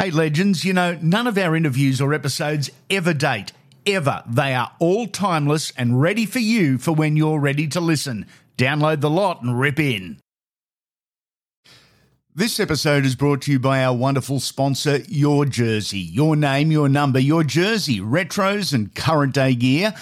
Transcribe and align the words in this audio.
Hey, 0.00 0.12
legends, 0.12 0.64
you 0.64 0.72
know, 0.72 0.96
none 1.02 1.26
of 1.26 1.36
our 1.36 1.56
interviews 1.56 2.00
or 2.00 2.14
episodes 2.14 2.70
ever 2.88 3.12
date. 3.12 3.50
Ever. 3.84 4.22
They 4.28 4.54
are 4.54 4.70
all 4.78 5.08
timeless 5.08 5.72
and 5.76 6.00
ready 6.00 6.24
for 6.24 6.38
you 6.38 6.78
for 6.78 6.92
when 6.92 7.16
you're 7.16 7.40
ready 7.40 7.66
to 7.66 7.80
listen. 7.80 8.26
Download 8.56 9.00
the 9.00 9.10
lot 9.10 9.42
and 9.42 9.58
rip 9.58 9.80
in. 9.80 10.20
This 12.32 12.60
episode 12.60 13.04
is 13.04 13.16
brought 13.16 13.42
to 13.42 13.50
you 13.50 13.58
by 13.58 13.82
our 13.82 13.92
wonderful 13.92 14.38
sponsor, 14.38 14.98
Your 15.08 15.44
Jersey. 15.44 15.98
Your 15.98 16.36
name, 16.36 16.70
your 16.70 16.88
number, 16.88 17.18
your 17.18 17.42
jersey. 17.42 17.98
Retros 17.98 18.72
and 18.72 18.94
current 18.94 19.34
day 19.34 19.56
gear, 19.56 19.94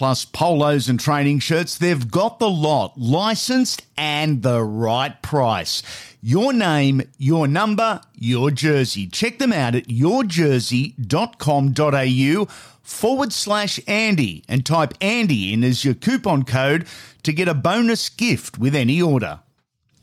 plus 0.00 0.24
polos 0.24 0.88
and 0.88 0.98
training 0.98 1.38
shirts. 1.38 1.76
They've 1.76 2.10
got 2.10 2.38
the 2.38 2.48
lot, 2.48 2.98
licensed 2.98 3.84
and 3.98 4.42
the 4.42 4.62
right 4.62 5.20
price. 5.20 5.82
Your 6.22 6.54
name, 6.54 7.02
your 7.18 7.46
number, 7.46 8.00
your 8.14 8.50
jersey. 8.50 9.06
Check 9.08 9.38
them 9.38 9.52
out 9.52 9.74
at 9.74 9.88
yourjersey.com.au 9.88 12.44
forward 12.82 13.32
slash 13.34 13.78
Andy 13.86 14.42
and 14.48 14.64
type 14.64 14.94
Andy 15.02 15.52
in 15.52 15.62
as 15.62 15.84
your 15.84 15.92
coupon 15.92 16.44
code 16.44 16.86
to 17.22 17.34
get 17.34 17.46
a 17.46 17.52
bonus 17.52 18.08
gift 18.08 18.58
with 18.58 18.74
any 18.74 19.02
order. 19.02 19.40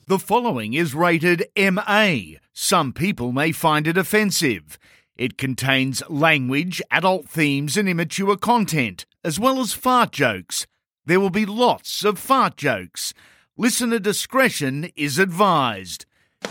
The 0.05 0.19
following 0.19 0.75
is 0.75 0.93
rated 0.93 1.47
MA. 1.57 2.17
Some 2.53 2.93
people 2.93 3.31
may 3.31 3.51
find 3.51 3.87
it 3.87 3.97
offensive. 3.97 4.77
It 5.15 5.39
contains 5.39 6.07
language, 6.07 6.83
adult 6.91 7.27
themes, 7.27 7.77
and 7.77 7.89
immature 7.89 8.37
content, 8.37 9.07
as 9.23 9.39
well 9.39 9.59
as 9.59 9.73
fart 9.73 10.11
jokes. 10.11 10.67
There 11.05 11.19
will 11.19 11.29
be 11.29 11.45
lots 11.45 12.03
of 12.03 12.19
fart 12.19 12.57
jokes. 12.57 13.13
Listener 13.57 13.99
discretion 13.99 14.91
is 14.95 15.17
advised. 15.17 16.05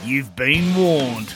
You've 0.05 0.35
been 0.35 0.75
warned. 0.75 1.35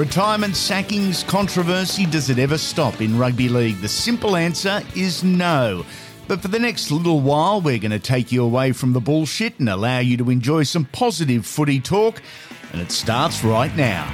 Retirement 0.00 0.56
sackings 0.56 1.22
controversy, 1.24 2.06
does 2.06 2.30
it 2.30 2.38
ever 2.38 2.56
stop 2.56 3.02
in 3.02 3.18
rugby 3.18 3.50
league? 3.50 3.82
The 3.82 3.88
simple 3.88 4.34
answer 4.34 4.80
is 4.96 5.22
no. 5.22 5.84
But 6.26 6.40
for 6.40 6.48
the 6.48 6.58
next 6.58 6.90
little 6.90 7.20
while, 7.20 7.60
we're 7.60 7.78
going 7.78 7.90
to 7.90 7.98
take 7.98 8.32
you 8.32 8.42
away 8.42 8.72
from 8.72 8.94
the 8.94 9.00
bullshit 9.00 9.60
and 9.60 9.68
allow 9.68 9.98
you 9.98 10.16
to 10.16 10.30
enjoy 10.30 10.62
some 10.62 10.86
positive 10.86 11.44
footy 11.44 11.80
talk. 11.80 12.22
And 12.72 12.80
it 12.80 12.90
starts 12.90 13.44
right 13.44 13.76
now. 13.76 14.06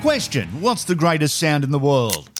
Question 0.00 0.48
What's 0.62 0.84
the 0.84 0.94
greatest 0.94 1.36
sound 1.36 1.62
in 1.62 1.72
the 1.72 1.78
world? 1.78 2.37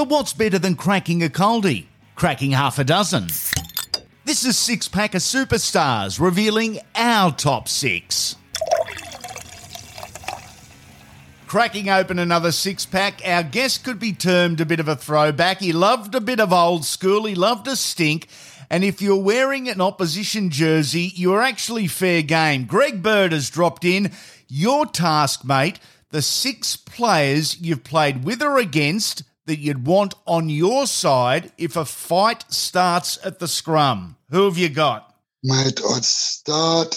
But 0.00 0.08
what's 0.08 0.32
better 0.32 0.58
than 0.58 0.76
cracking 0.76 1.22
a 1.22 1.28
coldie? 1.28 1.84
Cracking 2.14 2.52
half 2.52 2.78
a 2.78 2.84
dozen. 2.84 3.26
This 4.24 4.46
is 4.46 4.56
Six 4.56 4.88
Pack 4.88 5.14
of 5.14 5.20
Superstars 5.20 6.18
revealing 6.18 6.78
our 6.94 7.30
top 7.30 7.68
six. 7.68 8.34
Cracking 11.46 11.90
open 11.90 12.18
another 12.18 12.50
six 12.50 12.86
pack, 12.86 13.20
our 13.26 13.42
guest 13.42 13.84
could 13.84 13.98
be 13.98 14.14
termed 14.14 14.62
a 14.62 14.64
bit 14.64 14.80
of 14.80 14.88
a 14.88 14.96
throwback. 14.96 15.60
He 15.60 15.74
loved 15.74 16.14
a 16.14 16.20
bit 16.22 16.40
of 16.40 16.50
old 16.50 16.86
school, 16.86 17.26
he 17.26 17.34
loved 17.34 17.68
a 17.68 17.76
stink. 17.76 18.26
And 18.70 18.82
if 18.82 19.02
you're 19.02 19.22
wearing 19.22 19.68
an 19.68 19.82
opposition 19.82 20.48
jersey, 20.48 21.12
you're 21.14 21.42
actually 21.42 21.88
fair 21.88 22.22
game. 22.22 22.64
Greg 22.64 23.02
Bird 23.02 23.32
has 23.32 23.50
dropped 23.50 23.84
in. 23.84 24.12
Your 24.48 24.86
task, 24.86 25.44
mate, 25.44 25.78
the 26.08 26.22
six 26.22 26.74
players 26.74 27.60
you've 27.60 27.84
played 27.84 28.24
with 28.24 28.42
or 28.42 28.56
against 28.56 29.24
that 29.46 29.58
you'd 29.58 29.86
want 29.86 30.14
on 30.26 30.48
your 30.48 30.86
side 30.86 31.52
if 31.58 31.76
a 31.76 31.84
fight 31.84 32.44
starts 32.52 33.18
at 33.24 33.38
the 33.38 33.48
scrum. 33.48 34.16
Who 34.30 34.44
have 34.44 34.58
you 34.58 34.68
got? 34.68 35.14
Mate, 35.42 35.80
I'd 35.94 36.04
start. 36.04 36.96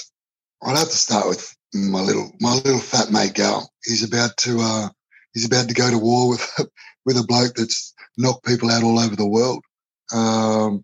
I'd 0.63 0.77
have 0.77 0.89
to 0.89 0.97
start 0.97 1.27
with 1.27 1.55
my 1.73 2.01
little 2.01 2.31
my 2.39 2.53
little 2.53 2.79
fat 2.79 3.11
mate 3.11 3.33
Gal. 3.33 3.71
He's 3.83 4.03
about 4.03 4.37
to 4.37 4.59
uh, 4.61 4.89
he's 5.33 5.45
about 5.45 5.67
to 5.67 5.73
go 5.73 5.89
to 5.89 5.97
war 5.97 6.29
with 6.29 6.59
with 7.05 7.17
a 7.17 7.23
bloke 7.23 7.55
that's 7.55 7.93
knocked 8.17 8.45
people 8.45 8.69
out 8.69 8.83
all 8.83 8.99
over 8.99 9.15
the 9.15 9.27
world. 9.27 9.63
Um, 10.13 10.83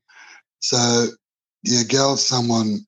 so 0.60 1.08
yeah, 1.64 1.84
Gal's 1.84 2.26
someone 2.26 2.80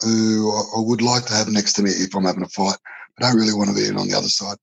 who 0.00 0.50
I, 0.52 0.78
I 0.78 0.80
would 0.80 1.02
like 1.02 1.26
to 1.26 1.34
have 1.34 1.48
next 1.48 1.74
to 1.74 1.82
me 1.82 1.90
if 1.90 2.14
I'm 2.14 2.24
having 2.24 2.44
a 2.44 2.48
fight. 2.48 2.76
I 3.18 3.22
don't 3.22 3.36
really 3.36 3.54
want 3.54 3.68
to 3.70 3.76
be 3.76 3.86
in 3.86 3.98
on 3.98 4.08
the 4.08 4.16
other 4.16 4.28
side. 4.28 4.56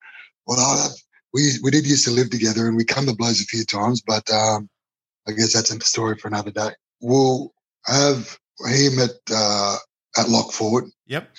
Well, 0.46 0.59
I 0.59 0.81
have, 0.84 0.91
we 1.38 1.52
we 1.62 1.70
did 1.70 1.86
used 1.86 2.06
to 2.06 2.12
live 2.12 2.31
together 2.31 2.68
and 2.68 2.75
we 2.75 2.84
come 2.84 3.06
to 3.06 3.16
blows 3.16 3.40
a 3.40 3.46
few 3.46 3.64
times, 3.64 4.02
but 4.02 4.28
um, 4.31 4.68
I 5.28 5.34
guess 5.34 5.53
that's 5.53 5.72
a 5.72 5.80
story 5.81 6.18
for 6.18 6.28
another 6.28 6.50
day. 6.50 6.72
We'll 7.00 7.53
have 7.86 8.40
him 8.66 8.98
at 8.98 9.12
uh, 9.31 9.76
at 10.18 10.30
lock 10.30 10.52
forward. 10.52 10.86
Yep. 11.06 11.30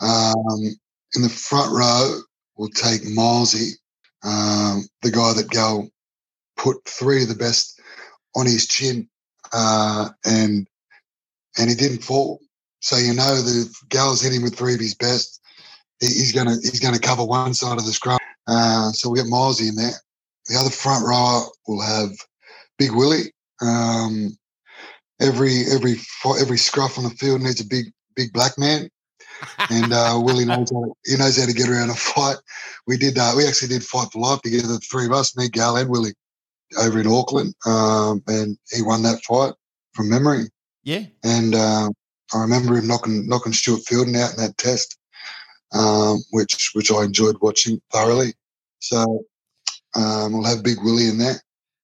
Um, 0.00 0.60
in 1.14 1.22
the 1.22 1.28
front 1.28 1.72
row, 1.72 2.18
we'll 2.56 2.68
take 2.70 3.02
Milesy, 3.02 3.74
um, 4.24 4.88
the 5.02 5.12
guy 5.12 5.32
that 5.34 5.50
Gal 5.50 5.88
put 6.56 6.84
three 6.84 7.22
of 7.22 7.28
the 7.28 7.36
best 7.36 7.80
on 8.34 8.46
his 8.46 8.66
chin, 8.66 9.08
uh, 9.52 10.08
and 10.24 10.66
and 11.58 11.70
he 11.70 11.76
didn't 11.76 12.02
fall. 12.02 12.40
So 12.80 12.96
you 12.96 13.14
know 13.14 13.40
the 13.40 13.72
Gal's 13.88 14.20
hit 14.20 14.32
him 14.32 14.42
with 14.42 14.56
three 14.56 14.74
of 14.74 14.80
his 14.80 14.96
best. 14.96 15.40
He, 16.00 16.06
he's 16.06 16.32
gonna 16.32 16.56
he's 16.60 16.80
gonna 16.80 16.98
cover 16.98 17.24
one 17.24 17.54
side 17.54 17.78
of 17.78 17.86
the 17.86 17.92
scrum. 17.92 18.18
Uh, 18.46 18.90
so 18.92 19.10
we 19.10 19.18
get 19.18 19.26
Milesy 19.26 19.68
in 19.68 19.76
there. 19.76 19.92
The 20.46 20.58
other 20.58 20.70
front 20.70 21.06
rower 21.06 21.44
will 21.66 21.80
have 21.80 22.10
Big 22.78 22.92
Willie. 22.92 23.32
Um, 23.62 24.36
every 25.20 25.64
every 25.72 25.96
every 26.40 26.58
scruff 26.58 26.98
on 26.98 27.04
the 27.04 27.10
field 27.10 27.40
needs 27.40 27.60
a 27.60 27.66
big 27.66 27.86
big 28.14 28.32
black 28.32 28.58
man, 28.58 28.90
and 29.70 29.92
uh, 29.92 30.20
Willie 30.22 30.44
knows 30.44 30.70
how 30.70 30.84
to, 30.84 30.92
he 31.04 31.16
knows 31.16 31.38
how 31.38 31.46
to 31.46 31.54
get 31.54 31.68
around 31.68 31.90
a 31.90 31.94
fight. 31.94 32.36
We 32.86 32.96
did 32.96 33.18
uh, 33.18 33.32
we 33.36 33.46
actually 33.46 33.68
did 33.68 33.84
fight 33.84 34.08
for 34.12 34.20
life 34.20 34.42
together, 34.42 34.68
the 34.68 34.78
three 34.78 35.06
of 35.06 35.12
us, 35.12 35.36
me, 35.36 35.48
Gal, 35.48 35.76
and 35.76 35.88
Willie, 35.88 36.14
over 36.78 37.00
in 37.00 37.06
Auckland, 37.06 37.54
um, 37.66 38.22
and 38.26 38.58
he 38.70 38.82
won 38.82 39.02
that 39.02 39.24
fight 39.24 39.54
from 39.94 40.10
memory. 40.10 40.46
Yeah. 40.82 41.04
And 41.22 41.54
uh, 41.54 41.88
I 42.34 42.40
remember 42.40 42.76
him 42.76 42.86
knocking 42.86 43.26
knocking 43.26 43.52
Stuart 43.52 43.82
Fielden 43.84 44.16
out 44.16 44.32
in 44.32 44.36
that 44.44 44.58
test, 44.58 44.98
um, 45.74 46.24
which 46.30 46.70
which 46.74 46.90
I 46.90 47.04
enjoyed 47.04 47.36
watching 47.40 47.80
thoroughly. 47.92 48.34
So 48.78 49.24
um, 49.94 50.32
we'll 50.32 50.44
have 50.44 50.62
Big 50.62 50.78
Willie 50.82 51.08
in 51.08 51.18
there. 51.18 51.42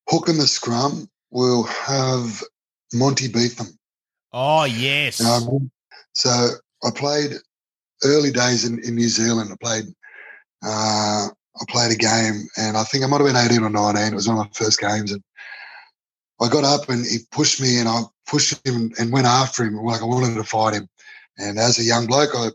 Hook 0.08 0.28
in 0.28 0.38
the 0.38 0.46
scrum, 0.46 1.08
we'll 1.30 1.64
have 1.64 2.42
Monty 2.92 3.28
Betham. 3.28 3.78
Oh, 4.32 4.64
yes. 4.64 5.20
Um, 5.20 5.70
so 6.12 6.30
I 6.84 6.90
played 6.94 7.32
early 8.04 8.30
days 8.30 8.64
in, 8.64 8.82
in 8.84 8.94
New 8.94 9.08
Zealand. 9.08 9.50
I 9.52 9.56
played 9.62 9.84
uh, 10.64 11.28
I 11.28 11.64
played 11.68 11.92
a 11.92 11.96
game, 11.96 12.48
and 12.56 12.76
I 12.76 12.84
think 12.84 13.04
I 13.04 13.06
might 13.06 13.20
have 13.20 13.26
been 13.26 13.36
eighteen 13.36 13.64
or 13.64 13.70
nineteen. 13.70 14.12
It 14.12 14.14
was 14.14 14.28
one 14.28 14.38
of 14.38 14.44
my 14.44 14.50
first 14.54 14.80
games, 14.80 15.12
and 15.12 15.22
I 16.40 16.48
got 16.48 16.64
up 16.64 16.88
and 16.88 17.04
he 17.04 17.18
pushed 17.32 17.60
me, 17.60 17.78
and 17.78 17.88
I 17.88 18.02
pushed 18.26 18.66
him 18.66 18.92
and 18.98 19.12
went 19.12 19.26
after 19.26 19.64
him 19.64 19.74
like 19.76 20.00
I 20.00 20.04
wanted 20.04 20.34
to 20.34 20.44
fight 20.44 20.74
him. 20.74 20.88
And 21.38 21.58
as 21.58 21.78
a 21.78 21.82
young 21.82 22.06
bloke, 22.06 22.30
I 22.34 22.50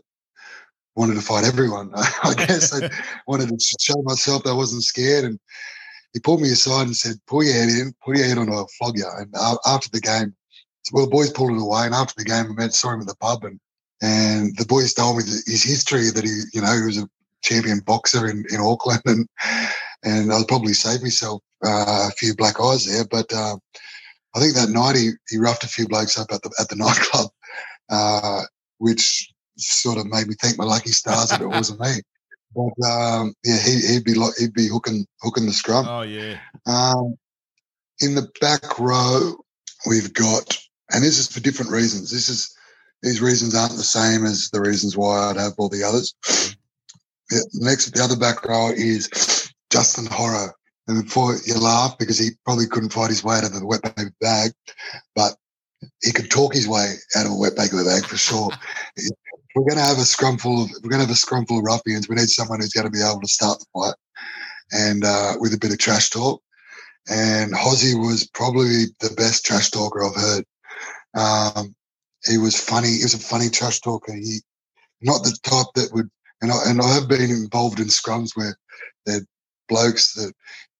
wanted 0.96 1.14
to 1.14 1.20
fight 1.20 1.44
everyone. 1.44 1.90
I 1.94 2.34
guess 2.34 2.74
I 2.74 2.88
wanted 3.26 3.50
to 3.50 3.76
show 3.80 4.00
myself 4.02 4.42
that 4.44 4.50
I 4.50 4.54
wasn't 4.54 4.82
scared. 4.82 5.24
And 5.24 5.38
he 6.12 6.20
pulled 6.20 6.40
me 6.40 6.50
aside 6.50 6.86
and 6.86 6.96
said, 6.96 7.16
"Pull 7.26 7.44
your 7.44 7.54
head 7.54 7.68
in, 7.68 7.94
put 8.04 8.16
your 8.16 8.26
head 8.26 8.38
on, 8.38 8.52
I'll 8.52 8.68
flog 8.78 8.96
you." 8.96 9.08
And 9.18 9.32
uh, 9.36 9.56
after 9.66 9.90
the 9.90 10.00
game, 10.00 10.34
well, 10.92 11.04
the 11.04 11.10
boys 11.10 11.30
pulled 11.30 11.52
it 11.52 11.60
away. 11.60 11.86
And 11.86 11.94
after 11.94 12.14
the 12.16 12.24
game, 12.24 12.46
I 12.50 12.54
met 12.54 12.74
saw 12.74 12.92
him 12.92 13.00
at 13.00 13.06
the 13.06 13.16
pub, 13.16 13.44
and 13.44 13.60
and 14.02 14.56
the 14.56 14.66
boys 14.66 14.92
told 14.94 15.18
me 15.18 15.24
his 15.24 15.62
history 15.62 16.10
that 16.10 16.24
he, 16.24 16.42
you 16.52 16.60
know, 16.60 16.74
he 16.74 16.82
was 16.82 16.98
a 16.98 17.08
champion 17.42 17.80
boxer 17.80 18.28
in, 18.28 18.44
in 18.50 18.60
Auckland, 18.60 19.02
and 19.06 19.28
and 20.02 20.32
I'll 20.32 20.46
probably 20.46 20.74
save 20.74 21.02
myself 21.02 21.42
uh, 21.64 22.08
a 22.08 22.10
few 22.12 22.34
black 22.34 22.60
eyes 22.60 22.86
there. 22.86 23.04
But 23.10 23.32
uh, 23.32 23.56
I 24.34 24.40
think 24.40 24.54
that 24.54 24.70
night 24.70 24.96
he, 24.96 25.12
he 25.28 25.38
roughed 25.38 25.64
a 25.64 25.68
few 25.68 25.88
blokes 25.88 26.18
up 26.18 26.28
at 26.30 26.42
the 26.42 26.50
at 26.58 26.68
the 26.68 26.76
nightclub, 26.84 27.30
uh, 27.90 28.42
which 28.78 29.30
sort 29.56 29.98
of 29.98 30.06
made 30.06 30.26
me 30.26 30.34
thank 30.40 30.58
my 30.58 30.64
lucky 30.64 30.90
stars 30.90 31.30
that 31.30 31.40
it 31.40 31.46
wasn't 31.46 31.80
me. 31.80 32.00
But 32.54 32.86
um, 32.86 33.34
yeah, 33.44 33.58
he, 33.58 33.80
he'd 33.92 34.04
be 34.04 34.14
like 34.14 34.34
he'd 34.38 34.54
be 34.54 34.68
hooking 34.68 35.06
hooking 35.20 35.46
the 35.46 35.52
scrum. 35.52 35.86
Oh, 35.88 36.02
yeah. 36.02 36.38
Um, 36.66 37.16
in 38.00 38.14
the 38.14 38.30
back 38.40 38.78
row, 38.78 39.34
we've 39.86 40.12
got, 40.12 40.58
and 40.92 41.02
this 41.02 41.18
is 41.18 41.30
for 41.30 41.40
different 41.40 41.72
reasons. 41.72 42.10
This 42.10 42.28
is 42.28 42.54
these 43.02 43.20
reasons 43.20 43.54
aren't 43.54 43.76
the 43.76 43.82
same 43.82 44.24
as 44.24 44.50
the 44.50 44.60
reasons 44.60 44.96
why 44.96 45.18
I'd 45.18 45.36
have 45.36 45.54
all 45.58 45.68
the 45.68 45.84
others. 45.84 46.14
Yeah, 47.28 47.40
next, 47.54 47.90
the 47.90 48.04
other 48.04 48.14
back 48.14 48.44
row 48.44 48.70
is 48.70 49.52
Justin 49.72 50.06
Horo. 50.06 50.52
And 50.86 51.02
before 51.02 51.34
you 51.44 51.58
laugh, 51.58 51.98
because 51.98 52.20
he 52.20 52.30
probably 52.44 52.68
couldn't 52.68 52.92
fight 52.92 53.10
his 53.10 53.24
way 53.24 53.38
out 53.38 53.42
of 53.42 53.52
the 53.52 53.66
wet 53.66 53.82
paper 53.82 54.12
bag, 54.20 54.52
but 55.16 55.34
he 56.04 56.12
could 56.12 56.30
talk 56.30 56.54
his 56.54 56.68
way 56.68 56.94
out 57.16 57.26
of 57.26 57.32
a 57.32 57.36
wet 57.36 57.56
paper 57.56 57.84
bag 57.84 58.04
for 58.04 58.16
sure. 58.16 58.50
we're 59.56 59.64
going 59.64 59.78
to 59.78 59.84
have 59.84 59.98
a 59.98 60.04
scrum 60.04 60.36
full 60.36 60.64
of 60.64 60.70
we're 60.82 60.90
going 60.90 61.00
to 61.00 61.06
have 61.06 61.10
a 61.10 61.14
scrum 61.16 61.46
full 61.46 61.58
of 61.58 61.64
ruffians. 61.64 62.08
We 62.08 62.16
need 62.16 62.28
someone 62.28 62.60
who's 62.60 62.74
going 62.74 62.86
to 62.86 62.90
be 62.90 63.02
able 63.02 63.22
to 63.22 63.28
start 63.28 63.58
the 63.58 63.66
fight 63.72 63.94
and 64.70 65.02
uh, 65.02 65.32
with 65.40 65.54
a 65.54 65.58
bit 65.58 65.72
of 65.72 65.78
trash 65.78 66.10
talk. 66.10 66.42
And 67.08 67.54
Hozzy 67.54 67.98
was 67.98 68.28
probably 68.34 68.84
the 69.00 69.14
best 69.16 69.46
trash 69.46 69.70
talker 69.70 70.04
I've 70.04 70.14
heard. 70.14 70.44
Um, 71.14 71.74
he 72.26 72.36
was 72.36 72.60
funny. 72.60 72.88
He 72.88 73.04
was 73.04 73.14
a 73.14 73.18
funny 73.18 73.48
trash 73.48 73.80
talker. 73.80 74.12
He 74.12 74.40
not 75.00 75.22
the 75.22 75.36
type 75.42 75.66
that 75.74 75.90
would. 75.94 76.10
And 76.42 76.52
I, 76.52 76.56
and 76.66 76.82
I 76.82 76.92
have 76.92 77.08
been 77.08 77.22
involved 77.22 77.80
in 77.80 77.86
scrums 77.86 78.36
where 78.36 78.58
they're 79.06 79.24
blokes 79.68 80.12
that 80.14 80.32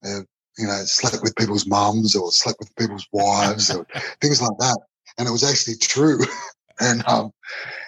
uh, 0.05 0.21
you 0.59 0.67
know 0.67 0.83
slept 0.85 1.23
with 1.23 1.35
people's 1.37 1.67
mums 1.67 2.15
or 2.15 2.31
slept 2.31 2.59
with 2.59 2.77
people's 2.77 3.07
wives 3.13 3.75
or 3.75 3.87
things 4.21 4.43
like 4.43 4.59
that. 4.59 4.79
And 5.17 5.27
it 5.27 5.33
was 5.33 5.45
actually 5.45 5.77
true. 5.77 6.19
and 6.81 7.07
um, 7.07 7.33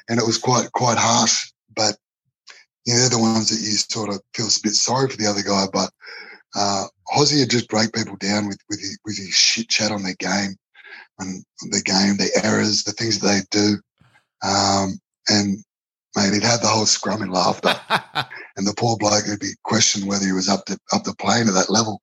and 0.09 0.19
it 0.19 0.27
was 0.27 0.39
quite 0.39 0.71
quite 0.73 0.99
harsh. 0.99 1.53
But 1.75 1.97
you 2.87 2.95
know, 2.95 3.01
they're 3.01 3.11
the 3.11 3.19
ones 3.19 3.51
that 3.51 3.61
you 3.65 3.77
sort 3.77 4.11
of 4.11 4.21
feel 4.35 4.47
a 4.47 4.63
bit 4.63 4.75
sorry 4.75 5.09
for 5.09 5.17
the 5.17 5.27
other 5.27 5.43
guy. 5.43 5.67
But 5.73 5.91
uh, 6.55 6.85
Hozzy 7.15 7.41
would 7.41 7.51
just 7.51 7.69
break 7.69 7.93
people 7.93 8.17
down 8.17 8.49
with 8.49 8.59
with 8.69 8.81
his, 8.81 8.99
with 9.05 9.19
his 9.19 9.35
shit 9.35 9.69
chat 9.69 9.93
on 9.93 10.03
their 10.03 10.17
game 10.19 10.57
and 11.19 11.45
the 11.63 11.83
game, 11.83 12.17
the 12.17 12.31
errors, 12.45 12.85
the 12.85 12.93
things 12.93 13.19
that 13.19 13.27
they 13.27 13.41
do. 13.51 13.77
Um, 14.43 15.01
and 15.29 15.59
mate, 16.17 16.33
he'd 16.33 16.43
have 16.43 16.61
the 16.61 16.69
whole 16.69 16.87
scrum 16.87 17.23
in 17.23 17.31
laughter. 17.31 17.75
and 18.57 18.67
the 18.67 18.75
poor 18.77 18.97
bloke 18.97 19.27
would 19.27 19.41
be 19.41 19.53
questioned 19.65 20.07
whether 20.07 20.25
he 20.25 20.33
was 20.33 20.49
up 20.49 20.65
to 20.67 20.79
up 20.93 21.05
the 21.05 21.15
plane 21.17 21.49
at 21.49 21.55
that 21.55 21.71
level. 21.71 22.01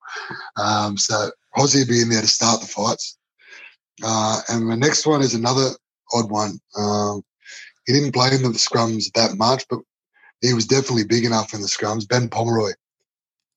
Um, 0.56 0.96
so 0.96 1.30
Hozzy 1.56 1.80
would 1.80 1.88
be 1.88 2.02
in 2.02 2.08
there 2.08 2.20
to 2.20 2.26
start 2.26 2.60
the 2.60 2.66
fights. 2.66 3.18
Uh, 4.04 4.40
and 4.48 4.70
the 4.70 4.76
next 4.76 5.06
one 5.06 5.22
is 5.22 5.34
another 5.34 5.70
odd 6.12 6.30
one. 6.30 6.58
Um, 6.76 7.22
he 7.86 7.92
didn't 7.92 8.12
play 8.12 8.34
in 8.34 8.42
the 8.42 8.50
scrums 8.50 9.12
that 9.14 9.36
much, 9.36 9.64
but 9.68 9.80
he 10.40 10.52
was 10.54 10.66
definitely 10.66 11.04
big 11.04 11.24
enough 11.24 11.54
in 11.54 11.60
the 11.60 11.68
scrums. 11.68 12.08
Ben 12.08 12.28
Pomeroy. 12.28 12.72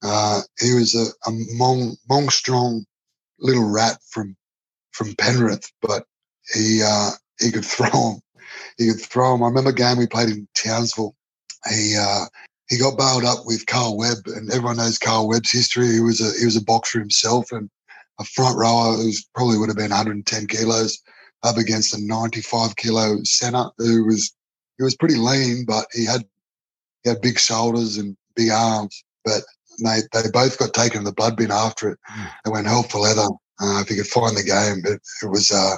Uh, 0.02 0.42
he 0.60 0.74
was 0.74 0.96
a, 0.96 1.08
a 1.30 1.34
Mong, 1.58 1.98
Mong 2.10 2.32
strong 2.32 2.86
little 3.40 3.70
rat 3.70 3.98
from 4.10 4.36
from 4.92 5.16
Penrith, 5.16 5.72
but 5.82 6.06
he 6.54 6.82
uh, 6.86 7.12
he 7.40 7.52
could 7.52 7.66
throw 7.76 8.14
him. 8.14 8.22
He 8.78 8.88
could 8.88 9.02
throw 9.02 9.36
him. 9.36 9.44
I 9.44 9.48
remember 9.48 9.72
a 9.72 9.74
game 9.74 9.98
we 9.98 10.08
played 10.08 10.30
in 10.30 10.48
Townsville. 10.56 11.16
He 11.70 11.98
uh, 12.00 12.26
he 12.70 12.78
got 12.78 12.98
bailed 12.98 13.26
up 13.26 13.40
with 13.46 13.66
Carl 13.66 13.98
Webb, 13.98 14.20
and 14.28 14.50
everyone 14.52 14.78
knows 14.78 14.98
Carl 14.98 15.28
Webb's 15.28 15.52
history. 15.52 15.92
He 15.92 16.00
was 16.00 16.22
a 16.22 16.38
he 16.40 16.46
was 16.46 16.56
a 16.56 16.64
boxer 16.64 17.00
himself, 17.00 17.52
and 17.52 17.70
a 18.20 18.24
front 18.24 18.58
rower 18.58 18.96
who 18.96 19.12
probably 19.34 19.58
would 19.58 19.70
have 19.70 19.78
been 19.78 19.92
110 19.92 20.48
kilos 20.48 21.02
up 21.44 21.58
against 21.58 21.98
a 21.98 22.02
95 22.02 22.76
kilo 22.76 23.24
centre 23.24 23.70
who 23.78 24.06
was 24.06 24.34
he 24.78 24.84
was 24.84 24.96
pretty 24.96 25.16
lean, 25.16 25.66
but 25.66 25.86
he 25.94 26.06
had 26.06 26.24
he 27.04 27.10
had 27.10 27.22
big 27.22 27.40
shoulders 27.40 27.98
and 27.98 28.16
big 28.36 28.50
arms. 28.50 29.04
But 29.26 29.44
they 29.84 30.02
they 30.14 30.30
both 30.32 30.58
got 30.58 30.74
taken 30.74 31.00
in 31.00 31.04
the 31.04 31.14
blood 31.14 31.36
bin 31.36 31.52
after 31.52 31.90
it. 31.90 32.00
Mm. 32.10 32.32
They 32.46 32.52
went 32.52 32.68
hell 32.68 32.84
for 32.84 33.00
leather. 33.00 33.28
Uh, 33.62 33.82
if 33.82 33.90
you 33.90 33.98
could 33.98 34.08
find 34.08 34.38
the 34.38 34.44
game, 34.44 34.82
it, 34.86 35.02
it 35.22 35.30
was 35.30 35.52
uh, 35.52 35.78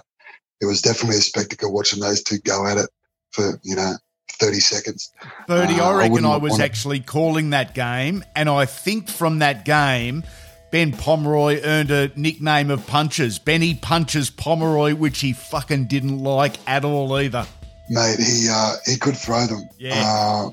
it 0.61 0.65
was 0.65 0.81
definitely 0.81 1.17
a 1.17 1.21
spectacle 1.21 1.73
watching 1.73 1.99
those 1.99 2.23
two 2.23 2.37
go 2.39 2.67
at 2.67 2.77
it 2.77 2.89
for 3.31 3.59
you 3.63 3.75
know 3.75 3.93
30 4.33 4.59
seconds. 4.59 5.11
30, 5.47 5.79
uh, 5.79 5.89
I 5.89 5.93
reckon 5.97 6.25
I, 6.25 6.33
I 6.33 6.37
was 6.37 6.59
actually 6.59 6.99
calling 6.99 7.51
that 7.51 7.73
game, 7.73 8.23
and 8.35 8.49
I 8.49 8.65
think 8.65 9.09
from 9.09 9.39
that 9.39 9.65
game, 9.65 10.23
Ben 10.71 10.93
Pomeroy 10.93 11.61
earned 11.63 11.91
a 11.91 12.11
nickname 12.15 12.71
of 12.71 12.87
Punches. 12.87 13.37
Benny 13.39 13.75
Punches 13.75 14.29
Pomeroy, 14.29 14.95
which 14.95 15.19
he 15.19 15.33
fucking 15.33 15.85
didn't 15.85 16.19
like 16.19 16.55
at 16.65 16.85
all 16.85 17.17
either. 17.17 17.45
Mate, 17.89 18.19
he 18.19 18.47
uh, 18.49 18.75
he 18.85 18.95
could 18.95 19.17
throw 19.17 19.45
them. 19.45 19.67
Yeah. 19.77 20.01
Uh, 20.05 20.49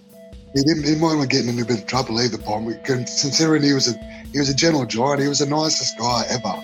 he 0.54 0.62
didn't. 0.62 0.84
He 0.84 0.96
might 0.96 1.28
get 1.28 1.46
in 1.46 1.58
a 1.60 1.64
bit 1.64 1.80
of 1.80 1.86
trouble 1.86 2.20
either, 2.20 2.36
Pom. 2.38 2.74
Considering 2.82 3.62
he 3.62 3.72
was 3.72 3.88
a 3.88 3.96
he 4.32 4.40
was 4.40 4.48
a 4.48 4.54
gentle 4.54 4.84
giant, 4.86 5.20
he 5.20 5.28
was 5.28 5.38
the 5.38 5.46
nicest 5.46 5.96
guy 5.98 6.24
ever. 6.28 6.54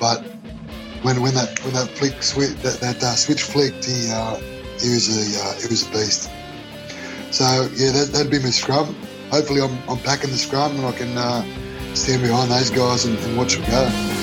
But 0.00 0.24
when 1.02 1.20
when 1.20 1.34
that 1.34 1.62
when 1.64 1.74
that 1.74 1.88
flick 1.88 2.22
switch 2.22 2.54
that, 2.62 2.80
that 2.80 3.02
uh, 3.02 3.14
switch 3.14 3.42
flicked, 3.42 3.84
he 3.84 4.10
uh, 4.10 4.36
he 4.80 4.88
was 4.88 5.08
a 5.12 5.44
uh, 5.44 5.54
he 5.60 5.68
was 5.68 5.86
a 5.86 5.90
beast. 5.90 6.30
So 7.30 7.68
yeah, 7.76 7.92
that, 7.92 8.10
that'd 8.12 8.30
be 8.30 8.38
my 8.38 8.50
scrum. 8.50 8.96
Hopefully, 9.30 9.60
I'm, 9.60 9.76
I'm 9.88 9.98
packing 9.98 10.30
the 10.30 10.38
scrum 10.38 10.76
and 10.76 10.86
I 10.86 10.92
can 10.92 11.18
uh, 11.18 11.44
stand 11.96 12.22
behind 12.22 12.50
those 12.50 12.70
guys 12.70 13.04
and, 13.04 13.18
and 13.18 13.36
watch 13.36 13.56
them 13.56 13.64
go. 13.70 14.16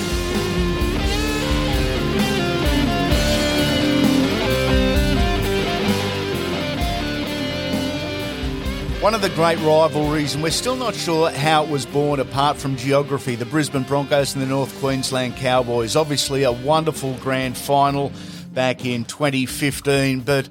One 9.04 9.12
of 9.12 9.20
the 9.20 9.28
great 9.28 9.58
rivalries, 9.58 10.32
and 10.32 10.42
we're 10.42 10.50
still 10.50 10.76
not 10.76 10.94
sure 10.94 11.30
how 11.30 11.64
it 11.64 11.68
was 11.68 11.84
born 11.84 12.20
apart 12.20 12.56
from 12.56 12.76
geography, 12.76 13.34
the 13.34 13.44
Brisbane 13.44 13.82
Broncos 13.82 14.32
and 14.32 14.42
the 14.42 14.46
North 14.46 14.74
Queensland 14.80 15.36
Cowboys. 15.36 15.94
Obviously, 15.94 16.44
a 16.44 16.52
wonderful 16.52 17.12
grand 17.16 17.54
final 17.54 18.12
back 18.54 18.86
in 18.86 19.04
2015, 19.04 20.20
but 20.20 20.48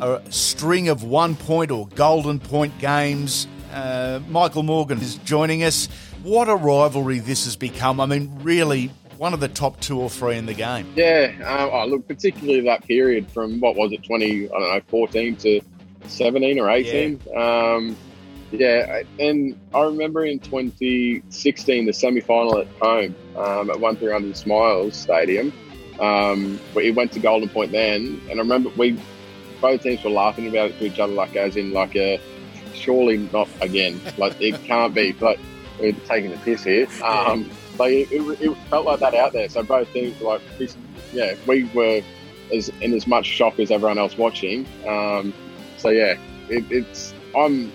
a 0.00 0.22
string 0.30 0.90
of 0.90 1.02
one 1.02 1.34
point 1.34 1.72
or 1.72 1.88
golden 1.96 2.38
point 2.38 2.78
games. 2.78 3.48
Uh, 3.72 4.20
Michael 4.28 4.62
Morgan 4.62 5.00
is 5.00 5.16
joining 5.16 5.64
us. 5.64 5.88
What 6.22 6.48
a 6.48 6.54
rivalry 6.54 7.18
this 7.18 7.44
has 7.46 7.56
become. 7.56 8.00
I 8.00 8.06
mean, 8.06 8.30
really, 8.42 8.90
one 9.18 9.34
of 9.34 9.40
the 9.40 9.48
top 9.48 9.80
two 9.80 10.00
or 10.00 10.08
three 10.08 10.36
in 10.36 10.46
the 10.46 10.54
game. 10.54 10.92
Yeah, 10.94 11.32
um, 11.44 11.70
oh, 11.72 11.86
look, 11.86 12.06
particularly 12.06 12.60
that 12.62 12.86
period 12.86 13.30
from 13.30 13.60
what 13.60 13.76
was 13.76 13.92
it, 13.92 14.04
20, 14.04 14.46
I 14.46 14.48
don't 14.48 14.60
know, 14.60 14.80
14 14.88 15.36
to 15.36 15.60
17 16.06 16.58
or 16.58 16.70
18. 16.70 17.20
Yeah. 17.26 17.74
Um, 17.74 17.96
yeah, 18.52 19.02
and 19.18 19.58
I 19.74 19.82
remember 19.82 20.24
in 20.26 20.38
2016, 20.38 21.86
the 21.86 21.92
semi 21.92 22.20
final 22.20 22.58
at 22.58 22.68
home 22.80 23.14
um, 23.36 23.70
at 23.70 23.80
1300 23.80 24.36
Smiles 24.36 24.94
Stadium. 24.94 25.52
Um, 25.98 26.60
we 26.74 26.90
went 26.90 27.12
to 27.12 27.20
Golden 27.20 27.48
Point 27.48 27.72
then, 27.72 28.20
and 28.28 28.38
I 28.38 28.42
remember 28.42 28.70
we 28.76 28.98
both 29.60 29.82
teams 29.82 30.04
were 30.04 30.10
laughing 30.10 30.48
about 30.48 30.70
it 30.70 30.78
to 30.78 30.84
each 30.84 30.98
other, 30.98 31.12
like 31.12 31.34
as 31.36 31.56
in 31.56 31.72
like 31.72 31.96
a 31.96 32.20
surely 32.74 33.18
not 33.32 33.48
again, 33.60 34.00
like 34.18 34.38
it 34.40 34.62
can't 34.64 34.94
be, 34.94 35.12
but 35.12 35.38
we're 35.80 35.92
taking 36.06 36.30
the 36.30 36.38
piss 36.38 36.64
here. 36.64 36.86
Um, 37.02 37.50
like 37.78 37.92
it, 37.92 38.12
it, 38.12 38.40
it, 38.40 38.56
felt 38.68 38.86
like 38.86 39.00
that 39.00 39.14
out 39.14 39.32
there. 39.32 39.48
So 39.48 39.62
both 39.62 39.92
were 39.94 40.10
like, 40.20 40.42
yeah, 41.12 41.34
we 41.46 41.64
were 41.74 42.02
as 42.52 42.68
in 42.80 42.92
as 42.94 43.06
much 43.06 43.26
shock 43.26 43.58
as 43.58 43.70
everyone 43.70 43.98
else 43.98 44.16
watching. 44.16 44.66
Um, 44.86 45.32
so 45.78 45.88
yeah, 45.88 46.16
it, 46.48 46.64
it's 46.70 47.14
I'm 47.36 47.72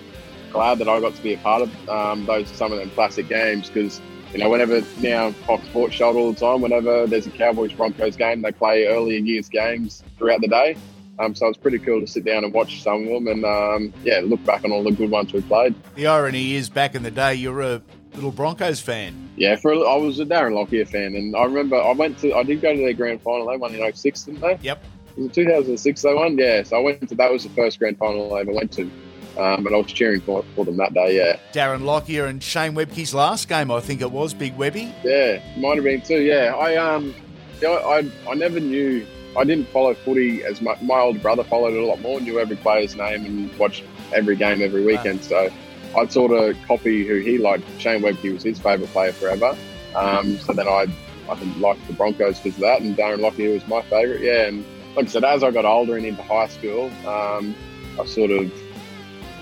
glad 0.52 0.80
that 0.80 0.88
I 0.88 1.00
got 1.00 1.16
to 1.16 1.22
be 1.22 1.34
a 1.34 1.38
part 1.38 1.64
of 1.64 1.90
um, 1.90 2.26
those 2.26 2.48
some 2.50 2.72
of 2.72 2.80
them 2.80 2.90
classic 2.92 3.28
games 3.28 3.70
because 3.70 4.02
you 4.34 4.40
know 4.40 4.50
whenever 4.50 4.82
now 5.00 5.32
Fox 5.32 5.66
Sports 5.68 5.96
showed 5.96 6.16
all 6.16 6.32
the 6.32 6.40
time 6.40 6.62
whenever 6.62 7.08
there's 7.08 7.28
a 7.28 7.32
Cowboys 7.32 7.74
Broncos 7.74 8.16
game 8.16 8.42
they 8.42 8.52
play 8.52 8.86
earlier 8.86 9.20
years 9.20 9.50
games 9.50 10.04
throughout 10.18 10.42
the 10.42 10.48
day. 10.48 10.78
Um, 11.20 11.34
so 11.36 11.48
it's 11.48 11.58
pretty 11.58 11.80
cool 11.80 12.00
to 12.00 12.08
sit 12.08 12.26
down 12.26 12.44
and 12.44 12.54
watch 12.54 12.82
some 12.82 13.08
of 13.08 13.10
them 13.10 13.28
and 13.28 13.46
um, 13.46 13.94
yeah 14.04 14.22
look 14.24 14.44
back 14.46 14.64
on 14.64 14.72
all 14.72 14.84
the 14.84 14.92
good 14.92 15.10
ones 15.10 15.34
we 15.34 15.42
played. 15.42 15.76
The 15.96 16.08
irony 16.08 16.56
is 16.56 16.70
back 16.70 16.96
in 16.96 17.04
the 17.04 17.12
day 17.12 17.36
you're 17.36 17.62
a 17.62 17.82
little 18.14 18.32
Broncos 18.32 18.80
fan. 18.80 19.30
Yeah, 19.36 19.56
for 19.56 19.72
a, 19.72 19.80
I 19.80 19.96
was 19.98 20.20
a 20.20 20.26
Darren 20.26 20.54
Lockyer 20.54 20.86
fan 20.86 21.16
and 21.16 21.36
I 21.36 21.44
remember 21.44 21.76
I 21.76 21.94
went 21.94 22.20
to 22.20 22.34
I 22.34 22.44
did 22.44 22.62
go 22.62 22.74
to 22.74 22.80
their 22.80 22.94
grand 22.94 23.22
final. 23.22 23.48
They 23.48 23.58
won 23.58 23.74
in 23.74 23.94
06, 23.94 24.24
didn't 24.24 24.42
they? 24.42 24.60
Yep. 24.62 24.84
Was 25.16 25.26
it 25.26 25.34
2006 25.34 26.02
they 26.02 26.14
won? 26.14 26.38
Yeah. 26.38 26.64
So 26.64 26.78
I 26.78 26.80
went 26.82 27.10
to 27.10 27.16
that 27.16 27.32
was 27.32 27.44
the 27.44 27.50
first 27.50 27.80
grand 27.80 27.98
final 27.98 28.34
I 28.36 28.42
ever 28.42 28.54
went 28.54 28.72
to. 28.74 28.90
Um, 29.38 29.68
and 29.68 29.76
I 29.76 29.78
was 29.78 29.94
cheering 29.94 30.22
for, 30.22 30.44
for 30.56 30.66
them 30.66 30.78
that 30.78 30.96
day, 30.96 31.16
yeah. 31.16 31.38
Darren 31.54 31.84
Lockyer 31.84 32.26
and 32.26 32.42
Shane 32.42 32.74
Webcke's 32.74 33.14
last 33.14 33.48
game, 33.48 33.70
I 33.70 33.80
think 33.82 34.02
it 34.02 34.12
was, 34.12 34.34
Big 34.34 34.58
Webby. 34.58 34.92
Yeah, 35.04 35.40
might 35.60 35.76
have 35.76 35.84
been 35.84 36.02
too, 36.02 36.22
yeah. 36.22 36.56
I 36.56 36.76
um, 36.78 37.14
you 37.62 37.68
know, 37.68 37.76
I, 37.76 38.12
I 38.28 38.34
never 38.34 38.60
knew, 38.60 39.06
I 39.38 39.44
didn't 39.44 39.68
follow 39.70 39.94
footy 39.94 40.44
as 40.44 40.62
much. 40.62 40.82
My 40.82 41.00
older 41.00 41.20
brother 41.20 41.44
followed 41.44 41.74
it 41.74 41.84
a 41.84 41.86
lot 41.86 42.02
more, 42.02 42.20
knew 42.20 42.40
every 42.40 42.56
player's 42.56 42.96
name 42.96 43.26
and 43.26 43.58
watched 43.58 43.84
every 44.14 44.36
game 44.36 44.62
every 44.62 44.84
weekend. 44.84 45.24
So 45.24 45.50
I'd 45.96 46.12
sort 46.12 46.32
of 46.32 46.58
copy 46.68 47.06
who 47.06 47.20
he 47.20 47.38
liked. 47.38 47.64
Shane 47.80 48.02
Webcke 48.02 48.34
was 48.34 48.44
his 48.44 48.60
favourite 48.60 48.92
player 48.92 49.12
forever. 49.12 49.56
Um, 49.96 50.38
so 50.40 50.54
then 50.54 50.68
I, 50.68 50.88
I 51.30 51.34
liked 51.60 51.86
the 51.88 51.94
Broncos 51.94 52.40
because 52.40 52.56
of 52.56 52.62
that, 52.62 52.82
and 52.82 52.96
Darren 52.96 53.20
Lockyer 53.20 53.54
was 53.54 53.68
my 53.68 53.82
favourite, 53.84 54.22
yeah. 54.22 54.48
And 54.48 54.66
like 54.96 55.06
I 55.06 55.10
said, 55.10 55.24
as 55.24 55.44
I 55.44 55.52
got 55.52 55.66
older 55.66 55.98
and 55.98 56.06
into 56.06 56.24
high 56.24 56.48
school, 56.48 56.92
um, 57.08 57.56
I 58.00 58.06
sort 58.06 58.32
of 58.32 58.52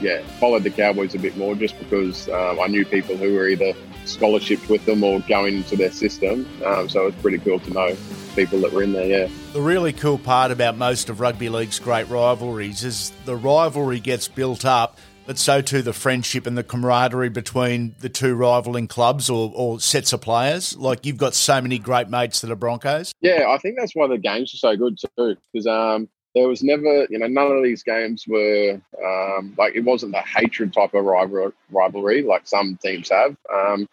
yeah, 0.02 0.22
followed 0.40 0.64
the 0.64 0.70
Cowboys 0.70 1.16
a 1.16 1.20
bit 1.20 1.38
more 1.38 1.56
just 1.56 1.78
because 1.80 2.28
um, 2.30 2.60
I 2.60 2.68
knew 2.68 2.86
people 2.86 3.16
who 3.16 3.34
were 3.34 3.48
either 3.48 3.74
scholarships 4.08 4.68
with 4.70 4.86
them 4.86 5.04
or 5.04 5.20
going 5.22 5.58
into 5.58 5.76
their 5.76 5.92
system. 5.92 6.48
Um, 6.66 6.90
so 6.90 7.08
it's 7.08 7.22
pretty 7.22 7.38
cool 7.40 7.60
to 7.60 7.70
know 7.72 7.96
people 8.36 8.60
that 8.60 8.72
were 8.72 8.84
in 8.84 8.94
there, 8.94 9.08
yeah. 9.08 9.30
The 9.54 9.62
really 9.62 9.94
cool 9.94 10.18
part 10.18 10.52
about 10.52 10.78
most 10.78 11.10
of 11.10 11.20
rugby 11.20 11.50
league's 11.50 11.80
great 11.80 12.10
rivalries 12.10 12.84
is 12.84 13.12
the 13.26 13.36
rivalry 13.36 14.00
gets 14.00 14.28
built 14.28 14.66
up, 14.66 15.00
but 15.26 15.38
so 15.38 15.62
too 15.62 15.82
the 15.82 15.94
friendship 15.94 16.46
and 16.46 16.58
the 16.58 16.64
camaraderie 16.64 17.30
between 17.30 17.96
the 18.00 18.10
two 18.10 18.36
rivaling 18.36 18.88
clubs 18.88 19.30
or, 19.30 19.52
or 19.56 19.80
sets 19.80 20.14
of 20.14 20.22
players. 20.22 20.78
Like 20.78 21.06
you've 21.06 21.18
got 21.18 21.34
so 21.34 21.62
many 21.62 21.80
great 21.80 22.10
mates 22.10 22.42
that 22.42 22.52
are 22.52 22.56
Broncos. 22.56 23.14
Yeah, 23.22 23.46
I 23.50 23.58
think 23.58 23.78
that's 23.80 23.96
why 23.96 24.08
the 24.08 24.18
games 24.18 24.54
are 24.54 24.58
so 24.58 24.76
good 24.76 24.98
too, 25.00 25.38
because 25.52 25.66
um, 25.66 26.10
there 26.36 26.48
was 26.50 26.62
never, 26.62 27.08
you 27.10 27.18
know, 27.18 27.28
none 27.28 27.52
of 27.52 27.64
these 27.64 27.82
games 27.82 28.26
were 28.28 28.82
um, 29.04 29.56
like 29.58 29.76
it 29.76 29.86
wasn't 29.86 30.12
the 30.12 30.22
hatred 30.22 30.74
type 30.74 30.94
of 30.94 31.06
rival, 31.06 31.54
rivalry 31.72 32.22
like 32.22 32.46
some 32.46 32.78
teams 32.84 33.10
have. 33.10 33.38
Um, 33.52 33.88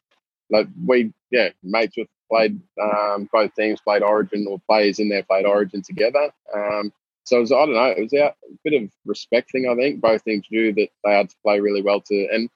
like 0.53 0.69
we, 0.87 1.13
yeah, 1.31 1.49
mates 1.63 1.97
with 1.97 2.09
played 2.31 2.61
um, 2.81 3.29
both 3.33 3.55
teams 3.55 3.81
played 3.81 4.03
Origin 4.03 4.47
or 4.49 4.61
players 4.69 4.99
in 4.99 5.09
there 5.09 5.23
played 5.23 5.45
Origin 5.45 5.83
together. 5.83 6.31
Um, 6.55 6.93
so 7.25 7.37
it 7.37 7.41
was, 7.41 7.53
I 7.53 7.67
don't 7.67 7.75
know, 7.75 7.95
it 7.97 8.03
was 8.03 8.13
a 8.15 8.35
bit 8.65 8.83
of 8.83 8.91
respect 9.05 9.53
thing. 9.53 9.69
I 9.69 9.75
think 9.75 10.01
both 10.01 10.25
teams 10.25 10.47
knew 10.51 10.73
that 10.75 10.89
they 11.05 11.13
had 11.13 11.31
to 11.31 11.37
play 11.45 11.61
really 11.61 11.83
well 11.83 12.01
to 12.01 12.29
and 12.33 12.49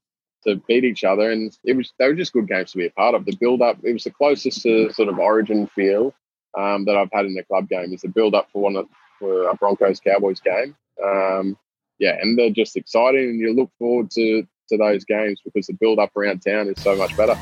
to 0.47 0.57
beat 0.69 0.85
each 0.85 1.05
other, 1.05 1.31
and 1.31 1.57
it 1.65 1.77
was 1.77 1.93
they 1.99 2.07
were 2.07 2.15
just 2.15 2.33
good 2.33 2.49
games 2.49 2.73
to 2.73 2.79
be 2.79 2.87
a 2.87 2.91
part 2.91 3.15
of. 3.15 3.25
The 3.25 3.37
build 3.37 3.63
up, 3.63 3.79
it 3.83 3.93
was 3.93 4.05
the 4.05 4.11
closest 4.11 4.63
to 4.63 4.93
sort 4.93 5.09
of 5.09 5.19
Origin 5.19 5.67
feel 5.69 6.15
um, 6.57 6.85
that 6.85 6.97
I've 6.97 7.11
had 7.13 7.27
in 7.27 7.37
a 7.39 7.45
club 7.45 7.69
game. 7.69 7.93
Is 7.93 8.03
the 8.03 8.09
build 8.09 8.35
up 8.35 8.49
for 8.53 8.63
one 8.63 8.77
of, 8.77 8.87
for 9.19 9.49
a 9.49 9.55
Broncos 9.55 10.01
Cowboys 10.01 10.41
game. 10.41 10.77
Um, 11.03 11.59
yeah, 11.99 12.17
and 12.21 12.39
they're 12.39 12.51
just 12.51 12.77
exciting, 12.77 13.31
and 13.31 13.41
you 13.41 13.55
look 13.55 13.71
forward 13.79 14.11
to 14.13 14.47
to 14.69 14.77
those 14.77 15.05
games 15.05 15.41
because 15.45 15.67
the 15.67 15.75
build 15.75 15.99
up 15.99 16.17
around 16.17 16.41
town 16.41 16.69
is 16.69 16.83
so 16.83 16.97
much 16.97 17.17
better. 17.17 17.37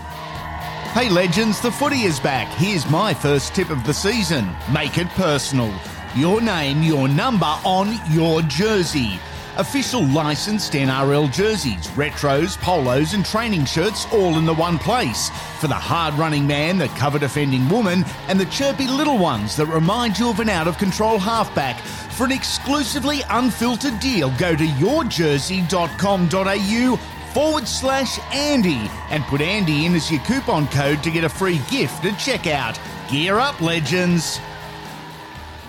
Hey 0.94 1.08
legends, 1.08 1.60
the 1.60 1.72
footy 1.72 2.02
is 2.02 2.20
back. 2.20 2.46
Here's 2.54 2.88
my 2.88 3.12
first 3.12 3.52
tip 3.52 3.70
of 3.70 3.82
the 3.82 3.92
season 3.92 4.48
make 4.72 4.96
it 4.96 5.08
personal. 5.08 5.74
Your 6.14 6.40
name, 6.40 6.84
your 6.84 7.08
number 7.08 7.52
on 7.64 7.98
your 8.12 8.42
jersey. 8.42 9.18
Official 9.56 10.06
licensed 10.06 10.72
NRL 10.72 11.32
jerseys, 11.32 11.88
retros, 11.96 12.56
polos, 12.60 13.12
and 13.12 13.26
training 13.26 13.64
shirts 13.64 14.06
all 14.12 14.38
in 14.38 14.46
the 14.46 14.54
one 14.54 14.78
place. 14.78 15.30
For 15.58 15.66
the 15.66 15.74
hard 15.74 16.14
running 16.14 16.46
man, 16.46 16.78
the 16.78 16.86
cover 16.86 17.18
defending 17.18 17.68
woman, 17.68 18.04
and 18.28 18.38
the 18.38 18.46
chirpy 18.46 18.86
little 18.86 19.18
ones 19.18 19.56
that 19.56 19.66
remind 19.66 20.16
you 20.16 20.30
of 20.30 20.38
an 20.38 20.48
out 20.48 20.68
of 20.68 20.78
control 20.78 21.18
halfback. 21.18 21.80
For 21.80 22.24
an 22.24 22.30
exclusively 22.30 23.22
unfiltered 23.30 23.98
deal, 23.98 24.32
go 24.38 24.54
to 24.54 24.64
yourjersey.com.au 24.64 27.13
forward 27.34 27.68
slash 27.68 28.18
Andy 28.32 28.88
and 29.10 29.24
put 29.24 29.40
Andy 29.40 29.84
in 29.84 29.94
as 29.94 30.10
your 30.10 30.20
coupon 30.20 30.68
code 30.68 31.02
to 31.02 31.10
get 31.10 31.24
a 31.24 31.28
free 31.28 31.60
gift 31.70 32.04
at 32.04 32.14
checkout. 32.14 32.78
Gear 33.10 33.38
up, 33.38 33.60
legends! 33.60 34.40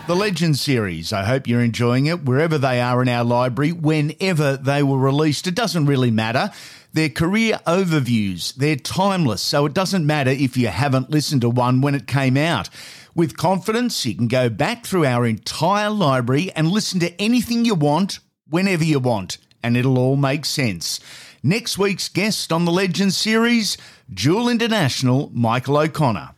The 0.07 0.15
Legends 0.15 0.61
series, 0.61 1.11
I 1.11 1.23
hope 1.23 1.47
you're 1.47 1.63
enjoying 1.63 2.05
it 2.05 2.25
wherever 2.25 2.59
they 2.59 2.79
are 2.79 3.01
in 3.01 3.09
our 3.09 3.23
library, 3.23 3.71
whenever 3.71 4.55
they 4.55 4.83
were 4.83 4.99
released. 4.99 5.47
It 5.47 5.55
doesn't 5.55 5.87
really 5.87 6.11
matter. 6.11 6.51
They're 6.93 7.09
career 7.09 7.59
overviews, 7.65 8.53
they're 8.53 8.75
timeless, 8.75 9.41
so 9.41 9.65
it 9.65 9.73
doesn't 9.73 10.05
matter 10.05 10.29
if 10.29 10.55
you 10.57 10.67
haven't 10.67 11.09
listened 11.09 11.41
to 11.41 11.49
one 11.49 11.81
when 11.81 11.95
it 11.95 12.05
came 12.05 12.37
out. 12.37 12.69
With 13.15 13.35
confidence, 13.35 14.05
you 14.05 14.13
can 14.13 14.27
go 14.27 14.47
back 14.47 14.85
through 14.85 15.05
our 15.05 15.25
entire 15.25 15.89
library 15.89 16.51
and 16.55 16.69
listen 16.69 16.99
to 16.99 17.19
anything 17.19 17.65
you 17.65 17.73
want, 17.73 18.19
whenever 18.47 18.83
you 18.83 18.99
want, 18.99 19.39
and 19.63 19.75
it'll 19.75 19.97
all 19.97 20.17
make 20.17 20.45
sense. 20.45 20.99
Next 21.45 21.77
week's 21.77 22.09
guest 22.09 22.51
on 22.51 22.65
the 22.65 22.71
Legends 22.71 23.15
series, 23.15 23.77
Dual 24.11 24.49
International 24.49 25.29
Michael 25.31 25.77
O'Connor. 25.77 26.31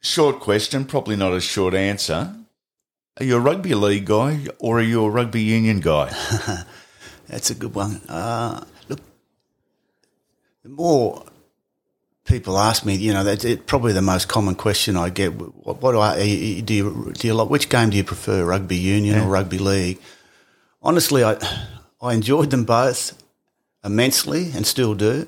Short 0.00 0.40
question, 0.40 0.86
probably 0.86 1.14
not 1.14 1.34
a 1.34 1.42
short 1.42 1.74
answer. 1.74 2.34
Are 3.18 3.24
you 3.24 3.36
a 3.36 3.38
rugby 3.38 3.74
league 3.74 4.06
guy 4.06 4.46
or 4.58 4.78
are 4.78 4.82
you 4.82 5.04
a 5.04 5.10
rugby 5.10 5.42
union 5.42 5.80
guy? 5.80 6.08
That's 7.28 7.50
a 7.50 7.54
good 7.54 7.74
one. 7.74 8.00
Uh, 8.08 8.64
look, 8.88 9.00
the 10.62 10.70
more 10.70 11.26
people 12.24 12.56
ask 12.56 12.86
me, 12.86 12.94
you 12.94 13.12
know, 13.12 13.24
that's 13.24 13.44
probably 13.66 13.92
the 13.92 14.00
most 14.00 14.28
common 14.28 14.54
question 14.54 14.96
I 14.96 15.10
get. 15.10 15.34
What, 15.34 15.82
what 15.82 15.92
do 15.92 16.00
I 16.00 16.16
do? 16.62 16.74
You 16.74 17.12
do 17.12 17.28
you 17.28 17.34
like 17.34 17.50
which 17.50 17.68
game 17.68 17.90
do 17.90 17.98
you 17.98 18.04
prefer, 18.04 18.42
rugby 18.42 18.76
union 18.78 19.16
yeah. 19.16 19.26
or 19.26 19.28
rugby 19.28 19.58
league? 19.58 20.00
Honestly, 20.82 21.24
I 21.24 21.36
I 22.00 22.14
enjoyed 22.14 22.48
them 22.50 22.64
both 22.64 23.19
immensely 23.84 24.50
and 24.54 24.66
still 24.66 24.94
do. 24.94 25.26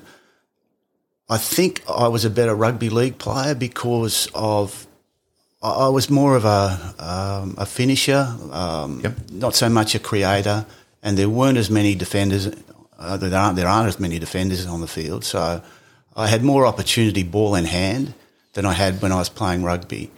I 1.29 1.37
think 1.37 1.81
I 1.89 2.07
was 2.07 2.25
a 2.25 2.29
better 2.29 2.53
rugby 2.53 2.89
league 2.89 3.17
player 3.17 3.55
because 3.55 4.27
of 4.35 4.85
I 5.61 5.87
was 5.87 6.09
more 6.09 6.35
of 6.35 6.43
a 6.43 6.93
um, 6.99 7.55
a 7.57 7.65
finisher, 7.65 8.27
um, 8.51 8.99
yep. 8.99 9.13
not 9.31 9.55
so 9.55 9.69
much 9.69 9.95
a 9.95 9.99
creator, 9.99 10.65
and 11.01 11.17
there 11.17 11.29
weren't 11.29 11.57
as 11.57 11.69
many 11.69 11.95
defenders. 11.95 12.49
Uh, 12.99 13.15
there 13.15 13.33
aren't 13.33 13.55
there 13.55 13.67
aren't 13.67 13.87
as 13.87 13.99
many 13.99 14.19
defenders 14.19 14.65
on 14.65 14.81
the 14.81 14.87
field, 14.87 15.23
so 15.23 15.61
I 16.17 16.27
had 16.27 16.43
more 16.43 16.65
opportunity 16.65 17.23
ball 17.23 17.55
in 17.55 17.63
hand 17.63 18.13
than 18.53 18.65
I 18.65 18.73
had 18.73 19.01
when 19.01 19.13
I 19.13 19.15
was 19.15 19.29
playing 19.29 19.63
rugby. 19.63 20.11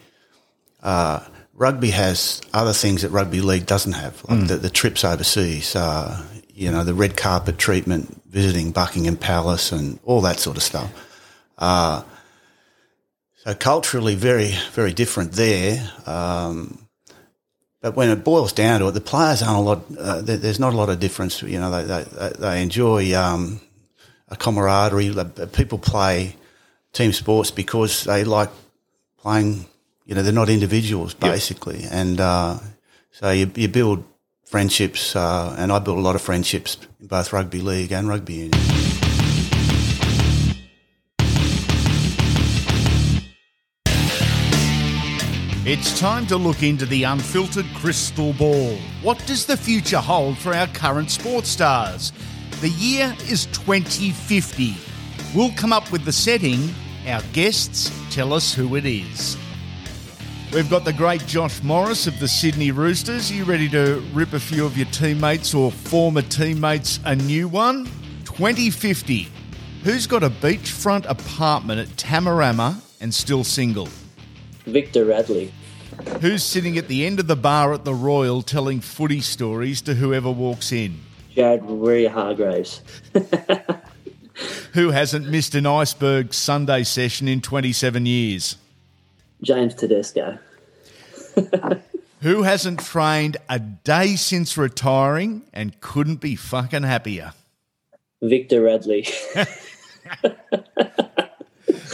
Uh, 0.81 1.23
rugby 1.53 1.91
has 1.91 2.41
other 2.51 2.73
things 2.73 3.03
that 3.03 3.09
rugby 3.09 3.41
league 3.41 3.67
doesn't 3.67 3.93
have, 3.93 4.23
like 4.27 4.39
mm. 4.39 4.47
the, 4.47 4.55
the, 4.57 4.69
trips 4.69 5.03
overseas. 5.05 5.75
Uh, 5.75 6.23
you 6.53 6.71
know, 6.71 6.83
the 6.83 6.93
red 6.93 7.17
carpet 7.17 7.57
treatment, 7.57 8.21
visiting 8.35 8.73
Buckingham 8.73 9.15
Palace, 9.15 9.71
and 9.71 9.97
all 10.03 10.19
that 10.19 10.39
sort 10.41 10.57
of 10.57 10.63
stuff. 10.63 10.91
Uh, 11.57 12.03
so 13.37 13.55
culturally, 13.55 14.15
very, 14.15 14.53
very 14.73 14.91
different 14.91 15.31
there. 15.31 15.89
Um, 16.05 16.85
but 17.79 17.95
when 17.95 18.09
it 18.09 18.25
boils 18.25 18.51
down 18.51 18.81
to 18.81 18.89
it, 18.89 18.91
the 18.91 18.99
players 18.99 19.41
aren't 19.41 19.59
a 19.59 19.61
lot. 19.61 19.83
Uh, 19.97 20.21
there's 20.21 20.59
not 20.59 20.73
a 20.73 20.75
lot 20.75 20.89
of 20.89 20.99
difference. 20.99 21.41
You 21.43 21.59
know, 21.61 21.71
they 21.71 22.03
they, 22.03 22.29
they 22.37 22.61
enjoy 22.61 23.15
um, 23.15 23.61
a 24.27 24.35
camaraderie. 24.35 25.15
People 25.53 25.77
play 25.77 26.35
team 26.91 27.13
sports 27.13 27.51
because 27.51 28.03
they 28.03 28.25
like 28.25 28.49
playing. 29.17 29.65
You 30.05 30.15
know, 30.15 30.23
they're 30.23 30.33
not 30.33 30.49
individuals 30.49 31.13
basically, 31.13 31.83
yep. 31.83 31.91
and 31.93 32.19
uh, 32.19 32.59
so 33.11 33.31
you, 33.31 33.49
you 33.55 33.69
build 33.69 34.03
friendships, 34.45 35.15
uh, 35.15 35.55
and 35.57 35.71
I 35.71 35.79
built 35.79 35.97
a 35.97 36.01
lot 36.01 36.15
of 36.15 36.21
friendships 36.21 36.77
in 37.01 37.07
both 37.07 37.33
rugby 37.33 37.61
league 37.61 37.91
and 37.91 38.07
rugby 38.07 38.33
union. 38.33 38.61
It's 45.67 45.99
time 45.99 46.27
to 46.27 46.37
look 46.37 46.61
into 46.61 46.85
the 46.85 47.05
unfiltered 47.05 47.65
crystal 47.73 48.33
ball. 48.33 48.77
What 49.01 49.17
does 49.25 49.47
the 49.47 49.57
future 49.57 49.99
hold 49.99 50.37
for 50.37 50.53
our 50.53 50.67
current 50.67 51.09
sports 51.09 51.49
stars? 51.49 52.13
The 52.61 52.69
year 52.69 53.15
is 53.27 53.47
2050. 53.47 54.75
We'll 55.35 55.51
come 55.53 55.73
up 55.73 55.91
with 55.91 56.05
the 56.05 56.11
setting. 56.11 56.69
Our 57.07 57.23
guests 57.33 57.91
tell 58.11 58.31
us 58.31 58.53
who 58.53 58.75
it 58.75 58.85
is. 58.85 59.37
We've 60.55 60.69
got 60.69 60.85
the 60.85 60.93
great 60.93 61.25
Josh 61.27 61.61
Morris 61.63 62.07
of 62.07 62.17
the 62.17 62.29
Sydney 62.29 62.71
Roosters. 62.71 63.29
Are 63.29 63.33
you 63.33 63.43
ready 63.43 63.67
to 63.71 64.01
rip 64.13 64.31
a 64.31 64.39
few 64.39 64.65
of 64.65 64.77
your 64.77 64.85
teammates 64.85 65.53
or 65.53 65.69
former 65.69 66.21
teammates 66.21 67.01
a 67.03 67.13
new 67.13 67.49
one? 67.49 67.83
2050. 68.23 69.27
Who's 69.83 70.07
got 70.07 70.23
a 70.23 70.29
beachfront 70.29 71.09
apartment 71.09 71.81
at 71.81 71.87
Tamarama 71.97 72.79
and 73.01 73.13
still 73.13 73.43
single? 73.43 73.89
Victor 74.65 75.03
Radley. 75.03 75.51
Who's 76.21 76.41
sitting 76.41 76.77
at 76.77 76.87
the 76.87 77.05
end 77.05 77.19
of 77.19 77.27
the 77.27 77.35
bar 77.35 77.73
at 77.73 77.83
the 77.83 77.93
Royal 77.93 78.41
telling 78.41 78.79
footy 78.79 79.19
stories 79.19 79.81
to 79.81 79.95
whoever 79.95 80.31
walks 80.31 80.71
in? 80.71 81.01
Jared 81.31 81.63
Waerea-Hargreaves. 81.63 82.81
Who 84.71 84.91
hasn't 84.91 85.27
missed 85.27 85.53
an 85.53 85.65
iceberg 85.65 86.33
Sunday 86.33 86.83
session 86.83 87.27
in 87.27 87.41
27 87.41 88.05
years? 88.05 88.55
James 89.45 89.75
Tedesco. 89.75 90.39
Who 92.21 92.41
hasn't 92.41 92.79
trained 92.79 93.37
a 93.47 93.59
day 93.59 94.15
since 94.15 94.57
retiring 94.57 95.43
and 95.53 95.79
couldn't 95.79 96.15
be 96.15 96.35
fucking 96.35 96.83
happier? 96.83 97.33
Victor 98.21 98.63
Radley. 98.63 99.07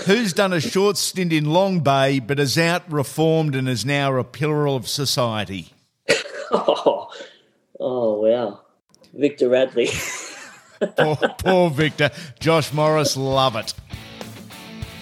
Who's 0.06 0.32
done 0.34 0.54
a 0.54 0.62
short 0.62 0.98
stint 0.98 1.34
in 1.34 1.46
Long 1.46 1.82
Bay 1.82 2.20
but 2.20 2.40
is 2.40 2.58
out 2.58 2.90
reformed 2.90 3.56
and 3.56 3.68
is 3.68 3.86
now 3.86 4.16
a 4.16 4.24
pillar 4.24 4.68
of 4.70 4.88
society? 4.88 5.74
oh, 6.52 7.10
oh 7.80 8.22
wow. 8.22 8.62
Victor 9.14 9.50
Radley. 9.50 9.90
poor, 10.98 11.18
poor 11.40 11.70
Victor. 11.70 12.12
Josh 12.40 12.72
Morris, 12.72 13.18
love 13.18 13.58
it. 13.58 13.74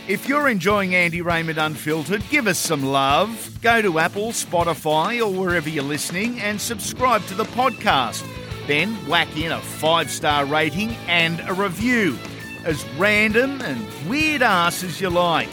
If 0.10 0.28
you're 0.28 0.50
enjoying 0.50 0.96
Andy 0.96 1.22
Raymond 1.22 1.60
Unfiltered, 1.60 2.24
give 2.32 2.48
us 2.48 2.58
some 2.58 2.82
love. 2.82 3.60
Go 3.62 3.80
to 3.80 4.00
Apple, 4.00 4.30
Spotify, 4.30 5.24
or 5.24 5.32
wherever 5.32 5.70
you're 5.70 5.84
listening 5.84 6.40
and 6.40 6.60
subscribe 6.60 7.24
to 7.28 7.36
the 7.36 7.44
podcast. 7.44 8.28
Then 8.66 8.96
whack 9.08 9.38
in 9.38 9.52
a 9.52 9.62
five 9.62 10.10
star 10.10 10.46
rating 10.46 10.96
and 11.08 11.40
a 11.42 11.54
review. 11.54 12.18
As 12.66 12.84
random 12.98 13.62
and 13.62 13.86
weird 14.10 14.42
ass 14.42 14.84
as 14.84 15.00
you 15.00 15.12
like. 15.12 15.48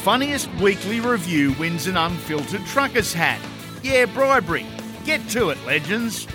Funniest 0.00 0.50
weekly 0.54 1.00
review 1.00 1.52
wins 1.58 1.86
an 1.86 1.98
unfiltered 1.98 2.64
trucker's 2.64 3.12
hat. 3.12 3.40
Yeah, 3.82 4.06
bribery. 4.06 4.64
Get 5.04 5.28
to 5.32 5.50
it, 5.50 5.58
legends. 5.66 6.26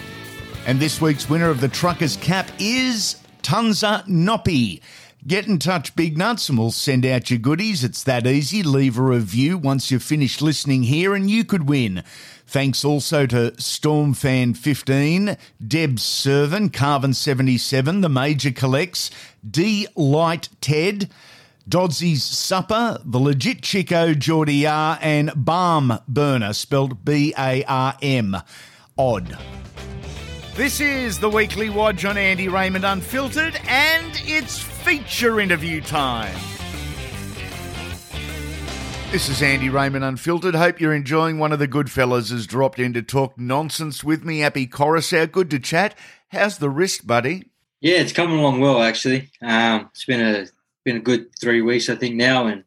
And 0.67 0.79
this 0.79 1.01
week's 1.01 1.27
winner 1.27 1.49
of 1.49 1.59
the 1.59 1.69
trucker's 1.69 2.17
cap 2.17 2.51
is 2.59 3.15
Tunza 3.41 4.05
Noppy. 4.05 4.79
Get 5.25 5.47
in 5.47 5.57
touch, 5.57 5.95
Big 5.95 6.17
Nuts, 6.17 6.49
and 6.49 6.57
we'll 6.57 6.71
send 6.71 7.05
out 7.05 7.29
your 7.29 7.39
goodies. 7.39 7.81
It's 7.81 8.03
that 8.03 8.27
easy. 8.27 8.61
Leave 8.61 8.97
a 8.97 9.01
review 9.01 9.57
once 9.57 9.89
you've 9.89 10.03
finished 10.03 10.41
listening 10.41 10.83
here, 10.83 11.15
and 11.15 11.31
you 11.31 11.45
could 11.45 11.69
win. 11.69 12.03
Thanks 12.45 12.83
also 12.83 13.25
to 13.27 13.51
Stormfan15, 13.51 15.37
Deb 15.65 15.99
Servan, 15.99 16.69
Carvin77, 16.69 18.01
The 18.01 18.09
Major 18.09 18.51
Collects, 18.51 19.11
D 19.49 19.87
Light 19.95 20.49
Ted, 20.59 21.09
Dodsy's 21.69 22.23
Supper, 22.23 22.97
The 23.05 23.19
Legit 23.19 23.61
Chico, 23.61 24.13
Geordie 24.13 24.67
R, 24.67 24.99
and 25.01 25.31
Barm 25.37 25.99
Burner, 26.05 26.51
spelled 26.51 27.05
B 27.05 27.33
A 27.39 27.63
R 27.63 27.95
M. 28.01 28.35
Odd. 28.97 29.37
This 30.55 30.79
is 30.81 31.17
the 31.17 31.31
weekly 31.31 31.71
Watch 31.71 32.05
on 32.05 32.15
Andy 32.15 32.47
Raymond 32.47 32.85
Unfiltered, 32.85 33.59
and 33.67 34.11
it's 34.23 34.59
feature 34.59 35.39
interview 35.39 35.81
time. 35.81 36.37
This 39.11 39.29
is 39.29 39.41
Andy 39.41 39.69
Raymond 39.69 40.05
Unfiltered. 40.05 40.53
Hope 40.53 40.79
you're 40.79 40.93
enjoying. 40.93 41.39
One 41.39 41.53
of 41.53 41.57
the 41.57 41.65
good 41.65 41.89
fellas 41.89 42.29
has 42.29 42.45
dropped 42.45 42.77
in 42.77 42.93
to 42.93 43.01
talk 43.01 43.35
nonsense 43.35 44.03
with 44.03 44.23
me. 44.23 44.43
Api 44.43 44.67
Koroisau. 44.67 45.31
Good 45.31 45.49
to 45.49 45.59
chat. 45.59 45.97
How's 46.27 46.59
the 46.59 46.69
wrist, 46.69 47.07
buddy? 47.07 47.49
Yeah, 47.81 47.95
it's 47.95 48.13
coming 48.13 48.37
along 48.37 48.59
well 48.59 48.83
actually. 48.83 49.31
Um, 49.41 49.89
it's 49.91 50.05
been 50.05 50.21
a 50.21 50.45
been 50.83 50.97
a 50.97 50.99
good 50.99 51.35
three 51.41 51.63
weeks 51.63 51.89
I 51.89 51.95
think 51.95 52.13
now, 52.13 52.45
and 52.45 52.63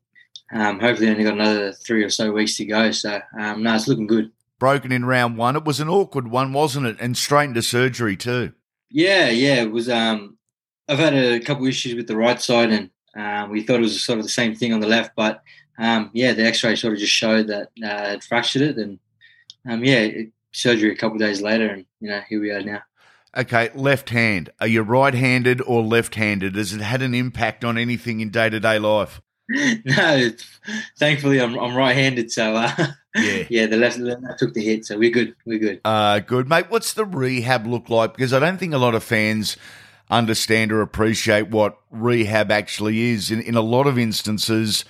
um, 0.53 0.81
hopefully 0.81 1.09
only 1.09 1.23
got 1.23 1.35
another 1.35 1.73
three 1.73 2.03
or 2.03 2.11
so 2.11 2.33
weeks 2.33 2.57
to 2.57 2.65
go. 2.65 2.91
So 2.91 3.21
um, 3.39 3.63
no, 3.63 3.77
it's 3.77 3.87
looking 3.87 4.09
good. 4.09 4.33
Broken 4.59 4.93
in 4.93 5.05
round 5.05 5.37
one. 5.37 5.57
It 5.57 5.65
was 5.65 5.81
an 5.81 5.89
awkward 5.89 6.29
one, 6.29 6.53
wasn't 6.53 6.87
it? 6.87 6.97
And 6.99 7.17
straight 7.17 7.49
into 7.51 7.63
surgery 7.63 8.17
too. 8.17 8.53
Yeah, 8.91 9.29
yeah, 9.29 9.63
it 9.63 9.71
was. 9.71 9.89
Um, 9.89 10.39
I've 10.89 10.99
had 10.99 11.15
a 11.15 11.41
couple 11.41 11.67
issues 11.67 11.95
with 11.95 12.07
the 12.07 12.17
right 12.17 12.41
side, 12.41 12.71
and 12.71 12.91
um, 13.17 13.51
we 13.51 13.63
thought 13.63 13.77
it 13.77 13.81
was 13.81 14.03
sort 14.03 14.19
of 14.19 14.25
the 14.25 14.31
same 14.31 14.55
thing 14.55 14.73
on 14.73 14.81
the 14.81 14.87
left, 14.87 15.13
but 15.17 15.43
um, 15.79 16.11
yeah, 16.15 16.33
the 16.33 16.47
X-ray 16.47 16.77
sort 16.77 16.95
of 16.95 16.99
just 16.99 17.13
showed 17.13 17.49
that 17.49 17.69
uh, 17.85 18.15
it 18.15 18.25
fractured 18.25 18.63
it, 18.63 18.77
and 18.77 18.99
um, 19.69 19.85
yeah, 19.85 20.01
it, 20.01 20.29
surgery 20.53 20.93
a 20.93 20.97
couple 20.97 21.17
of 21.17 21.21
days 21.21 21.43
later, 21.43 21.69
and 21.69 21.85
you 22.01 22.09
know 22.09 22.21
here 22.29 22.41
we 22.41 22.51
are 22.51 22.63
now. 22.63 22.83
Okay, 23.37 23.71
left 23.75 24.11
hand. 24.11 24.51
Are 24.61 24.67
you 24.67 24.81
right-handed 24.81 25.61
or 25.61 25.83
left-handed? 25.83 26.55
Has 26.55 26.73
it 26.73 26.81
had 26.81 27.03
an 27.03 27.15
impact 27.15 27.65
on 27.65 27.77
anything 27.77 28.21
in 28.21 28.31
day-to-day 28.31 28.79
life? 28.79 29.21
no, 29.49 30.17
it's, 30.17 30.45
thankfully 30.99 31.41
I'm, 31.41 31.59
I'm 31.59 31.75
right-handed, 31.77 32.31
so 32.33 32.55
uh, 32.57 32.75
Yeah. 33.17 33.45
yeah, 33.49 33.67
the 33.67 33.77
left, 33.77 33.99
the 33.99 34.05
left 34.05 34.39
took 34.39 34.53
the 34.53 34.63
hit, 34.63 34.85
so 34.85 34.99
we're 34.99 35.11
good, 35.11 35.35
we're 35.47 35.59
good. 35.59 35.81
Uh, 35.85 36.19
good, 36.19 36.49
mate. 36.49 36.67
What's 36.69 36.93
the 36.93 37.05
rehab 37.05 37.67
look 37.67 37.89
like? 37.89 38.15
Because 38.15 38.33
I 38.33 38.39
don't 38.39 38.59
think 38.59 38.75
a 38.75 38.79
lot 38.79 38.95
of 38.95 39.03
fans 39.03 39.57
understand 40.11 40.71
or 40.73 40.83
appreciate 40.83 41.49
what 41.49 41.79
rehab 41.91 42.51
actually 42.51 43.13
is. 43.13 43.31
In, 43.31 43.41
in 43.41 43.55
a 43.55 43.61
lot 43.63 43.87
of 43.87 43.99
instances, 43.99 44.85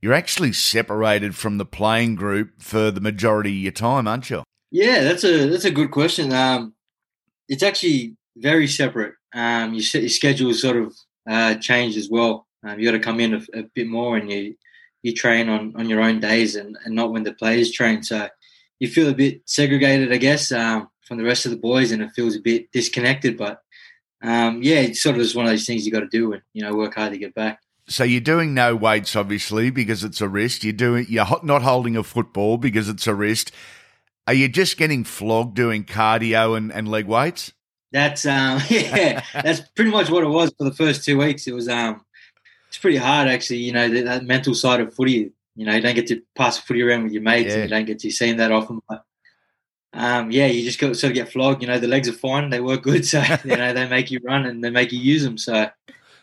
you're 0.00 0.12
actually 0.12 0.52
separated 0.52 1.34
from 1.34 1.58
the 1.58 1.64
playing 1.64 2.14
group 2.14 2.60
for 2.60 2.90
the 2.90 3.00
majority 3.00 3.50
of 3.50 3.62
your 3.62 3.72
time, 3.72 4.06
aren't 4.06 4.30
you? 4.30 4.42
Yeah, 4.70 5.02
that's 5.02 5.24
a 5.24 5.48
that's 5.48 5.64
a 5.64 5.70
good 5.70 5.90
question. 5.90 6.32
Um, 6.32 6.74
it's 7.48 7.62
actually 7.62 8.16
very 8.36 8.66
separate. 8.66 9.14
Um, 9.34 9.74
your, 9.74 9.82
your 10.00 10.08
schedule 10.08 10.50
is 10.50 10.62
sort 10.62 10.76
of 10.76 10.94
uh, 11.28 11.54
changed 11.56 11.98
as 11.98 12.08
well. 12.10 12.46
Um, 12.64 12.78
you 12.78 12.86
got 12.86 12.92
to 12.92 13.00
come 13.00 13.20
in 13.20 13.34
a, 13.34 13.42
a, 13.58 13.62
bit 13.74 13.88
more, 13.88 14.16
and 14.16 14.30
you 14.30 14.54
you 15.02 15.12
train 15.12 15.48
on, 15.48 15.74
on 15.76 15.88
your 15.88 16.00
own 16.00 16.20
days 16.20 16.54
and, 16.54 16.76
and 16.84 16.94
not 16.94 17.12
when 17.12 17.24
the 17.24 17.34
players 17.34 17.72
train. 17.72 18.02
So 18.02 18.28
you 18.78 18.88
feel 18.88 19.08
a 19.08 19.14
bit 19.14 19.42
segregated, 19.46 20.12
I 20.12 20.16
guess, 20.16 20.52
um, 20.52 20.88
from 21.06 21.18
the 21.18 21.24
rest 21.24 21.44
of 21.44 21.50
the 21.50 21.58
boys, 21.58 21.90
and 21.90 22.02
it 22.02 22.12
feels 22.14 22.36
a 22.36 22.40
bit 22.40 22.70
disconnected. 22.72 23.36
But 23.36 23.60
um, 24.22 24.62
yeah, 24.62 24.80
it's 24.80 25.02
sort 25.02 25.16
of 25.16 25.22
just 25.22 25.34
one 25.34 25.46
of 25.46 25.50
those 25.50 25.66
things 25.66 25.84
you 25.84 25.92
got 25.92 26.00
to 26.00 26.08
do 26.08 26.32
and 26.32 26.42
you 26.52 26.62
know 26.62 26.74
work 26.74 26.94
hard 26.94 27.12
to 27.12 27.18
get 27.18 27.34
back. 27.34 27.60
So 27.88 28.04
you're 28.04 28.20
doing 28.20 28.54
no 28.54 28.76
weights, 28.76 29.16
obviously, 29.16 29.70
because 29.70 30.04
it's 30.04 30.20
a 30.20 30.28
wrist. 30.28 30.64
You're 30.64 30.72
doing 30.72 31.06
you're 31.08 31.26
not 31.42 31.62
holding 31.62 31.96
a 31.96 32.02
football 32.02 32.58
because 32.58 32.88
it's 32.88 33.06
a 33.06 33.14
wrist. 33.14 33.50
Are 34.26 34.34
you 34.34 34.48
just 34.48 34.76
getting 34.76 35.02
flogged 35.02 35.56
doing 35.56 35.84
cardio 35.84 36.56
and, 36.56 36.72
and 36.72 36.86
leg 36.86 37.06
weights? 37.06 37.52
That's 37.90 38.24
um 38.24 38.60
yeah, 38.68 39.22
that's 39.34 39.60
pretty 39.74 39.90
much 39.90 40.10
what 40.10 40.22
it 40.24 40.28
was 40.28 40.52
for 40.56 40.64
the 40.64 40.74
first 40.74 41.04
two 41.04 41.18
weeks. 41.18 41.46
It 41.46 41.54
was 41.54 41.68
um 41.68 42.02
it's 42.72 42.78
pretty 42.78 42.96
hard 42.96 43.28
actually. 43.28 43.58
You 43.58 43.72
know 43.72 43.86
that, 43.86 44.04
that 44.06 44.24
mental 44.24 44.54
side 44.54 44.80
of 44.80 44.94
footy. 44.94 45.30
You 45.56 45.66
know 45.66 45.74
you 45.74 45.82
don't 45.82 45.94
get 45.94 46.06
to 46.06 46.22
pass 46.34 46.56
the 46.56 46.62
footy 46.62 46.82
around 46.82 47.02
with 47.04 47.12
your 47.12 47.20
mates, 47.20 47.48
Yeah. 47.50 47.56
and 47.56 47.62
you 47.64 47.68
don't 47.68 47.84
get 47.84 47.98
to 47.98 48.10
see 48.10 48.28
them 48.28 48.38
that 48.38 48.50
often. 48.50 48.80
But 48.88 49.04
um 49.92 50.30
yeah, 50.30 50.46
you 50.46 50.64
just 50.64 50.78
got 50.78 50.96
sort 50.96 51.10
of 51.10 51.14
get 51.14 51.30
flogged. 51.30 51.60
You 51.60 51.68
know 51.68 51.78
the 51.78 51.86
legs 51.86 52.08
are 52.08 52.14
fine, 52.14 52.48
they 52.48 52.60
work 52.62 52.82
good, 52.82 53.04
so 53.12 53.22
you 53.44 53.56
know 53.56 53.74
they 53.74 53.86
make 53.86 54.10
you 54.10 54.20
run 54.24 54.46
and 54.46 54.64
they 54.64 54.70
make 54.70 54.90
you 54.90 54.98
use 54.98 55.22
them. 55.22 55.36
So 55.36 55.68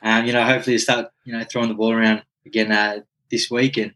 um 0.02 0.26
you 0.26 0.34
know 0.34 0.44
hopefully 0.44 0.74
you 0.74 0.80
start 0.80 1.12
you 1.24 1.34
know 1.34 1.44
throwing 1.44 1.70
the 1.70 1.76
ball 1.76 1.92
around 1.92 2.24
again 2.48 2.72
uh, 2.72 3.02
this 3.30 3.52
week 3.52 3.78
and 3.78 3.94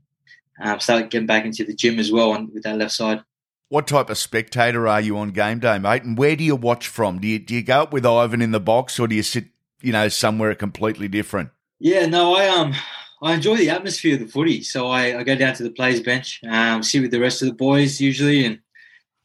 um, 0.62 0.80
start 0.80 1.10
getting 1.10 1.26
back 1.26 1.46
into 1.46 1.64
the 1.66 1.74
gym 1.74 1.98
as 1.98 2.12
well 2.12 2.34
on, 2.34 2.54
with 2.54 2.62
that 2.64 2.78
left 2.78 2.92
side. 2.92 3.24
What 3.70 3.88
type 3.88 4.12
of 4.12 4.20
spectator 4.20 4.88
are 4.88 5.02
you 5.02 5.18
on 5.18 5.30
game 5.32 5.58
day, 5.58 5.80
mate? 5.80 6.04
And 6.04 6.16
where 6.16 6.36
do 6.36 6.44
you 6.44 6.56
watch 6.56 6.88
from? 6.88 7.18
Do 7.20 7.28
you 7.28 7.40
do 7.40 7.56
you 7.56 7.64
go 7.64 7.82
up 7.82 7.92
with 7.94 8.06
Ivan 8.06 8.44
in 8.44 8.52
the 8.52 8.60
box, 8.60 9.00
or 9.00 9.08
do 9.08 9.16
you 9.16 9.24
sit, 9.24 9.46
you 9.82 9.92
know, 9.92 10.08
somewhere 10.10 10.54
completely 10.54 11.08
different? 11.08 11.50
Yeah, 11.84 12.06
no, 12.06 12.34
I 12.34 12.48
um 12.48 12.74
I 13.22 13.34
enjoy 13.34 13.58
the 13.58 13.70
atmosphere 13.70 14.14
of 14.14 14.22
the 14.22 14.28
footy. 14.28 14.64
So 14.64 14.88
I, 14.88 15.20
I 15.20 15.24
go 15.24 15.36
down 15.36 15.54
to 15.56 15.64
the 15.64 15.70
players 15.70 16.00
bench, 16.00 16.40
um, 16.48 16.82
sit 16.82 17.02
with 17.02 17.12
the 17.12 17.20
rest 17.20 17.42
of 17.42 17.50
the 17.50 17.54
boys 17.54 18.00
usually, 18.00 18.46
and 18.46 18.60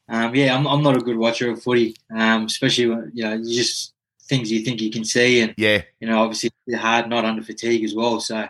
um, 0.08 0.34
yeah, 0.34 0.56
I'm, 0.56 0.66
I'm 0.66 0.82
not 0.82 0.96
a 0.96 1.00
good 1.00 1.16
watcher 1.16 1.52
of 1.52 1.62
footy, 1.62 1.94
um, 2.12 2.46
especially 2.46 2.88
when, 2.88 3.12
you 3.14 3.22
know 3.22 3.34
you 3.34 3.56
just 3.56 3.94
things 4.22 4.50
you 4.50 4.64
think 4.64 4.80
you 4.80 4.90
can 4.90 5.04
see, 5.04 5.40
and 5.40 5.54
Yeah, 5.56 5.82
you 6.00 6.08
know 6.08 6.20
obviously 6.20 6.50
it's 6.66 6.80
hard 6.80 7.08
not 7.08 7.24
under 7.24 7.42
fatigue 7.42 7.84
as 7.84 7.94
well. 7.94 8.18
So 8.18 8.48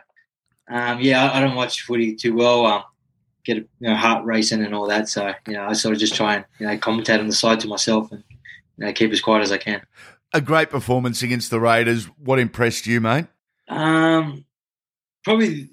um, 0.71 1.01
yeah, 1.03 1.31
I, 1.31 1.37
I 1.37 1.41
don't 1.41 1.55
watch 1.55 1.83
footy 1.83 2.15
too 2.15 2.35
well. 2.35 2.65
Um, 2.65 2.85
get 3.45 3.59
you 3.59 3.69
know 3.81 3.95
heart 3.95 4.25
racing 4.25 4.65
and 4.65 4.75
all 4.75 4.87
that. 4.87 5.11
So 5.11 5.35
you 5.47 5.53
know 5.53 5.67
I 5.67 5.75
sort 5.75 5.93
of 5.93 6.01
just 6.01 6.15
try 6.15 6.37
and 6.37 6.47
you 6.59 6.67
know 6.67 6.79
commentate 6.79 7.21
on 7.21 7.27
the 7.27 7.35
side 7.35 7.61
to 7.61 7.69
myself 7.69 8.11
and 8.11 8.25
you 8.31 8.87
know 8.87 8.93
keep 8.95 9.13
as 9.13 9.21
quiet 9.21 9.43
as 9.43 9.53
I 9.53 9.59
can. 9.59 9.83
a 10.33 10.41
great 10.41 10.71
performance 10.71 11.23
against 11.23 11.51
the 11.51 11.61
Raiders. 11.61 12.07
What 12.19 12.39
impressed 12.39 12.87
you, 12.87 13.03
mate? 13.03 13.27
Um, 13.69 14.45
probably 15.25 15.71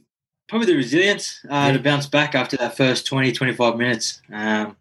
probably 0.47 0.67
the 0.67 0.75
resilience 0.75 1.39
uh, 1.45 1.67
Yeah. 1.67 1.71
to 1.73 1.79
bounce 1.79 2.05
back 2.08 2.36
after 2.36 2.55
that 2.58 2.77
first 2.77 3.08
20, 3.08 3.31
25 3.31 3.77
minutes. 3.77 4.21
Um, 4.31 4.77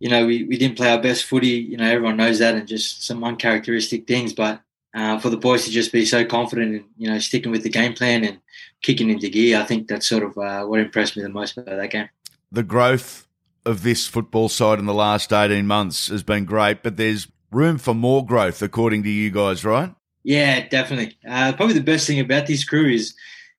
you 0.00 0.08
know, 0.10 0.26
we, 0.26 0.44
we 0.44 0.58
didn't 0.58 0.76
play 0.76 0.90
our 0.90 1.00
best 1.00 1.24
footy. 1.24 1.48
You 1.48 1.76
know, 1.78 1.88
everyone 1.88 2.16
knows 2.18 2.38
that, 2.40 2.54
and 2.54 2.68
just 2.68 3.04
some 3.06 3.24
uncharacteristic 3.24 4.06
things. 4.06 4.32
But 4.32 4.60
uh, 4.94 5.18
for 5.18 5.30
the 5.30 5.36
boys 5.36 5.64
to 5.64 5.70
just 5.70 5.92
be 5.92 6.04
so 6.04 6.24
confident 6.24 6.74
and 6.74 6.84
you 6.96 7.10
know 7.10 7.18
sticking 7.18 7.50
with 7.52 7.62
the 7.62 7.70
game 7.70 7.94
plan 7.94 8.24
and 8.24 8.40
kicking 8.82 9.10
into 9.10 9.28
gear, 9.28 9.60
I 9.60 9.64
think 9.64 9.88
that's 9.88 10.06
sort 10.08 10.22
of 10.22 10.36
uh, 10.38 10.64
what 10.66 10.80
impressed 10.80 11.16
me 11.16 11.22
the 11.22 11.28
most 11.28 11.56
about 11.56 11.76
that 11.76 11.90
game. 11.90 12.08
The 12.52 12.62
growth 12.62 13.26
of 13.66 13.82
this 13.82 14.06
football 14.06 14.48
side 14.48 14.78
in 14.78 14.86
the 14.86 14.94
last 14.94 15.32
eighteen 15.32 15.66
months 15.66 16.08
has 16.08 16.22
been 16.22 16.44
great, 16.44 16.82
but 16.82 16.96
there's 16.96 17.28
room 17.50 17.78
for 17.78 17.94
more 17.94 18.24
growth, 18.24 18.62
according 18.62 19.02
to 19.02 19.10
you 19.10 19.30
guys, 19.30 19.64
right? 19.64 19.94
Yeah, 20.24 20.66
definitely. 20.68 21.16
Uh, 21.26 21.52
probably 21.52 21.74
the 21.74 21.80
best 21.80 22.06
thing 22.06 22.20
about 22.20 22.46
this 22.46 22.64
crew 22.64 22.88
is, 22.88 23.14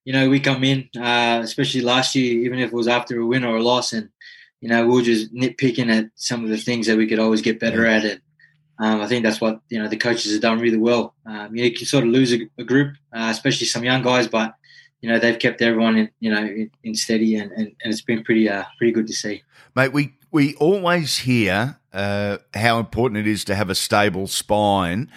you 0.06 0.14
know, 0.14 0.30
we 0.30 0.40
come 0.40 0.64
in, 0.64 0.90
uh, 0.98 1.40
especially 1.44 1.82
last 1.82 2.16
year, 2.16 2.40
even 2.44 2.60
if 2.60 2.68
it 2.68 2.76
was 2.76 2.88
after 2.88 3.20
a 3.20 3.26
win 3.26 3.44
or 3.44 3.58
a 3.58 3.64
loss, 3.64 3.94
and 3.94 4.10
you 4.62 4.68
know, 4.68 4.86
we 4.86 4.96
were 4.96 5.02
just 5.02 5.34
nitpicking 5.34 5.90
at 5.90 6.10
some 6.16 6.44
of 6.44 6.50
the 6.50 6.58
things 6.58 6.88
that 6.88 6.98
we 6.98 7.08
could 7.08 7.20
always 7.20 7.42
get 7.42 7.60
better 7.60 7.86
at. 7.86 8.04
And 8.04 8.22
um, 8.80 9.02
I 9.02 9.08
think 9.08 9.24
that's 9.24 9.40
what 9.40 9.62
you 9.70 9.82
know 9.82 9.88
the 9.88 9.98
coaches 9.98 10.32
have 10.32 10.42
done 10.42 10.60
really 10.60 10.78
well. 10.78 11.16
Um, 11.26 11.56
you, 11.56 11.62
know, 11.62 11.70
you 11.70 11.76
can 11.76 11.86
sort 11.86 12.04
of 12.04 12.10
lose 12.10 12.34
a, 12.34 12.40
a 12.58 12.64
group, 12.64 12.96
uh, 13.14 13.30
especially 13.32 13.68
some 13.68 13.84
young 13.84 14.02
guys, 14.02 14.28
but 14.28 14.54
you 15.02 15.10
know 15.10 15.20
they've 15.20 15.40
kept 15.40 15.62
everyone 15.62 15.98
in, 15.98 16.10
you 16.20 16.32
know, 16.32 16.44
in, 16.44 16.72
in 16.84 16.96
steady, 16.96 17.36
and, 17.36 17.52
and, 17.52 17.68
and 17.68 17.94
it's 17.94 18.02
been 18.02 18.24
pretty, 18.24 18.50
uh, 18.50 18.64
pretty 18.78 18.92
good 18.92 19.08
to 19.08 19.14
see. 19.14 19.44
Mate, 19.76 19.94
we, 19.94 20.14
we 20.32 20.56
always 20.56 21.20
hear 21.20 21.78
uh, 21.94 22.38
how 22.54 22.80
important 22.80 23.20
it 23.20 23.28
is 23.28 23.44
to 23.46 23.56
have 23.56 23.70
a 23.70 23.76
stable 23.76 24.28
spine 24.28 25.10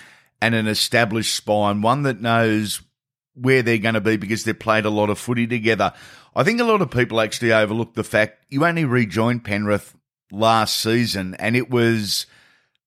and 0.43 0.57
an 0.57 0.67
established 0.67 1.37
spine, 1.37 1.83
one 1.83 2.03
that 2.03 2.21
knows 2.21 2.83
where 3.35 3.63
they're 3.63 3.79
going 3.79 3.95
to 3.95 4.01
be 4.01 4.17
because 4.17 4.43
they've 4.43 4.59
played 4.59 4.85
a 4.85 4.91
lot 4.91 5.09
of 5.09 5.19
footy 5.19 5.47
together. 5.47 5.93
I 6.35 6.43
think 6.43 6.61
a 6.61 6.65
lot 6.65 6.83
of 6.83 6.91
people 6.91 7.21
actually 7.21 7.53
overlook 7.53 7.95
the 7.95 8.03
fact 8.03 8.45
you 8.49 8.67
only 8.67 8.85
rejoined 8.85 9.45
Penrith 9.45 9.95
last 10.33 10.79
season 10.79 11.37
and 11.39 11.55
it 11.55 11.71
was 11.71 12.27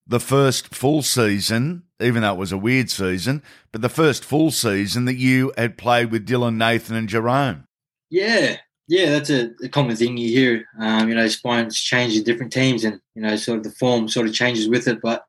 the 0.06 0.20
first 0.20 0.76
full 0.76 1.02
season, 1.02 1.84
even 2.02 2.24
though 2.24 2.34
it 2.34 2.38
was 2.38 2.52
a 2.52 2.58
weird 2.58 2.90
season, 2.90 3.42
but 3.72 3.82
the 3.82 3.90
first 3.90 4.26
full 4.26 4.52
season 4.52 5.06
that 5.06 5.16
you 5.16 5.54
had 5.58 5.78
played 5.78 6.12
with 6.12 6.28
Dylan, 6.28 6.58
Nathan, 6.58 6.98
and 6.98 7.08
Jerome. 7.08 7.68
Yeah, 8.10 8.58
yeah, 8.90 9.12
that's 9.12 9.30
a, 9.30 9.52
a 9.64 9.70
common 9.70 9.96
thing 9.96 10.18
you 10.18 10.28
hear. 10.28 10.66
Um, 10.78 11.08
you 11.08 11.16
know, 11.16 11.28
spines 11.30 11.80
change 11.80 12.18
in 12.18 12.24
different 12.24 12.52
teams, 12.52 12.84
and 12.84 13.00
you 13.16 13.22
know, 13.22 13.36
sort 13.38 13.60
of 13.60 13.64
the 13.64 13.72
form 13.72 14.10
sort 14.10 14.28
of 14.28 14.34
changes 14.34 14.68
with 14.68 14.88
it. 14.88 15.02
But 15.02 15.26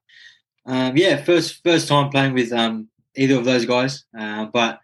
Um, 0.66 0.96
yeah, 0.96 1.22
first 1.22 1.62
first 1.62 1.88
time 1.88 2.10
playing 2.10 2.34
with 2.34 2.52
um, 2.52 2.88
either 3.16 3.36
of 3.36 3.44
those 3.44 3.64
guys, 3.64 4.04
uh, 4.18 4.46
but 4.46 4.80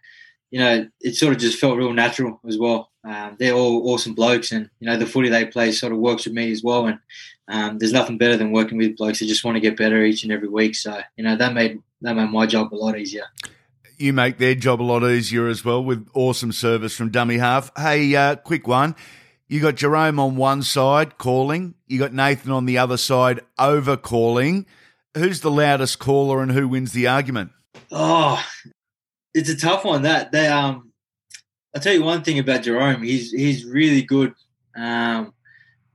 you 0.51 0.61
know 0.61 0.88
it 1.01 1.14
sort 1.16 1.33
of 1.33 1.40
just 1.40 1.59
felt 1.59 1.77
real 1.77 1.92
natural 1.92 2.40
as 2.47 2.57
well. 2.57 2.90
Um, 3.05 3.37
they're 3.38 3.55
all 3.55 3.90
awesome 3.90 4.14
blokes, 4.14 4.53
and 4.53 4.71
you 4.79 4.87
know 4.87 4.97
the 4.97 5.07
footy 5.07 5.29
they 5.29 5.47
play 5.47 5.73
sort 5.73 5.92
of 5.92 5.99
works 5.99 6.25
with 6.25 6.35
me 6.35 6.53
as 6.53 6.62
well. 6.62 6.87
And 6.87 6.99
um, 7.49 7.79
there's 7.79 7.92
nothing 7.92 8.16
better 8.16 8.37
than 8.37 8.53
working 8.53 8.79
with 8.79 8.97
blokes 8.97 9.18
who 9.18 9.27
just 9.27 9.45
want 9.45 9.57
to 9.57 9.61
get 9.61 9.77
better 9.77 10.03
each 10.05 10.23
and 10.23 10.33
every 10.33 10.49
week. 10.49 10.77
So 10.77 11.01
you 11.16 11.25
know 11.25 11.37
that 11.37 11.53
made 11.53 11.81
that 12.03 12.14
made 12.14 12.31
my 12.31 12.47
job 12.47 12.73
a 12.73 12.77
lot 12.77 12.99
easier. 12.99 13.25
You 13.99 14.12
make 14.12 14.38
their 14.38 14.55
job 14.55 14.81
a 14.81 14.85
lot 14.85 15.05
easier 15.05 15.49
as 15.49 15.64
well 15.64 15.83
with 15.83 16.09
awesome 16.14 16.53
service 16.53 16.97
from 16.97 17.11
dummy 17.11 17.38
half. 17.38 17.71
Hey, 17.77 18.14
uh, 18.14 18.37
quick 18.37 18.66
one. 18.66 18.97
You 19.49 19.61
got 19.61 19.75
Jerome 19.77 20.18
on 20.18 20.37
one 20.37 20.62
side 20.62 21.18
calling. 21.18 21.75
You 21.87 21.99
got 21.99 22.12
Nathan 22.12 22.53
on 22.53 22.64
the 22.64 22.79
other 22.79 22.97
side 22.97 23.40
over 23.59 23.97
calling. 23.97 24.66
Who's 25.16 25.40
the 25.40 25.51
loudest 25.51 25.98
caller 25.98 26.42
and 26.42 26.53
who 26.53 26.68
wins 26.68 26.92
the 26.92 27.07
argument? 27.07 27.51
Oh, 27.90 28.42
it's 29.35 29.51
a 29.51 29.57
tough 29.57 29.85
one. 29.85 30.03
That 30.03 30.33
they 30.33 30.48
um, 30.48 30.92
I'll 31.75 31.83
tell 31.83 31.92
you 31.92 32.03
one 32.03 32.22
thing 32.22 32.38
about 32.38 32.62
Jerome. 32.62 33.03
He's 33.03 33.31
he's 33.31 33.64
really 33.64 34.03
good 34.03 34.35
um, 34.77 35.35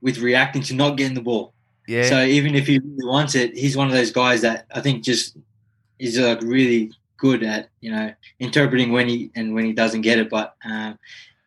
with 0.00 0.18
reacting 0.18 0.62
to 0.62 0.74
not 0.74 0.96
getting 0.96 1.14
the 1.14 1.20
ball. 1.20 1.52
Yeah. 1.86 2.04
So 2.04 2.22
even 2.22 2.54
if 2.54 2.66
he 2.66 2.78
really 2.78 3.06
wants 3.06 3.34
it, 3.34 3.56
he's 3.56 3.76
one 3.76 3.86
of 3.86 3.94
those 3.94 4.12
guys 4.12 4.42
that 4.42 4.66
I 4.74 4.80
think 4.80 5.02
just 5.02 5.36
is 5.98 6.18
like 6.18 6.42
really 6.42 6.92
good 7.16 7.42
at 7.42 7.70
you 7.80 7.90
know 7.90 8.12
interpreting 8.38 8.92
when 8.92 9.08
he 9.08 9.30
and 9.34 9.54
when 9.54 9.64
he 9.64 9.72
doesn't 9.72 10.02
get 10.02 10.18
it. 10.18 10.30
But 10.30 10.54
um, 10.64 10.98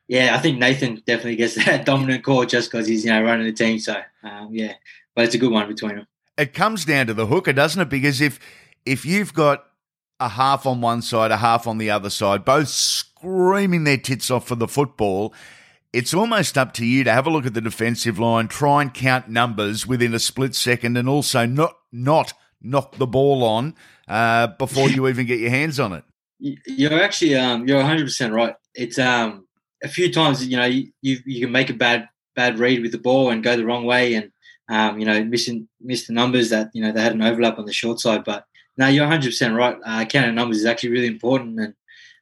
yeah, 0.08 0.36
I 0.36 0.40
think 0.40 0.60
Nathan 0.60 0.96
definitely 1.06 1.38
gets 1.38 1.56
that 1.66 1.86
dominant 1.86 2.24
call 2.24 2.46
just 2.46 2.72
because 2.72 2.88
he's 2.88 3.06
you 3.06 3.12
know 3.12 3.24
running 3.24 3.46
the 3.46 3.54
team. 3.54 3.80
So 3.80 3.96
um, 4.24 4.50
yeah, 4.52 4.74
but 5.16 5.26
it's 5.26 5.36
a 5.36 5.40
good 5.40 5.52
one 5.52 5.68
between 5.68 5.96
them. 5.96 6.08
It 6.38 6.54
comes 6.54 6.86
down 6.86 7.08
to 7.08 7.14
the 7.14 7.28
hooker, 7.28 7.54
doesn't 7.54 7.82
it? 7.82 7.90
Because 7.90 8.22
if 8.22 8.40
if 8.86 9.06
you've 9.06 9.34
got 9.34 9.66
a 10.20 10.30
half 10.30 10.66
on 10.66 10.82
one 10.82 11.02
side, 11.02 11.32
a 11.32 11.38
half 11.38 11.68
on 11.68 11.78
the 11.78 11.90
other 11.90 12.10
side, 12.10 12.46
both 12.46 12.68
screaming 12.68 13.84
their 13.84 13.98
tits 13.98 14.30
off 14.32 14.48
for 14.48 14.56
the 14.56 14.68
football, 14.68 15.34
it's 15.94 16.14
almost 16.14 16.58
up 16.58 16.74
to 16.76 16.86
you 16.86 17.04
to 17.04 17.12
have 17.12 17.28
a 17.28 17.30
look 17.30 17.46
at 17.46 17.54
the 17.54 17.62
defensive 17.62 18.18
line, 18.20 18.48
try 18.48 18.82
and 18.82 18.94
count 18.94 19.30
numbers 19.30 19.86
within 19.88 20.14
a 20.14 20.20
split 20.20 20.56
second, 20.56 20.98
and 20.98 21.10
also 21.10 21.46
not 21.46 21.76
not 21.92 22.34
knock 22.62 22.96
the 22.98 23.08
ball 23.08 23.44
on 23.44 23.76
uh, 24.08 24.48
before 24.48 24.90
you 24.90 25.08
even 25.08 25.26
get 25.26 25.40
your 25.40 25.50
hands 25.50 25.80
on 25.80 25.94
it. 25.94 26.04
You- 26.40 26.58
You're 26.66 27.02
actually 27.02 27.36
um, 27.36 27.68
you're 27.68 27.78
100 27.78 28.04
percent 28.06 28.34
right. 28.34 28.56
It's 28.74 28.98
um, 28.98 29.48
a 29.84 29.88
few 29.88 30.12
times 30.12 30.48
you 30.48 30.58
know 30.58 30.66
you 30.66 30.92
you 31.02 31.42
can 31.42 31.52
make 31.52 31.70
a 31.70 31.74
bad 31.74 32.08
bad 32.36 32.58
read 32.60 32.82
with 32.82 32.92
the 32.94 32.98
ball 32.98 33.30
and 33.30 33.44
go 33.44 33.58
the 33.58 33.66
wrong 33.66 33.84
way 33.86 34.14
and 34.14 34.32
um, 34.72 34.98
you 34.98 35.06
know 35.06 35.24
missing 35.24 35.68
miss 35.82 36.08
the 36.08 36.14
numbers 36.14 36.50
that 36.50 36.72
you 36.74 36.82
know 36.82 36.92
they 36.92 37.02
had 37.02 37.14
an 37.14 37.22
overlap 37.22 37.60
on 37.60 37.66
the 37.66 37.74
short 37.74 38.00
side. 38.00 38.24
But 38.24 38.46
no, 38.78 38.88
you're 38.88 39.04
100 39.04 39.28
percent 39.28 39.56
right. 39.56 39.78
Uh, 39.86 40.06
counting 40.06 40.34
numbers 40.34 40.58
is 40.58 40.66
actually 40.66 40.90
really 40.90 41.08
important 41.08 41.60
and 41.60 41.74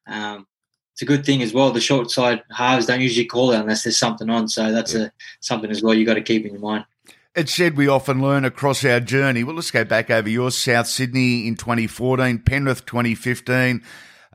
um, 0.07 0.47
it's 0.93 1.03
a 1.03 1.05
good 1.05 1.25
thing 1.25 1.41
as 1.41 1.53
well. 1.53 1.71
The 1.71 1.79
short 1.79 2.09
side 2.11 2.43
halves 2.51 2.87
don't 2.87 3.01
usually 3.01 3.25
call 3.25 3.51
it 3.51 3.59
unless 3.59 3.83
there's 3.83 3.97
something 3.97 4.29
on, 4.29 4.49
so 4.49 4.71
that's 4.71 4.95
a 4.95 5.11
something 5.39 5.69
as 5.69 5.81
well 5.81 5.93
you 5.93 6.05
got 6.05 6.15
to 6.15 6.21
keep 6.21 6.45
in 6.45 6.53
your 6.53 6.61
mind. 6.61 6.85
It's 7.35 7.53
said 7.53 7.77
we 7.77 7.87
often 7.87 8.21
learn 8.21 8.43
across 8.43 8.83
our 8.83 8.99
journey. 8.99 9.43
Well, 9.43 9.55
let's 9.55 9.71
go 9.71 9.85
back 9.85 10.09
over 10.09 10.27
your 10.27 10.49
South 10.49 10.87
Sydney 10.87 11.47
in 11.47 11.55
2014, 11.55 12.39
Penrith 12.39 12.85
2015, 12.85 13.83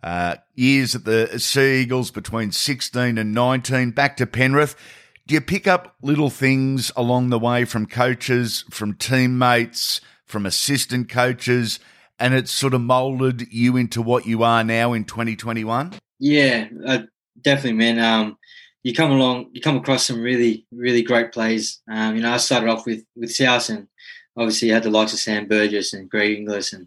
uh, 0.03 0.37
years 0.55 0.95
at 0.95 1.05
the 1.05 1.39
Sea 1.41 1.83
Eagles 1.83 2.13
between 2.13 2.53
16 2.53 3.19
and 3.19 3.35
19, 3.35 3.91
back 3.91 4.17
to 4.19 4.27
Penrith. 4.27 4.77
Do 5.27 5.35
you 5.35 5.41
pick 5.41 5.67
up 5.67 5.97
little 6.03 6.29
things 6.29 6.93
along 6.97 7.31
the 7.31 7.39
way 7.39 7.65
from 7.65 7.87
coaches, 7.87 8.65
from 8.71 8.93
teammates, 8.95 10.03
from 10.27 10.45
assistant 10.45 11.09
coaches, 11.09 11.81
and 12.19 12.35
it's 12.35 12.51
sort 12.51 12.75
of 12.75 12.83
molded 12.83 13.51
you 13.51 13.77
into 13.77 14.03
what 14.03 14.27
you 14.27 14.43
are 14.43 14.63
now 14.63 14.93
in 14.93 15.05
2021? 15.05 15.95
Yeah, 16.19 16.69
uh, 16.87 17.03
definitely, 17.41 17.73
man. 17.73 17.99
Um, 17.99 18.39
you 18.83 18.93
come 18.93 19.13
along, 19.13 19.49
you 19.53 19.63
come 19.63 19.79
across 19.79 20.07
some 20.07 20.21
really, 20.21 20.67
really 20.71 21.03
great 21.03 21.33
plays. 21.33 21.81
Um, 21.91 22.17
you 22.17 22.23
know, 22.23 22.33
I 22.33 22.37
started 22.37 22.69
off 22.69 22.85
with 22.85 23.03
with 23.17 23.35
South, 23.35 23.71
and 23.71 23.89
obviously 24.37 24.69
you 24.69 24.75
had 24.75 24.83
the 24.83 24.91
likes 24.91 25.15
of 25.15 25.19
Sam 25.19 25.49
Burgess 25.49 25.95
and 25.95 26.11
Greg 26.11 26.37
Inglis, 26.37 26.75
and 26.75 26.87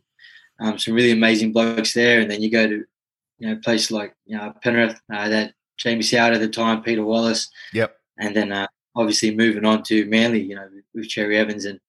um, 0.60 0.78
some 0.78 0.94
really 0.94 1.12
amazing 1.12 1.54
blokes 1.54 1.96
there. 1.96 2.20
And 2.20 2.30
then 2.30 2.44
you 2.44 2.52
go 2.52 2.68
to, 2.68 2.86
you 3.40 3.48
know, 3.50 3.60
places 3.64 3.90
like 3.90 4.14
you 4.28 4.38
know 4.38 4.54
Penrith, 4.62 5.00
uh, 5.12 5.28
that 5.30 5.54
Jamie 5.78 6.04
Soward 6.04 6.36
at 6.36 6.40
the 6.40 6.50
time, 6.50 6.84
Peter 6.84 7.04
Wallace, 7.04 7.50
Yep. 7.74 7.98
And 8.20 8.36
then 8.36 8.52
uh, 8.52 8.68
obviously 8.96 9.36
moving 9.36 9.66
on 9.66 9.84
to 9.84 10.06
Manly, 10.06 10.42
you 10.42 10.56
know, 10.56 10.68
with, 10.94 11.08
Cherry 11.08 11.38
Evans, 11.38 11.66
and 11.66 11.80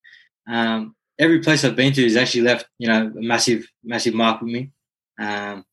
um, 0.49 0.95
every 1.19 1.41
place 1.41 1.65
I've 1.65 1.77
been 1.77 1.93
to 1.95 2.03
has 2.05 2.17
actually 2.17 2.43
left, 2.43 2.67
you 2.79 2.89
know, 2.89 3.13
a 3.17 3.23
massive, 3.23 3.67
massive 3.83 4.15
mark 4.15 4.41
with 4.41 4.51
me. 4.51 4.71
Um, 5.19 5.65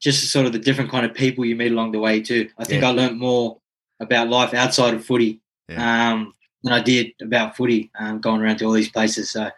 just 0.00 0.30
sort 0.30 0.46
of 0.46 0.52
the 0.52 0.58
different 0.58 0.90
kind 0.90 1.04
of 1.04 1.14
people 1.14 1.44
you 1.44 1.56
meet 1.56 1.72
along 1.72 1.92
the 1.92 1.98
way 1.98 2.20
too. 2.20 2.48
I 2.58 2.64
think 2.64 2.82
Yeah. 2.82 2.90
I 2.90 2.92
learned 2.92 3.18
more 3.18 3.58
about 4.00 4.28
life 4.28 4.54
outside 4.54 4.94
of 4.94 5.04
footy 5.04 5.40
um, 5.76 6.34
than 6.62 6.72
I 6.72 6.80
did 6.80 7.12
about 7.20 7.56
footy, 7.56 7.90
um, 7.98 8.20
going 8.20 8.40
around 8.40 8.58
to 8.58 8.66
all 8.66 8.72
these 8.72 8.90
places. 8.90 9.30
So, 9.30 9.50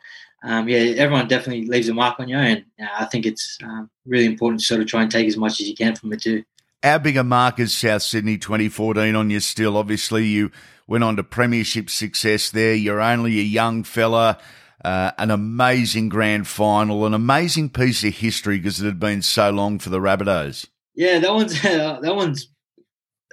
um, 0.43 0.69
yeah, 0.69 0.79
everyone 0.97 1.29
definitely 1.29 1.67
leaves 1.67 1.89
a 1.89 1.95
mark 1.95 2.19
on 2.19 2.29
you, 2.29 2.37
and 2.37 2.65
uh, 2.81 2.87
I 3.01 3.05
think 3.05 3.27
it's 3.27 3.59
um, 3.63 3.91
really 4.07 4.25
important 4.25 4.61
to 4.61 4.67
sort 4.67 4.81
of 4.81 4.87
try 4.87 5.03
and 5.03 5.11
take 5.11 5.29
as 5.29 5.37
much 5.37 5.61
as 5.61 5.69
you 5.69 5.75
can 5.75 5.95
from 5.95 6.13
it 6.13 6.23
too. 6.23 6.43
How 6.83 6.97
big 6.97 7.19
a 7.19 7.25
mark 7.25 7.61
is 7.61 7.75
South 7.75 8.01
Sydney 8.01 8.39
2014 8.39 9.15
on 9.15 9.29
you 9.29 9.41
still? 9.41 9.77
Obviously, 9.77 10.25
you 10.25 10.51
went 10.87 11.05
on 11.05 11.17
to 11.17 11.23
premiership 11.23 11.91
success 11.91 12.49
there. 12.49 12.75
You're 12.75 13.03
only 13.03 13.39
a 13.39 13.43
young 13.43 13.85
fella, 13.85 14.39
uh, 14.83 15.11
an 15.19 15.31
amazing 15.31 16.09
grand 16.09 16.49
final, 16.49 17.05
an 17.05 17.13
amazing 17.13 17.69
piece 17.69 18.03
of 18.03 18.15
history 18.15 18.57
because 18.57 18.81
it 18.81 18.87
had 18.87 18.99
been 18.99 19.21
so 19.21 19.51
long 19.51 19.79
for 19.79 19.91
the 19.91 19.99
Rabbitohs. 19.99 20.69
Yeah, 20.95 21.19
that 21.19 21.35
one's 21.35 21.61
that 21.63 22.17
one's 22.17 22.49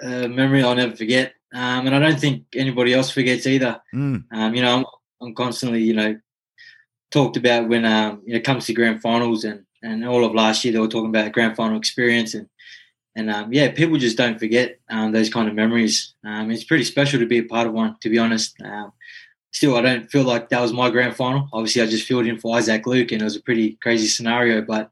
a 0.04 0.28
memory 0.28 0.62
I'll 0.62 0.76
never 0.76 0.98
forget, 0.98 1.34
um, 1.54 1.88
and 1.88 1.96
I 1.96 2.00
don't 2.00 2.20
think 2.20 2.48
anybody 2.54 2.94
else 2.94 3.12
forgets 3.12 3.48
either. 3.48 3.82
Mm. 3.96 4.26
Um, 4.30 4.56
you 4.56 4.62
know, 4.62 4.80
I'm, 4.80 4.86
I'm 5.22 5.36
constantly, 5.36 5.84
you 5.84 5.94
know, 5.94 6.20
talked 7.12 7.38
about 7.38 7.70
when 7.70 7.86
um, 7.86 8.24
you 8.26 8.34
know, 8.34 8.40
it 8.40 8.44
comes 8.44 8.66
to 8.66 8.74
grand 8.74 9.02
finals 9.02 9.46
and, 9.46 9.64
and 9.82 10.06
all 10.06 10.26
of 10.26 10.36
last 10.36 10.66
year 10.66 10.74
they 10.74 10.80
were 10.80 10.90
talking 10.90 11.10
about 11.10 11.32
grand 11.32 11.56
final 11.56 11.78
experience 11.78 12.34
and 12.34 12.50
and 13.17 13.32
um, 13.32 13.51
yeah, 13.51 13.71
people 13.71 13.97
just 13.97 14.15
don't 14.15 14.38
forget 14.38 14.80
um, 14.89 15.12
those 15.12 15.32
kind 15.32 15.49
of 15.49 15.56
memories. 15.56 16.13
Um, 16.23 16.51
it's 16.51 16.63
pretty 16.63 16.84
special 16.84 17.19
to 17.19 17.25
be 17.25 17.39
a 17.39 17.43
part 17.43 17.65
of 17.65 17.73
one, 17.73 17.97
to 18.01 18.10
be 18.10 18.19
honest. 18.19 18.56
Um, 18.63 18.93
still, 19.51 19.75
I 19.75 19.82
don't 19.82 20.10
feel 20.12 20.23
like 20.23 20.49
that 20.49 20.62
was 20.62 20.71
my 20.71 20.91
grand 20.91 21.15
final. 21.15 21.49
Obviously, 21.51 21.82
I 21.82 21.88
just 21.88 22.08
filled 22.08 22.27
in 22.27 22.38
for 22.38 22.56
Isaac 22.56 22.86
Luke, 22.86 23.12
and 23.12 23.23
it 23.23 23.25
was 23.25 23.36
a 23.36 23.41
pretty 23.41 23.71
crazy 23.82 24.06
scenario. 24.06 24.62
But 24.62 24.91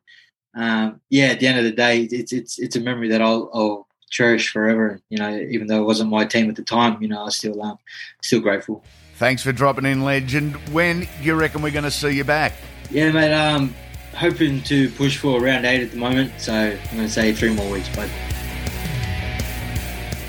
um, 0.55 1.01
yeah, 1.11 1.27
at 1.27 1.39
the 1.39 1.45
end 1.45 1.59
of 1.59 1.65
the 1.65 1.71
day, 1.71 2.01
it's 2.01 2.33
it's 2.33 2.57
it's 2.57 2.75
a 2.75 2.79
memory 2.79 3.09
that 3.09 3.21
I'll, 3.21 3.51
I'll 3.53 3.87
cherish 4.09 4.51
forever. 4.51 4.99
You 5.09 5.19
know, 5.19 5.37
even 5.37 5.67
though 5.67 5.83
it 5.83 5.85
wasn't 5.85 6.09
my 6.09 6.25
team 6.25 6.49
at 6.49 6.55
the 6.55 6.63
time, 6.63 6.99
you 7.03 7.07
know, 7.07 7.25
I 7.25 7.29
still 7.29 7.61
um, 7.61 7.77
still 8.23 8.39
grateful. 8.39 8.83
Thanks 9.17 9.43
for 9.43 9.51
dropping 9.51 9.85
in, 9.85 10.03
legend. 10.03 10.55
When 10.73 11.01
do 11.01 11.07
you 11.21 11.35
reckon 11.35 11.61
we're 11.61 11.69
going 11.69 11.83
to 11.83 11.91
see 11.91 12.09
you 12.09 12.23
back? 12.23 12.53
Yeah, 12.89 13.11
mate. 13.11 13.33
Um, 13.33 13.75
hoping 14.15 14.61
to 14.63 14.89
push 14.91 15.17
for 15.17 15.41
round 15.41 15.65
eight 15.65 15.81
at 15.81 15.91
the 15.91 15.97
moment, 15.97 16.31
so 16.37 16.53
I'm 16.53 16.95
going 16.95 17.07
to 17.07 17.09
say 17.09 17.33
three 17.33 17.53
more 17.53 17.69
weeks, 17.71 17.93
bud. 17.95 18.09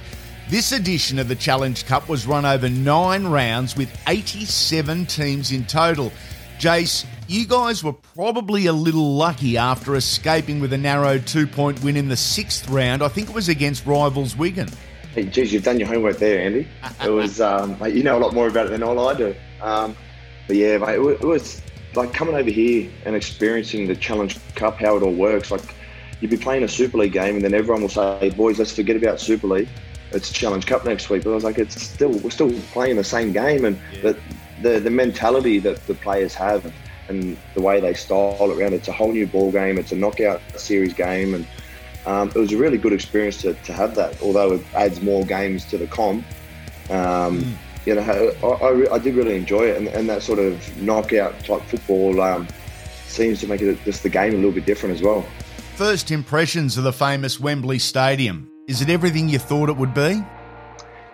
This 0.53 0.73
edition 0.73 1.19
of 1.19 1.29
the 1.29 1.35
Challenge 1.35 1.87
Cup 1.87 2.11
was 2.11 2.27
run 2.27 2.45
over 2.45 2.69
nine 2.69 3.27
rounds 3.27 3.75
with 3.75 3.91
87 4.07 5.07
teams 5.07 5.51
in 5.51 5.65
total. 5.65 6.13
Jace, 6.59 7.07
you 7.27 7.47
guys 7.47 7.83
were 7.83 7.95
probably 7.95 8.67
a 8.67 8.73
little 8.75 9.15
lucky 9.15 9.57
after 9.57 9.97
escaping 9.97 10.61
with 10.61 10.75
a 10.75 10.77
narrow 10.77 11.17
two 11.17 11.47
point 11.47 11.83
win 11.83 11.97
in 11.97 12.11
the 12.11 12.19
sixth 12.19 12.69
round. 12.69 13.03
I 13.03 13.09
think 13.09 13.31
it 13.31 13.35
was 13.35 13.49
against 13.49 13.87
rivals 13.87 14.37
Wigan. 14.37 14.69
Hey, 15.15 15.25
geez, 15.25 15.55
you've 15.55 15.65
done 15.65 15.79
your 15.79 15.89
homework 15.89 16.19
there, 16.19 16.39
Andy. 16.45 16.69
It 17.03 17.09
was, 17.09 17.41
um, 17.41 17.79
mate, 17.81 17.95
you 17.95 18.03
know 18.03 18.19
a 18.19 18.21
lot 18.21 18.35
more 18.35 18.47
about 18.47 18.67
it 18.67 18.73
than 18.73 18.83
all 18.83 19.09
I 19.09 19.15
do. 19.15 19.35
Um, 19.63 19.97
but 20.47 20.57
yeah, 20.57 20.77
mate, 20.77 20.97
it 20.97 21.03
wa- 21.03 21.13
it 21.13 21.25
was 21.25 21.63
like 21.95 22.13
coming 22.13 22.35
over 22.35 22.51
here 22.51 22.91
and 23.07 23.17
experiencing 23.17 23.87
the 23.87 23.97
Challenge 23.97 24.39
Cup, 24.55 24.77
how 24.77 24.99
it 24.99 25.03
all 25.03 25.15
works. 25.15 25.51
Like 25.51 25.75
you'd 26.21 26.31
be 26.31 26.37
playing 26.37 26.63
a 26.63 26.69
Super 26.69 26.99
League 26.99 27.15
game, 27.15 27.37
and 27.37 27.43
then 27.43 27.55
everyone 27.55 27.81
will 27.81 27.89
say, 27.89 28.19
hey, 28.19 28.29
"Boys, 28.29 28.59
let's 28.59 28.77
forget 28.77 28.97
about 28.97 29.19
Super 29.19 29.47
League. 29.47 29.69
It's 30.15 30.31
Challenge 30.31 30.65
Cup 30.67 30.85
next 30.85 31.11
week." 31.11 31.25
But 31.25 31.31
I 31.31 31.35
was 31.35 31.45
like, 31.45 31.59
"It's 31.59 31.81
still 31.81 32.11
we're 32.11 32.31
still 32.31 32.53
playing 32.73 32.97
the 32.97 33.05
same 33.05 33.33
game, 33.33 33.65
and 33.65 33.79
the, 34.03 34.19
the 34.63 34.81
the 34.81 34.91
mentality 34.91 35.59
that 35.61 35.87
the 35.87 35.95
players 35.95 36.35
have." 36.35 36.73
And 37.09 37.37
the 37.55 37.61
way 37.61 37.81
they 37.81 37.95
style 37.95 38.39
it 38.41 38.59
around, 38.59 38.75
it's 38.75 38.87
a 38.87 38.93
whole 38.93 39.13
new 39.13 39.27
ball 39.27 39.51
game. 39.51 39.77
It's 39.77 39.91
a 39.91 39.97
knockout 39.97 40.41
series 40.57 40.95
game, 40.95 41.35
and 41.35 41.47
um, 42.07 42.29
it 42.29 42.37
was 42.37 42.53
a 42.53 42.57
really 42.57 42.79
good 42.79 42.93
experience 42.93 43.43
to, 43.43 43.55
to 43.55 43.73
have 43.73 43.97
that. 43.97 44.23
Although 44.23 44.53
it 44.53 44.63
adds 44.75 45.03
more 45.03 45.27
games 45.27 45.65
to 45.67 45.79
the 45.79 45.89
comp, 45.89 46.25
um, 46.91 47.59
you 47.87 47.95
know, 47.95 48.03
I, 48.43 48.47
I, 48.47 48.95
I, 48.95 48.99
did 48.99 49.15
really 49.15 49.37
enjoy 49.37 49.65
it, 49.65 49.77
and, 49.77 49.89
and 49.89 50.09
that 50.09 50.23
sort 50.23 50.39
of 50.39 50.77
knockout 50.81 51.45
type 51.45 51.63
football 51.63 52.21
um, 52.21 52.47
seems 53.07 53.41
to 53.41 53.47
make 53.47 53.61
it 53.61 53.79
just 53.85 54.03
the 54.03 54.09
game 54.09 54.33
a 54.33 54.37
little 54.37 54.53
bit 54.53 54.67
different 54.67 54.95
as 54.95 55.03
well. 55.03 55.27
First 55.75 56.11
impressions 56.11 56.77
of 56.77 56.85
the 56.85 56.93
famous 56.93 57.41
Wembley 57.41 57.79
Stadium. 57.79 58.52
Is 58.69 58.81
it 58.81 58.89
everything 58.89 59.29
you 59.29 59.39
thought 59.39 59.69
it 59.69 59.77
would 59.77 59.93
be? 59.93 60.25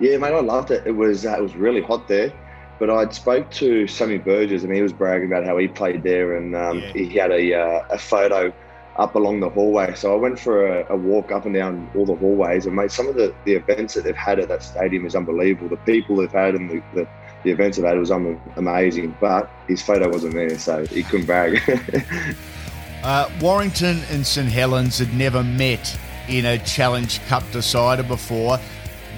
Yeah, 0.00 0.18
mate, 0.18 0.34
I 0.34 0.40
loved 0.40 0.70
it. 0.70 0.86
It 0.86 0.92
was 0.92 1.24
uh, 1.24 1.36
it 1.38 1.42
was 1.42 1.56
really 1.56 1.80
hot 1.80 2.06
there. 2.06 2.32
But 2.78 2.90
I 2.90 3.08
spoke 3.10 3.50
to 3.52 3.86
Sammy 3.88 4.18
Burgess, 4.18 4.62
and 4.62 4.72
he 4.72 4.82
was 4.82 4.92
bragging 4.92 5.26
about 5.26 5.44
how 5.44 5.56
he 5.56 5.66
played 5.66 6.02
there, 6.02 6.36
and 6.36 6.54
um, 6.54 6.78
yeah. 6.78 6.92
he 6.92 7.08
had 7.08 7.32
a, 7.32 7.54
uh, 7.54 7.84
a 7.90 7.98
photo 7.98 8.52
up 8.96 9.16
along 9.16 9.40
the 9.40 9.48
hallway. 9.48 9.94
So 9.94 10.12
I 10.12 10.16
went 10.16 10.38
for 10.38 10.66
a, 10.66 10.92
a, 10.92 10.96
walk 10.96 11.32
up 11.32 11.44
and 11.44 11.54
down 11.54 11.90
all 11.96 12.06
the 12.06 12.14
hallways, 12.14 12.66
and 12.66 12.76
mate, 12.76 12.92
some 12.92 13.08
of 13.08 13.16
the, 13.16 13.34
the 13.44 13.54
events 13.54 13.94
that 13.94 14.04
they've 14.04 14.14
had 14.14 14.38
at 14.38 14.48
that 14.48 14.62
stadium 14.62 15.06
is 15.06 15.16
unbelievable. 15.16 15.68
The 15.68 15.76
people 15.78 16.16
they've 16.16 16.30
had 16.30 16.54
and 16.54 16.70
the, 16.70 16.82
the, 16.94 17.08
the 17.42 17.50
events 17.50 17.78
they've 17.78 17.86
had 17.86 17.98
was 17.98 18.10
amazing. 18.10 19.16
But 19.20 19.50
his 19.66 19.82
photo 19.82 20.08
wasn't 20.08 20.34
there, 20.34 20.56
so 20.58 20.86
he 20.86 21.02
couldn't 21.02 21.26
brag. 21.26 21.60
uh, 23.02 23.28
Warrington 23.40 24.02
and 24.10 24.24
St 24.24 24.48
Helens 24.48 24.98
had 24.98 25.12
never 25.14 25.42
met 25.42 25.98
in 26.28 26.46
a 26.46 26.58
Challenge 26.58 27.20
Cup 27.26 27.42
decider 27.52 28.02
before. 28.02 28.58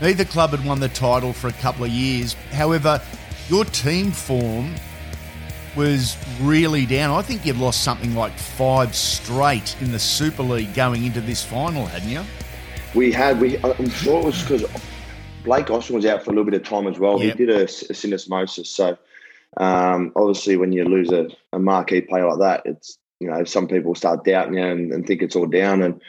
Neither 0.00 0.24
club 0.24 0.50
had 0.50 0.64
won 0.64 0.80
the 0.80 0.88
title 0.88 1.32
for 1.32 1.48
a 1.48 1.52
couple 1.52 1.84
of 1.84 1.90
years. 1.90 2.34
However, 2.52 3.00
your 3.48 3.64
team 3.66 4.12
form 4.12 4.74
was 5.76 6.16
really 6.40 6.86
down. 6.86 7.10
I 7.10 7.22
think 7.22 7.44
you'd 7.44 7.56
lost 7.56 7.82
something 7.82 8.14
like 8.14 8.32
five 8.32 8.94
straight 8.94 9.76
in 9.80 9.92
the 9.92 9.98
Super 9.98 10.42
League 10.42 10.74
going 10.74 11.04
into 11.04 11.20
this 11.20 11.44
final, 11.44 11.86
hadn't 11.86 12.08
you? 12.08 12.22
We 12.94 13.12
had. 13.12 13.40
We 13.40 13.58
I'm 13.58 13.90
sure 13.90 14.20
it 14.20 14.24
was 14.24 14.42
because 14.42 14.64
Blake 15.44 15.70
Austin 15.70 15.96
was 15.96 16.06
out 16.06 16.24
for 16.24 16.30
a 16.30 16.34
little 16.34 16.50
bit 16.50 16.54
of 16.54 16.66
time 16.66 16.86
as 16.86 16.98
well. 16.98 17.22
Yep. 17.22 17.38
He 17.38 17.46
did 17.46 17.54
a, 17.54 17.62
a 17.62 17.66
syndesmosis, 17.66 18.66
so 18.66 18.96
um, 19.56 20.12
obviously 20.16 20.56
when 20.56 20.72
you 20.72 20.84
lose 20.84 21.10
a, 21.10 21.28
a, 21.52 21.58
marquee 21.58 22.00
player 22.00 22.26
like 22.28 22.38
that, 22.38 22.62
it's 22.64 22.98
you 23.20 23.30
know 23.30 23.44
some 23.44 23.68
people 23.68 23.94
start 23.94 24.24
doubting 24.24 24.54
you 24.54 24.64
and, 24.64 24.92
and 24.92 25.06
think 25.06 25.22
it's 25.22 25.36
all 25.36 25.46
down, 25.46 25.82
and 25.82 26.00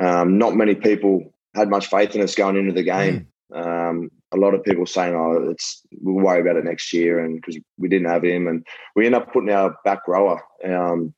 um, 0.00 0.38
not 0.38 0.54
many 0.54 0.74
people 0.74 1.34
had 1.54 1.70
much 1.70 1.86
faith 1.86 2.14
in 2.14 2.22
us 2.22 2.34
going 2.34 2.56
into 2.56 2.72
the 2.72 2.82
game. 2.82 3.28
Mm. 3.52 3.88
Um, 3.90 4.10
a 4.32 4.36
lot 4.36 4.54
of 4.54 4.64
people 4.64 4.86
saying, 4.86 5.14
"Oh, 5.14 5.50
it's 5.50 5.82
we'll 6.00 6.24
worry 6.24 6.40
about 6.40 6.56
it 6.56 6.64
next 6.64 6.92
year," 6.92 7.20
and 7.20 7.36
because 7.36 7.58
we 7.78 7.88
didn't 7.88 8.08
have 8.08 8.24
him, 8.24 8.48
and 8.48 8.66
we 8.94 9.06
end 9.06 9.14
up 9.14 9.32
putting 9.32 9.50
our 9.50 9.76
back 9.84 10.08
rower, 10.08 10.42
um, 10.64 11.14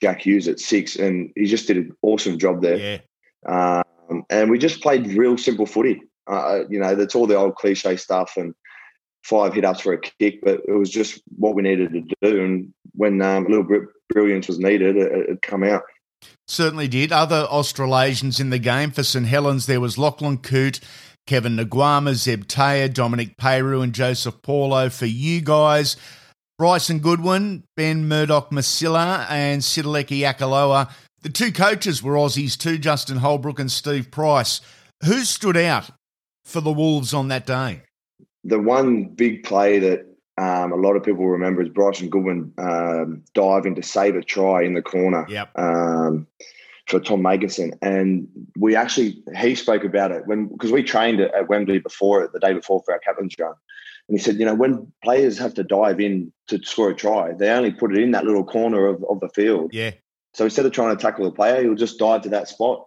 Jack 0.00 0.22
Hughes, 0.22 0.48
at 0.48 0.60
six, 0.60 0.96
and 0.96 1.30
he 1.36 1.46
just 1.46 1.66
did 1.66 1.76
an 1.76 1.92
awesome 2.02 2.38
job 2.38 2.60
there. 2.60 3.00
Yeah. 3.46 3.82
Um, 4.08 4.24
and 4.30 4.50
we 4.50 4.58
just 4.58 4.82
played 4.82 5.06
real 5.06 5.38
simple 5.38 5.66
footy. 5.66 6.02
Uh, 6.26 6.60
you 6.68 6.78
know, 6.78 6.94
that's 6.94 7.14
all 7.14 7.26
the 7.26 7.36
old 7.36 7.56
cliche 7.56 7.96
stuff 7.96 8.36
and 8.36 8.54
five 9.24 9.54
hit 9.54 9.64
ups 9.64 9.80
for 9.80 9.92
a 9.92 10.00
kick, 10.00 10.40
but 10.42 10.60
it 10.66 10.72
was 10.72 10.90
just 10.90 11.22
what 11.36 11.54
we 11.54 11.62
needed 11.62 11.92
to 11.92 12.00
do. 12.20 12.44
And 12.44 12.72
when 12.94 13.22
um, 13.22 13.46
a 13.46 13.48
little 13.48 13.64
bit 13.64 13.82
brilliance 14.08 14.48
was 14.48 14.58
needed, 14.58 14.96
it, 14.96 15.30
it 15.30 15.42
come 15.42 15.62
out. 15.62 15.82
Certainly 16.46 16.88
did. 16.88 17.12
Other 17.12 17.46
Australasians 17.50 18.40
in 18.40 18.50
the 18.50 18.58
game 18.58 18.90
for 18.90 19.02
St 19.02 19.26
Helens, 19.26 19.66
there 19.66 19.80
was 19.80 19.98
Lachlan 19.98 20.38
Coote 20.38 20.80
Kevin 21.26 21.56
Naiqama, 21.56 22.14
Zeb 22.14 22.44
Taia, 22.44 22.92
Dominic 22.92 23.36
Peyroux, 23.36 23.82
and 23.82 23.92
Joseph 23.92 24.42
Paulo 24.42 24.88
for 24.88 25.06
you 25.06 25.40
guys. 25.40 25.96
Bryson 26.58 26.98
Goodwin, 26.98 27.64
Ben 27.76 28.06
Murdoch 28.08 28.50
Masila, 28.50 29.26
and 29.30 29.62
Sitaleki 29.62 30.20
Akauola. 30.20 30.90
The 31.22 31.28
two 31.28 31.52
coaches 31.52 32.02
were 32.02 32.14
Aussies 32.14 32.58
too, 32.58 32.78
Justin 32.78 33.18
Holbrook 33.18 33.58
and 33.58 33.70
Steve 33.70 34.10
Price. 34.10 34.60
Who 35.04 35.20
stood 35.24 35.56
out 35.56 35.90
for 36.44 36.60
the 36.60 36.72
Wolves 36.72 37.14
on 37.14 37.28
that 37.28 37.46
day? 37.46 37.82
The 38.44 38.58
one 38.58 39.04
big 39.04 39.44
play 39.44 39.78
that 39.78 40.11
um, 40.38 40.72
a 40.72 40.76
lot 40.76 40.96
of 40.96 41.02
people 41.02 41.26
remember 41.26 41.62
is 41.62 41.68
Bryson 41.68 42.08
Goodwin 42.08 42.52
um, 42.58 43.22
diving 43.34 43.74
to 43.74 43.82
save 43.82 44.16
a 44.16 44.22
try 44.22 44.62
in 44.62 44.74
the 44.74 44.82
corner. 44.82 45.26
Yep. 45.28 45.58
Um, 45.58 46.26
for 46.88 46.98
Tom 46.98 47.22
Makinson, 47.22 47.78
and 47.80 48.26
we 48.58 48.74
actually 48.74 49.22
he 49.36 49.54
spoke 49.54 49.84
about 49.84 50.10
it 50.10 50.26
when 50.26 50.48
because 50.48 50.72
we 50.72 50.82
trained 50.82 51.20
at 51.20 51.48
Wembley 51.48 51.78
before 51.78 52.24
it 52.24 52.32
the 52.32 52.40
day 52.40 52.52
before 52.52 52.82
for 52.84 52.92
our 52.92 52.98
captain's 52.98 53.36
run, 53.38 53.54
and 54.08 54.18
he 54.18 54.22
said, 54.22 54.36
you 54.36 54.44
know, 54.44 54.54
when 54.54 54.92
players 55.02 55.38
have 55.38 55.54
to 55.54 55.62
dive 55.62 56.00
in 56.00 56.32
to 56.48 56.62
score 56.62 56.90
a 56.90 56.94
try, 56.94 57.32
they 57.32 57.48
only 57.50 57.70
put 57.70 57.96
it 57.96 58.02
in 58.02 58.10
that 58.10 58.24
little 58.24 58.44
corner 58.44 58.86
of, 58.86 59.02
of 59.08 59.20
the 59.20 59.28
field. 59.28 59.70
Yeah. 59.72 59.92
So 60.34 60.44
instead 60.44 60.66
of 60.66 60.72
trying 60.72 60.96
to 60.96 61.00
tackle 61.00 61.24
the 61.24 61.30
player, 61.30 61.62
he'll 61.62 61.74
just 61.74 61.98
dive 61.98 62.22
to 62.22 62.28
that 62.30 62.48
spot, 62.48 62.86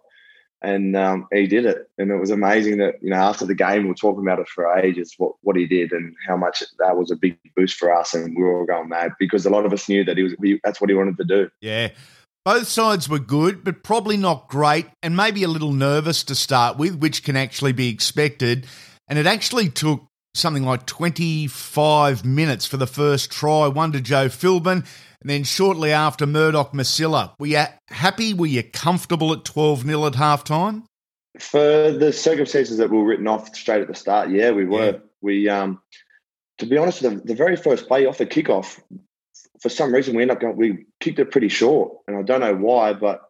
and 0.62 0.96
um, 0.96 1.26
he 1.32 1.46
did 1.46 1.66
it, 1.66 1.88
and 1.98 2.10
it 2.10 2.16
was 2.16 2.30
amazing 2.30 2.78
that 2.78 2.94
you 3.02 3.10
know 3.10 3.16
after 3.16 3.44
the 3.44 3.54
game 3.54 3.82
we 3.82 3.88
were 3.88 3.94
talking 3.94 4.22
about 4.22 4.38
it 4.38 4.48
for 4.48 4.76
ages 4.78 5.14
what 5.18 5.32
what 5.42 5.56
he 5.56 5.66
did 5.66 5.92
and 5.92 6.14
how 6.26 6.36
much 6.36 6.62
that 6.78 6.96
was 6.96 7.10
a 7.10 7.16
big 7.16 7.38
boost 7.54 7.76
for 7.76 7.94
us, 7.94 8.14
and 8.14 8.36
we 8.36 8.42
were 8.42 8.60
all 8.60 8.66
going 8.66 8.88
mad 8.88 9.12
because 9.18 9.46
a 9.46 9.50
lot 9.50 9.66
of 9.66 9.72
us 9.72 9.88
knew 9.88 10.04
that 10.04 10.16
he 10.16 10.22
was 10.22 10.34
he, 10.42 10.60
that's 10.64 10.80
what 10.80 10.90
he 10.90 10.96
wanted 10.96 11.16
to 11.18 11.24
do. 11.24 11.50
Yeah. 11.60 11.90
Both 12.44 12.68
sides 12.68 13.08
were 13.08 13.18
good, 13.18 13.64
but 13.64 13.82
probably 13.82 14.16
not 14.16 14.46
great, 14.48 14.86
and 15.02 15.16
maybe 15.16 15.42
a 15.42 15.48
little 15.48 15.72
nervous 15.72 16.22
to 16.24 16.36
start 16.36 16.78
with, 16.78 16.94
which 16.94 17.24
can 17.24 17.36
actually 17.36 17.72
be 17.72 17.88
expected. 17.88 18.66
And 19.08 19.18
it 19.18 19.26
actually 19.26 19.68
took 19.68 20.06
something 20.36 20.64
like 20.64 20.86
25 20.86 22.24
minutes 22.24 22.66
for 22.66 22.76
the 22.76 22.86
first 22.86 23.30
try, 23.30 23.68
one 23.68 23.92
to 23.92 24.00
Joe 24.00 24.26
Philbin, 24.26 24.86
and 25.20 25.30
then 25.30 25.44
shortly 25.44 25.92
after 25.92 26.26
Murdoch 26.26 26.72
Masila. 26.72 27.32
Were 27.38 27.46
you 27.46 27.64
happy? 27.88 28.34
Were 28.34 28.46
you 28.46 28.62
comfortable 28.62 29.32
at 29.32 29.44
12 29.44 29.82
0 29.82 30.06
at 30.06 30.14
half 30.14 30.44
time? 30.44 30.84
For 31.38 31.90
the 31.92 32.12
circumstances 32.12 32.78
that 32.78 32.90
were 32.90 33.04
written 33.04 33.26
off 33.26 33.54
straight 33.54 33.82
at 33.82 33.88
the 33.88 33.94
start, 33.94 34.30
yeah, 34.30 34.52
we 34.52 34.64
were. 34.64 34.92
Yeah. 34.92 34.98
We, 35.20 35.48
um, 35.48 35.80
to 36.58 36.66
be 36.66 36.78
honest, 36.78 37.02
the, 37.02 37.10
the 37.10 37.34
very 37.34 37.56
first 37.56 37.88
play 37.88 38.06
off 38.06 38.18
the 38.18 38.26
kickoff, 38.26 38.80
for 39.60 39.68
some 39.68 39.92
reason 39.92 40.14
we 40.14 40.22
ended 40.22 40.36
up 40.36 40.40
going, 40.40 40.56
we 40.56 40.86
kicked 41.00 41.18
it 41.18 41.30
pretty 41.30 41.48
short, 41.48 41.92
and 42.06 42.16
I 42.16 42.22
don't 42.22 42.40
know 42.40 42.54
why, 42.54 42.92
but 42.92 43.22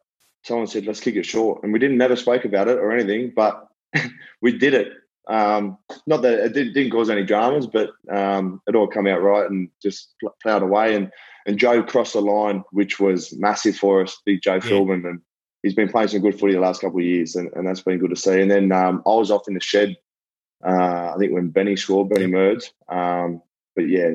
someone 0.44 0.66
said 0.66 0.86
let's 0.86 1.00
kick 1.00 1.16
it 1.16 1.26
short, 1.26 1.62
and 1.62 1.72
we 1.72 1.78
didn't 1.78 1.98
never 1.98 2.16
spoke 2.16 2.44
about 2.44 2.68
it 2.68 2.78
or 2.78 2.92
anything, 2.92 3.32
but 3.34 3.68
we 4.40 4.58
did 4.58 4.74
it. 4.74 4.88
Um, 5.28 5.78
not 6.06 6.22
that 6.22 6.38
it 6.38 6.52
didn't, 6.52 6.74
didn't, 6.74 6.92
cause 6.92 7.10
any 7.10 7.24
dramas, 7.24 7.66
but 7.66 7.90
um, 8.10 8.60
it 8.66 8.76
all 8.76 8.86
came 8.86 9.08
out 9.08 9.22
right 9.22 9.50
and 9.50 9.68
just 9.82 10.14
plowed 10.42 10.62
away. 10.62 10.94
And 10.94 11.10
and 11.46 11.58
Joe 11.58 11.82
crossed 11.82 12.14
the 12.14 12.20
line, 12.20 12.64
which 12.72 12.98
was 12.98 13.36
massive 13.36 13.76
for 13.76 14.02
us, 14.02 14.20
big 14.24 14.42
Joe 14.42 14.54
yeah. 14.54 14.60
Philbin, 14.60 15.08
and 15.08 15.20
he's 15.62 15.74
been 15.74 15.88
playing 15.88 16.08
some 16.08 16.20
good 16.20 16.38
footy 16.38 16.54
the 16.54 16.60
last 16.60 16.80
couple 16.80 16.98
of 16.98 17.04
years, 17.04 17.36
and, 17.36 17.50
and 17.54 17.66
that's 17.66 17.82
been 17.82 17.98
good 17.98 18.10
to 18.10 18.16
see. 18.16 18.40
And 18.40 18.50
then 18.50 18.72
um, 18.72 19.02
I 19.06 19.10
was 19.10 19.30
off 19.30 19.48
in 19.48 19.54
the 19.54 19.60
shed, 19.60 19.96
uh, 20.64 21.12
I 21.12 21.16
think 21.18 21.32
when 21.32 21.50
Benny 21.50 21.76
scored, 21.76 22.08
Benny 22.08 22.26
Merds. 22.26 22.70
Um, 22.88 23.42
but 23.74 23.88
yeah, 23.88 24.12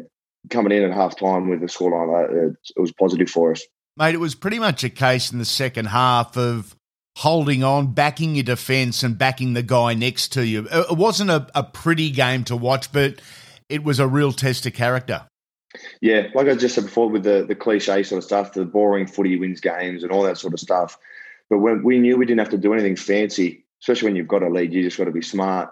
coming 0.49 0.77
in 0.77 0.83
at 0.83 0.93
half 0.93 1.17
time 1.17 1.49
with 1.49 1.63
a 1.63 1.69
score 1.69 1.91
like 1.91 2.29
that, 2.29 2.35
it, 2.37 2.57
it 2.75 2.79
was 2.79 2.91
positive 2.91 3.29
for 3.29 3.51
us. 3.51 3.63
Mate, 3.97 4.15
it 4.15 4.19
was 4.19 4.35
pretty 4.35 4.59
much 4.59 4.83
a 4.83 4.89
case 4.89 5.31
in 5.31 5.39
the 5.39 5.45
second 5.45 5.85
half 5.85 6.37
of 6.37 6.75
holding 7.21 7.63
on, 7.63 7.93
backing 7.93 8.33
your 8.33 8.43
defence, 8.43 9.03
and 9.03 9.15
backing 9.15 9.53
the 9.53 9.61
guy 9.61 9.93
next 9.93 10.29
to 10.33 10.43
you. 10.43 10.67
It 10.71 10.97
wasn't 10.97 11.29
a, 11.29 11.47
a 11.53 11.63
pretty 11.63 12.09
game 12.09 12.43
to 12.45 12.55
watch, 12.55 12.91
but 12.91 13.21
it 13.69 13.83
was 13.83 13.99
a 13.99 14.07
real 14.07 14.31
test 14.31 14.65
of 14.65 14.73
character. 14.73 15.27
Yeah, 16.01 16.27
like 16.33 16.47
I 16.47 16.55
just 16.55 16.73
said 16.73 16.85
before, 16.85 17.09
with 17.09 17.23
the 17.23 17.45
the 17.47 17.55
cliche 17.55 18.01
sort 18.01 18.17
of 18.17 18.23
stuff, 18.23 18.53
the 18.53 18.65
boring 18.65 19.05
footy 19.05 19.37
wins 19.37 19.61
games 19.61 20.01
and 20.03 20.11
all 20.11 20.23
that 20.23 20.39
sort 20.39 20.53
of 20.53 20.59
stuff. 20.59 20.97
But 21.47 21.59
when 21.59 21.83
we 21.83 21.99
knew 21.99 22.17
we 22.17 22.25
didn't 22.25 22.39
have 22.39 22.49
to 22.49 22.57
do 22.57 22.73
anything 22.73 22.95
fancy, 22.95 23.65
especially 23.81 24.07
when 24.07 24.15
you've 24.15 24.27
got 24.27 24.41
a 24.41 24.49
lead, 24.49 24.73
you 24.73 24.81
just 24.81 24.97
got 24.97 25.05
to 25.05 25.11
be 25.11 25.21
smart. 25.21 25.69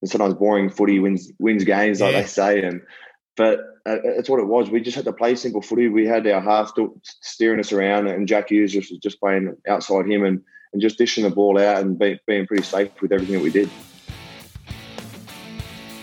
And 0.00 0.10
sometimes 0.10 0.34
boring 0.34 0.70
footy 0.70 1.00
wins 1.00 1.32
wins 1.40 1.64
games, 1.64 2.00
like 2.00 2.12
yeah. 2.12 2.20
they 2.20 2.26
say. 2.28 2.62
And 2.62 2.80
but 3.36 3.58
uh, 3.86 3.96
that's 4.16 4.30
what 4.30 4.40
it 4.40 4.46
was. 4.46 4.70
We 4.70 4.80
just 4.80 4.96
had 4.96 5.06
to 5.06 5.12
play 5.12 5.34
simple 5.34 5.62
footy. 5.62 5.88
We 5.88 6.06
had 6.06 6.26
our 6.28 6.40
half 6.40 6.72
steering 7.02 7.58
us 7.58 7.72
around, 7.72 8.06
and 8.06 8.28
Jack 8.28 8.50
Hughes 8.50 8.74
was 8.76 8.88
just 8.88 9.18
playing 9.18 9.56
outside 9.66 10.06
him 10.06 10.24
and, 10.24 10.42
and 10.72 10.82
just 10.82 10.98
dishing 10.98 11.24
the 11.24 11.30
ball 11.30 11.58
out 11.58 11.78
and 11.78 11.98
be, 11.98 12.20
being 12.26 12.46
pretty 12.46 12.62
safe 12.62 12.90
with 13.00 13.10
everything 13.12 13.36
that 13.36 13.42
we 13.42 13.50
did. 13.50 13.70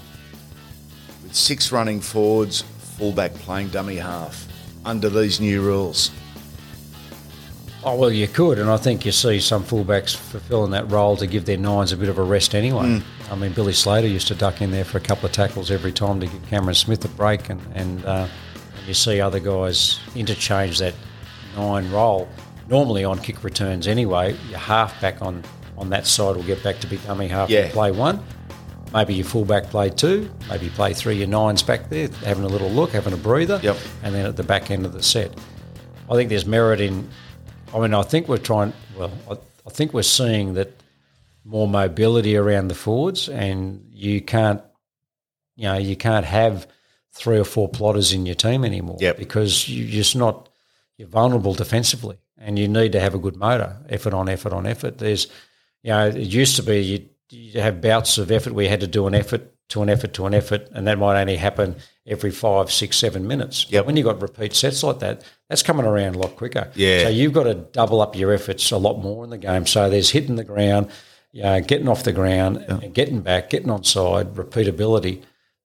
with 1.23 1.37
six 1.37 1.71
running 1.71 2.01
forwards, 2.01 2.65
fullback 3.01 3.33
playing 3.33 3.69
dummy 3.69 3.97
half 3.97 4.47
under 4.85 5.09
these 5.09 5.41
new 5.41 5.63
rules? 5.63 6.11
Oh 7.83 7.97
well, 7.97 8.13
you 8.13 8.29
could, 8.29 8.59
and 8.59 8.69
I 8.69 8.77
think 8.77 9.07
you 9.07 9.11
see 9.13 9.41
some 9.41 9.65
fullbacks 9.65 10.15
fulfilling 10.15 10.73
that 10.73 10.91
role 10.91 11.17
to 11.17 11.27
give 11.27 11.47
their 11.47 11.57
nines 11.57 11.93
a 11.93 11.97
bit 11.97 12.11
of 12.11 12.19
a 12.19 12.23
rest 12.23 12.55
anyway. 12.55 12.85
Mm. 12.85 13.03
I 13.31 13.35
mean, 13.37 13.53
Billy 13.55 13.73
Slater 13.73 14.07
used 14.07 14.29
to 14.29 14.35
duck 14.35 14.61
in 14.61 14.71
there 14.71 14.85
for 14.85 14.99
a 14.99 15.01
couple 15.01 15.25
of 15.25 15.33
tackles 15.33 15.71
every 15.71 15.91
time 15.93 16.21
to 16.21 16.27
give 16.27 16.47
Cameron 16.49 16.75
Smith 16.75 17.03
a 17.07 17.09
break, 17.09 17.49
and 17.49 17.59
and, 17.75 18.05
uh, 18.05 18.29
and 18.79 18.87
you 18.87 18.93
see 18.93 19.19
other 19.19 19.41
guys 19.41 19.99
interchange 20.15 20.79
that 20.81 20.95
nine 21.57 21.91
role. 21.91 22.29
Normally 22.69 23.03
on 23.03 23.19
kick 23.19 23.43
returns 23.43 23.89
anyway, 23.89 24.37
your 24.51 24.59
halfback 24.59 25.23
on 25.23 25.43
on 25.79 25.89
that 25.89 26.07
side 26.07 26.37
will 26.37 26.43
get 26.43 26.63
back 26.63 26.81
to 26.81 26.87
be 26.87 26.99
dummy 26.99 27.29
half 27.29 27.49
Yeah. 27.49 27.61
and 27.61 27.73
play 27.73 27.91
one. 27.93 28.23
Maybe 28.93 29.15
your 29.15 29.25
fullback 29.25 29.65
play 29.71 29.89
two, 29.91 30.29
maybe 30.49 30.69
play 30.71 30.95
three, 30.95 31.17
your 31.17 31.29
nines 31.29 31.63
back 31.63 31.89
there, 31.91 32.09
having 32.25 32.43
a 32.45 32.49
little 32.49 32.71
look, 32.71 32.91
having 32.91 33.13
a 33.13 33.17
breather, 33.17 33.61
Yep. 33.63 33.77
and 34.03 34.15
then 34.15 34.27
at 34.27 34.37
the 34.37 34.43
back 34.43 34.71
end 34.71 34.85
of 34.85 34.93
the 34.93 35.03
set. 35.03 35.33
I 36.11 36.15
think 36.15 36.29
there's 36.29 36.47
merit 36.47 36.81
in. 36.81 37.09
I 37.73 37.79
mean, 37.79 37.95
I 37.95 38.03
think 38.03 38.27
we're 38.27 38.39
trying. 38.39 38.73
Well, 38.97 39.13
I, 39.31 39.35
I 39.67 39.71
think 39.71 39.93
we're 39.95 40.03
seeing 40.03 40.55
that 40.55 40.73
more 41.45 41.69
mobility 41.69 42.37
around 42.37 42.67
the 42.69 42.75
forwards, 42.75 43.29
and 43.29 43.87
you 43.93 44.21
can't, 44.21 44.61
you 45.57 45.65
know, 45.65 45.79
you 45.79 45.95
can't 45.97 46.27
have 46.27 46.67
three 47.13 47.39
or 47.39 47.45
four 47.45 47.69
plotters 47.69 48.13
in 48.13 48.27
your 48.27 48.35
team 48.35 48.65
anymore 48.65 48.97
Yep. 49.01 49.19
because 49.19 49.69
you 49.69 49.85
are 49.87 49.91
just 49.91 50.17
not. 50.17 50.49
You're 50.97 51.09
vulnerable 51.09 51.55
defensively, 51.55 52.19
and 52.39 52.59
you 52.59 52.67
need 52.67 52.91
to 52.93 53.01
have 53.01 53.15
a 53.15 53.19
good 53.19 53.37
motor, 53.37 53.77
effort 53.89 54.15
on 54.15 54.29
effort 54.29 54.53
on 54.53 54.67
effort. 54.67 54.99
There's, 54.99 55.29
you 55.85 55.91
know, 55.91 56.09
it 56.09 56.17
used 56.17 56.57
to 56.57 56.63
be 56.65 56.81
you 56.81 57.09
you 57.31 57.61
have 57.61 57.81
bouts 57.81 58.19
of 58.19 58.31
effort 58.31 58.53
where 58.53 58.65
you 58.65 58.71
had 58.71 58.81
to 58.81 58.87
do 58.87 59.07
an 59.07 59.15
effort 59.15 59.53
to 59.71 59.83
an 59.83 59.89
effort 59.89 60.13
to 60.15 60.27
an 60.27 60.35
effort, 60.35 60.69
and 60.73 60.87
that 60.87 60.99
might 60.99 61.21
only 61.21 61.37
happen 61.37 61.77
every 62.07 62.31
five, 62.31 62.73
six, 62.73 62.97
seven 62.97 63.27
minutes. 63.27 63.71
Yep. 63.71 63.87
When 63.87 63.97
you've 63.97 64.07
got 64.07 64.21
repeat 64.21 64.55
sets 64.55 64.83
like 64.83 64.99
that, 64.99 65.23
that's 65.49 65.63
coming 65.63 65.87
around 65.87 66.17
a 66.17 66.19
lot 66.19 66.37
quicker. 66.37 66.71
Yeah. 66.75 67.05
So 67.05 67.09
you've 67.11 67.33
got 67.33 67.45
to 67.45 67.55
double 67.55 68.01
up 68.01 68.17
your 68.17 68.33
efforts 68.33 68.71
a 68.73 68.77
lot 68.77 69.01
more 69.01 69.23
in 69.23 69.31
the 69.31 69.39
game. 69.39 69.67
So 69.67 69.89
there's 69.89 70.11
hitting 70.11 70.35
the 70.35 70.45
ground, 70.45 70.91
you 71.31 71.45
know, 71.45 71.61
getting 71.61 71.89
off 71.89 72.03
the 72.03 72.13
ground, 72.13 72.59
and 72.69 72.93
getting 72.93 73.21
back, 73.21 73.51
getting 73.51 73.71
on 73.71 73.85
side, 73.85 74.35
repeatability. 74.35 75.23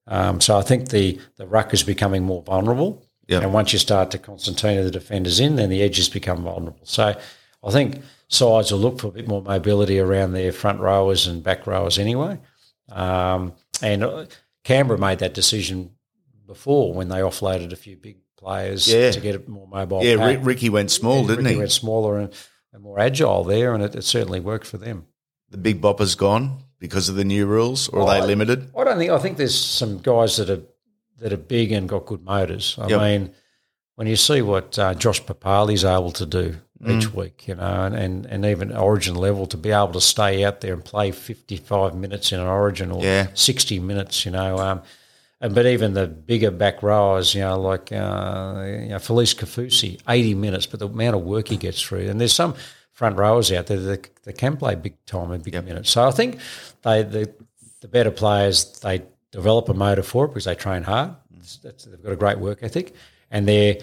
Um, 0.07 0.39
so 0.39 0.57
I 0.57 0.61
think 0.61 0.89
the 0.89 1.19
the 1.37 1.47
ruck 1.47 1.73
is 1.73 1.81
becoming 1.81 2.23
more 2.23 2.43
vulnerable. 2.43 3.03
Yeah. 3.27 3.39
And 3.39 3.53
once 3.53 3.73
you 3.73 3.79
start 3.79 4.11
to 4.11 4.19
concertina 4.19 4.83
the 4.83 4.91
defenders 4.91 5.39
in, 5.39 5.55
then 5.55 5.69
the 5.71 5.81
edges 5.81 6.09
become 6.09 6.43
vulnerable. 6.43 6.81
So 6.83 7.19
I 7.63 7.71
think 7.71 8.03
sides 8.27 8.71
will 8.71 8.79
look 8.79 8.99
for 8.99 9.07
a 9.07 9.11
bit 9.11 9.27
more 9.27 9.41
mobility 9.41 9.99
around 9.99 10.33
their 10.33 10.51
front 10.51 10.79
rowers 10.79 11.27
and 11.27 11.43
back 11.43 11.67
rowers 11.67 11.99
anyway. 11.99 12.39
Um, 12.89 13.53
and 13.81 14.03
uh, 14.03 14.25
Canberra 14.63 14.99
made 14.99 15.19
that 15.19 15.33
decision 15.33 15.91
before 16.45 16.93
when 16.93 17.09
they 17.09 17.19
offloaded 17.19 17.71
a 17.71 17.75
few 17.75 17.97
big 17.97 18.17
players 18.37 18.87
Yeah. 18.87 19.11
to 19.11 19.19
get 19.19 19.35
a 19.35 19.49
more 19.49 19.67
mobile. 19.67 20.03
Yeah, 20.03 20.17
pack. 20.17 20.39
Ricky 20.43 20.69
went 20.69 20.91
small, 20.91 21.21
Yeah, 21.21 21.27
didn't 21.29 21.45
Ricky 21.45 21.53
he? 21.55 21.59
went 21.59 21.71
smaller 21.71 22.19
and, 22.19 22.33
and 22.73 22.83
more 22.83 22.99
agile 22.99 23.43
there, 23.43 23.73
and 23.73 23.83
it, 23.83 23.95
it 23.95 24.03
certainly 24.03 24.39
worked 24.39 24.67
for 24.67 24.77
them. 24.77 25.07
The 25.49 25.57
big 25.57 25.81
bopper's 25.81 26.15
gone 26.15 26.59
because 26.79 27.09
of 27.09 27.15
the 27.15 27.23
new 27.23 27.45
rules, 27.45 27.87
or 27.89 28.01
are 28.01 28.07
they 28.07 28.21
I- 28.21 28.25
limited? 28.25 28.71
I 28.77 28.83
don't 28.83 28.97
think. 28.97 29.11
I 29.11 29.17
think 29.19 29.37
there's 29.37 29.57
some 29.59 29.99
guys 29.99 30.37
that 30.37 30.49
are 30.49 30.61
that 31.19 31.31
are 31.31 31.37
big 31.37 31.71
and 31.71 31.87
got 31.87 32.05
good 32.05 32.21
motors. 32.23 32.75
I 32.77 32.87
Yep. 32.89 32.99
mean, 33.01 33.33
when 33.95 34.05
you 34.07 34.17
see 34.17 34.41
what 34.41 34.77
uh, 34.77 34.93
Josh 34.95 35.23
Papalii's 35.23 35.85
able 35.85 36.11
to 36.11 36.25
do 36.25 36.57
each 36.81 37.07
Mm. 37.09 37.13
week, 37.15 37.47
you 37.47 37.55
know, 37.55 37.63
and, 37.85 37.95
and, 37.95 38.25
and 38.25 38.45
even 38.45 38.75
Origin 38.75 39.15
level 39.15 39.45
to 39.47 39.57
be 39.57 39.71
able 39.71 39.93
to 39.93 40.01
stay 40.01 40.43
out 40.43 40.59
there 40.61 40.73
and 40.73 40.83
play 40.83 41.11
55 41.11 41.95
minutes 41.95 42.31
in 42.31 42.39
an 42.39 42.47
Origin 42.47 42.91
or 42.91 43.01
Yeah. 43.03 43.27
60 43.33 43.79
minutes, 43.79 44.25
you 44.25 44.31
know. 44.31 44.57
Um, 44.59 44.81
and 45.41 45.55
but 45.55 45.65
even 45.65 45.93
the 45.93 46.07
bigger 46.07 46.51
back 46.51 46.83
rowers, 46.83 47.33
you 47.33 47.41
know, 47.41 47.59
like 47.59 47.91
uh, 47.91 48.63
you 48.65 48.89
know, 48.89 48.97
Felise 48.97 49.35
Kaufusi, 49.35 49.99
80 50.07 50.33
minutes, 50.35 50.65
but 50.65 50.79
the 50.79 50.87
amount 50.87 51.15
of 51.15 51.21
work 51.23 51.47
he 51.47 51.57
gets 51.57 51.81
through. 51.81 52.09
And 52.09 52.19
there's 52.19 52.33
some 52.33 52.55
front 52.91 53.17
rowers 53.17 53.51
out 53.51 53.67
there 53.67 53.79
that, 53.79 54.09
that 54.23 54.33
can 54.37 54.57
play 54.57 54.75
big 54.75 54.95
time 55.05 55.31
and 55.31 55.43
big 55.43 55.53
minutes. 55.65 55.91
So 55.91 56.05
I 56.07 56.11
think 56.11 56.39
they 56.83 57.03
the 57.03 57.31
the 57.81 57.87
better 57.87 58.11
players 58.11 58.79
they 58.79 59.03
develop 59.31 59.69
a 59.69 59.73
motor 59.73 60.03
for 60.03 60.25
it 60.25 60.29
because 60.29 60.45
they 60.45 60.55
train 60.55 60.83
hard. 60.83 61.11
It's- 61.33 61.59
that's- 61.61 61.83
they've 61.85 62.01
got 62.01 62.13
a 62.13 62.15
great 62.15 62.39
work 62.39 62.59
ethic, 62.63 62.95
and 63.29 63.47
they're 63.47 63.77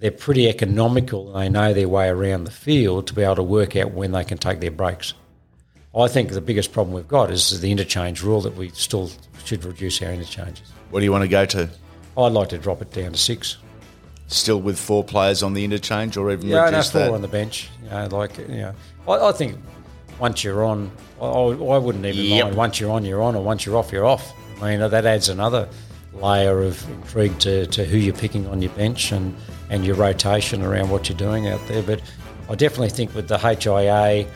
they're 0.00 0.10
pretty 0.10 0.48
economical 0.48 1.36
and 1.36 1.54
they 1.54 1.60
know 1.60 1.74
their 1.74 1.88
way 1.88 2.08
around 2.08 2.44
the 2.44 2.50
field 2.50 3.06
to 3.08 3.14
be 3.14 3.22
able 3.22 3.36
to 3.36 3.42
work 3.42 3.74
out 3.76 3.92
when 3.92 4.12
they 4.12 4.24
can 4.24 4.38
take 4.38 4.60
their 4.60 4.70
breaks. 4.70 5.14
I 5.96 6.06
think 6.06 6.30
the 6.30 6.40
biggest 6.40 6.72
problem 6.72 6.94
we've 6.94 7.08
got 7.08 7.30
is 7.30 7.60
the 7.60 7.70
interchange 7.72 8.22
rule 8.22 8.40
that 8.42 8.54
we 8.56 8.68
still 8.70 9.10
should 9.44 9.64
reduce 9.64 10.00
our 10.02 10.12
interchanges. 10.12 10.70
What 10.90 11.00
do 11.00 11.04
you 11.04 11.12
want 11.12 11.22
to 11.22 11.28
go 11.28 11.44
to? 11.46 11.68
I'd 12.16 12.32
like 12.32 12.50
to 12.50 12.58
drop 12.58 12.82
it 12.82 12.92
down 12.92 13.12
to 13.12 13.18
six. 13.18 13.56
Still 14.28 14.60
with 14.60 14.78
four 14.78 15.02
players 15.02 15.42
on 15.42 15.54
the 15.54 15.64
interchange, 15.64 16.16
or 16.18 16.30
even 16.30 16.48
Yeah, 16.48 16.68
no, 16.68 16.82
four 16.82 17.00
that? 17.00 17.10
on 17.12 17.22
the 17.22 17.28
bench. 17.28 17.70
You 17.82 17.90
know, 17.90 18.06
like 18.08 18.36
you 18.36 18.46
know, 18.48 18.74
I, 19.08 19.28
I 19.28 19.32
think 19.32 19.56
once 20.20 20.44
you're 20.44 20.64
on, 20.64 20.90
I, 21.20 21.24
I 21.26 21.78
wouldn't 21.78 22.04
even 22.04 22.24
Yep. 22.24 22.44
mind. 22.44 22.56
Once 22.56 22.78
you're 22.78 22.90
on, 22.90 23.04
you're 23.06 23.22
on, 23.22 23.34
or 23.34 23.42
once 23.42 23.64
you're 23.64 23.76
off, 23.76 23.90
you're 23.90 24.04
off. 24.04 24.34
I 24.60 24.76
mean, 24.76 24.90
that 24.90 25.06
adds 25.06 25.30
another 25.30 25.66
layer 26.12 26.62
of 26.62 26.86
intrigue 26.90 27.38
to, 27.40 27.66
to 27.68 27.84
who 27.86 27.96
you're 27.96 28.14
picking 28.14 28.46
on 28.48 28.60
your 28.60 28.72
bench 28.72 29.12
and, 29.12 29.34
and 29.70 29.84
your 29.84 29.96
rotation 29.96 30.62
around 30.62 30.90
what 30.90 31.08
you're 31.08 31.18
doing 31.18 31.48
out 31.48 31.60
there. 31.68 31.82
But 31.82 32.00
I 32.48 32.54
definitely 32.54 32.90
think 32.90 33.14
with 33.14 33.28
the 33.28 33.38
HIA 33.38 34.26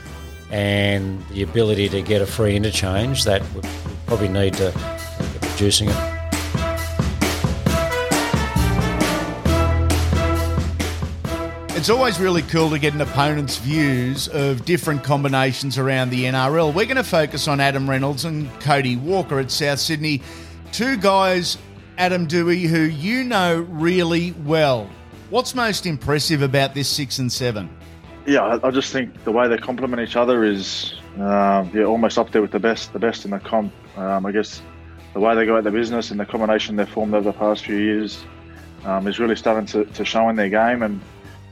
and 0.51 1.27
the 1.29 1.43
ability 1.43 1.89
to 1.89 2.03
get 2.03 2.21
a 2.21 2.27
free 2.27 2.57
interchange, 2.57 3.25
that 3.25 3.43
would 3.55 3.67
probably 4.07 4.29
need 4.29 4.55
to 4.55 4.67
look 4.67 4.77
at 4.77 5.53
reducing 5.53 5.89
it. 5.89 6.13
It's 11.75 11.91
always 11.91 12.21
really 12.21 12.43
cool 12.43 12.71
to 12.71 12.79
get 12.79 12.95
an 12.95 13.01
opponent's 13.01 13.57
views 13.57 14.29
of 14.29 14.65
different 14.65 15.03
combinations 15.03 15.79
around 15.79 16.11
the 16.11 16.27
NRL. 16.27 16.73
We're 16.73 16.85
going 16.85 16.95
to 16.95 17.03
focus 17.03 17.49
on 17.49 17.59
Adam 17.59 17.91
Reynolds 17.91 18.25
and 18.25 18.49
Cody 18.61 18.95
Walker 18.95 19.41
at 19.41 19.51
South 19.51 19.81
Sydney. 19.81 20.23
Two 20.71 20.97
guys, 20.97 21.59
Adam 21.99 22.29
Doueihi, 22.29 22.69
who 22.69 22.83
you 22.83 23.25
know 23.25 23.67
really 23.69 24.31
well. 24.45 24.89
What's 25.33 25.55
most 25.55 25.87
impressive 25.87 26.43
about 26.43 26.75
this 26.75 26.91
six 26.91 27.19
and 27.19 27.33
seven? 27.33 27.71
Yeah, 28.27 28.59
I, 28.63 28.71
just 28.71 28.93
think 28.93 29.25
the 29.25 29.33
way 29.33 29.49
they 29.49 29.57
complement 29.57 30.07
each 30.07 30.15
other 30.15 30.45
is 30.45 30.93
uh, 31.19 31.67
yeah 31.73 31.85
almost 31.85 32.19
up 32.19 32.31
there 32.33 32.43
with 32.43 32.51
the 32.51 32.59
best, 32.59 32.93
the 32.93 32.99
best 32.99 33.25
in 33.25 33.31
the 33.31 33.39
comp. 33.39 33.73
Um, 33.97 34.27
I 34.27 34.33
guess 34.33 34.61
the 35.15 35.21
way 35.21 35.35
they 35.35 35.47
go 35.47 35.57
at 35.57 35.65
the 35.65 35.71
business 35.71 36.11
and 36.11 36.21
the 36.21 36.27
combination 36.27 36.77
they've 36.77 36.87
formed 36.87 37.15
over 37.15 37.33
the 37.33 37.39
past 37.39 37.65
few 37.65 37.79
years 37.79 38.23
um, 38.85 39.07
is 39.07 39.19
really 39.19 39.35
starting 39.35 39.65
to, 39.69 39.87
to 39.95 40.05
show 40.05 40.29
in 40.29 40.37
their 40.37 40.51
game. 40.51 40.83
And 40.83 41.01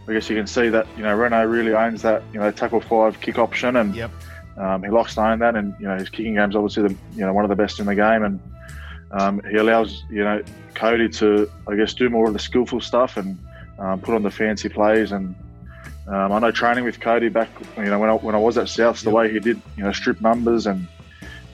I 0.06 0.12
guess 0.12 0.28
you 0.28 0.36
can 0.36 0.46
see 0.46 0.68
that 0.68 0.86
you 0.98 1.02
know 1.02 1.16
Reyno 1.16 1.50
really 1.50 1.72
owns 1.72 2.02
that 2.02 2.22
you 2.34 2.38
know 2.38 2.50
tackle 2.50 2.82
five 2.82 3.18
kick 3.22 3.38
option, 3.38 3.76
and 3.76 3.96
Yep. 3.96 4.10
um, 4.58 4.82
he 4.82 4.90
likes 4.90 5.14
to 5.14 5.22
own 5.22 5.38
that. 5.38 5.56
And 5.56 5.74
you 5.80 5.88
know 5.88 5.96
his 5.96 6.10
kicking 6.10 6.34
game 6.34 6.50
is 6.50 6.54
obviously 6.54 6.82
the 6.82 6.94
you 7.14 7.24
know 7.24 7.32
one 7.32 7.46
of 7.46 7.48
the 7.48 7.56
best 7.56 7.80
in 7.80 7.86
the 7.86 7.94
game, 7.94 8.24
and 8.24 8.40
um, 9.12 9.40
he 9.50 9.56
allows 9.56 10.04
you 10.10 10.22
know 10.22 10.42
Cody 10.74 11.08
to 11.08 11.50
I 11.66 11.76
guess 11.76 11.94
do 11.94 12.10
more 12.10 12.26
of 12.26 12.34
the 12.34 12.38
skillful 12.38 12.82
stuff 12.82 13.16
and 13.16 13.38
um, 13.80 14.00
put 14.00 14.14
on 14.14 14.22
the 14.22 14.30
fancy 14.30 14.68
plays. 14.68 15.10
And 15.10 15.34
um, 16.06 16.32
I 16.32 16.38
know 16.38 16.50
training 16.50 16.84
with 16.84 17.00
Cody 17.00 17.28
back 17.28 17.48
you 17.76 17.84
know 17.84 17.98
when 17.98 18.10
I, 18.10 18.14
when 18.14 18.34
I 18.34 18.38
was 18.38 18.56
at 18.58 18.66
Souths, 18.66 19.02
the 19.02 19.10
way 19.10 19.32
he 19.32 19.40
did 19.40 19.60
you 19.76 19.82
know 19.82 19.92
strip 19.92 20.20
numbers 20.20 20.66
and 20.66 20.86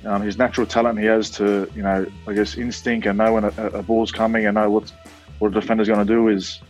um, 0.05 0.23
his 0.23 0.37
natural 0.37 0.67
talent 0.67 0.99
he 0.99 1.07
has 1.07 1.31
to 1.31 1.71
you 1.75 1.83
know 1.83 2.07
I 2.29 2.33
guess 2.35 2.57
instinct 2.57 3.07
and 3.07 3.19
know 3.19 3.33
when 3.35 3.45
a, 3.45 3.53
a 3.73 3.83
ball's 3.83 4.13
coming 4.13 4.47
and 4.47 4.57
know 4.57 4.71
what's 4.71 4.93
what 5.39 5.49
a 5.49 5.61
defender's 5.61 5.89
going 5.89 6.07
to 6.07 6.13
do 6.13 6.29
is 6.29 6.61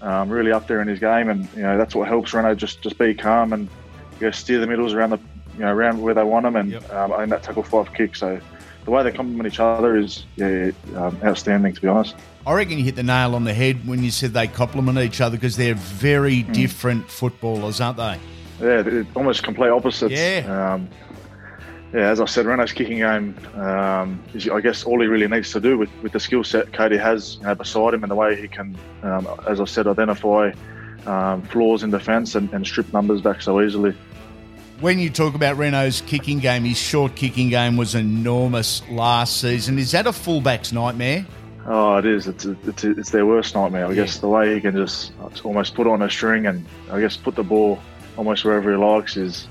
um, 0.00 0.28
really 0.28 0.52
up 0.52 0.66
there 0.66 0.80
in 0.80 0.88
his 0.88 0.98
game, 0.98 1.28
and 1.28 1.48
you 1.54 1.62
know 1.62 1.76
that's 1.76 1.94
what 1.94 2.08
helps 2.08 2.32
Reyno 2.32 2.56
just 2.56 2.82
just 2.82 2.98
be 2.98 3.14
calm 3.14 3.52
and 3.52 3.68
you 4.20 4.26
know, 4.26 4.30
steer 4.30 4.58
the 4.60 4.66
middles 4.66 4.92
around 4.92 5.10
the 5.10 5.18
you 5.54 5.60
know 5.60 5.72
around 5.72 6.00
where 6.00 6.14
they 6.14 6.22
want 6.22 6.44
them 6.44 6.56
and 6.56 6.74
um, 6.90 7.12
own 7.12 7.28
that 7.30 7.42
tackle 7.42 7.62
five 7.62 7.92
kick. 7.92 8.16
So 8.16 8.40
the 8.84 8.90
way 8.90 9.02
they 9.02 9.12
complement 9.12 9.52
each 9.52 9.60
other 9.60 9.96
is 9.96 10.24
yeah, 10.36 10.70
um, 10.94 11.18
outstanding 11.24 11.74
to 11.74 11.80
be 11.80 11.88
honest. 11.88 12.14
I 12.46 12.54
reckon 12.54 12.78
you 12.78 12.84
hit 12.84 12.94
the 12.94 13.02
nail 13.02 13.34
on 13.34 13.42
the 13.44 13.52
head 13.52 13.86
when 13.88 14.04
you 14.04 14.10
said 14.12 14.32
they 14.32 14.46
complement 14.46 14.98
each 14.98 15.20
other 15.20 15.36
because 15.36 15.56
they're 15.56 15.74
very 15.74 16.42
Hmm. 16.42 16.52
different 16.52 17.10
footballers, 17.10 17.80
aren't 17.80 17.96
they? 17.98 18.18
yeah, 18.60 19.02
almost 19.14 19.42
complete 19.42 19.68
opposites. 19.70 20.12
Yeah. 20.14 20.74
Um, 20.74 20.88
yeah, 21.92 22.08
as 22.10 22.20
I 22.20 22.24
said, 22.24 22.46
Reyno's 22.46 22.72
kicking 22.72 22.98
game 22.98 23.34
um, 23.56 24.22
is, 24.34 24.48
I 24.48 24.60
guess, 24.60 24.84
all 24.84 25.00
he 25.00 25.06
really 25.06 25.28
needs 25.28 25.52
to 25.52 25.60
do 25.60 25.76
with, 25.78 25.90
with 26.02 26.12
the 26.12 26.20
skill 26.20 26.42
set 26.44 26.72
Cody 26.72 26.96
has 26.96 27.36
you 27.36 27.42
know, 27.44 27.54
beside 27.54 27.94
him 27.94 28.02
and 28.02 28.10
the 28.10 28.14
way 28.16 28.40
he 28.40 28.48
can, 28.48 28.76
um, 29.02 29.26
as 29.48 29.60
I 29.60 29.64
said, 29.64 29.86
identify 29.86 30.52
um, 31.06 31.42
flaws 31.42 31.82
in 31.82 31.90
defence 31.90 32.34
and, 32.34 32.52
and 32.52 32.66
strip 32.66 32.92
numbers 32.92 33.20
back 33.20 33.40
so 33.42 33.60
easily. 33.60 33.94
When 34.80 34.98
you 34.98 35.10
talk 35.10 35.34
about 35.34 35.56
Reyno's 35.56 36.02
kicking 36.02 36.38
game, 36.38 36.64
his 36.64 36.76
short 36.78 37.14
kicking 37.14 37.48
game 37.48 37.76
was 37.76 37.94
enormous 37.94 38.82
last 38.90 39.40
season. 39.40 39.78
Is 39.78 39.92
that 39.92 40.06
a 40.06 40.12
fullback's 40.12 40.72
nightmare? 40.72 41.24
Oh, 41.68 41.96
it 41.96 42.06
is. 42.06 42.28
It's 42.28 42.44
it's, 42.44 42.84
it's 42.84 43.10
their 43.10 43.26
worst 43.26 43.54
nightmare. 43.54 43.86
I 43.86 43.94
guess 43.94 44.18
the 44.18 44.28
way 44.28 44.54
he 44.54 44.60
can 44.60 44.76
just 44.76 45.12
almost 45.42 45.74
put 45.74 45.86
on 45.86 46.00
a 46.02 46.08
string 46.08 46.46
and 46.46 46.64
I 46.90 47.00
guess 47.00 47.16
put 47.16 47.34
the 47.34 47.42
ball 47.42 47.80
almost 48.16 48.44
wherever 48.44 48.70
he 48.70 48.76
likes 48.76 49.16
is 49.16 49.48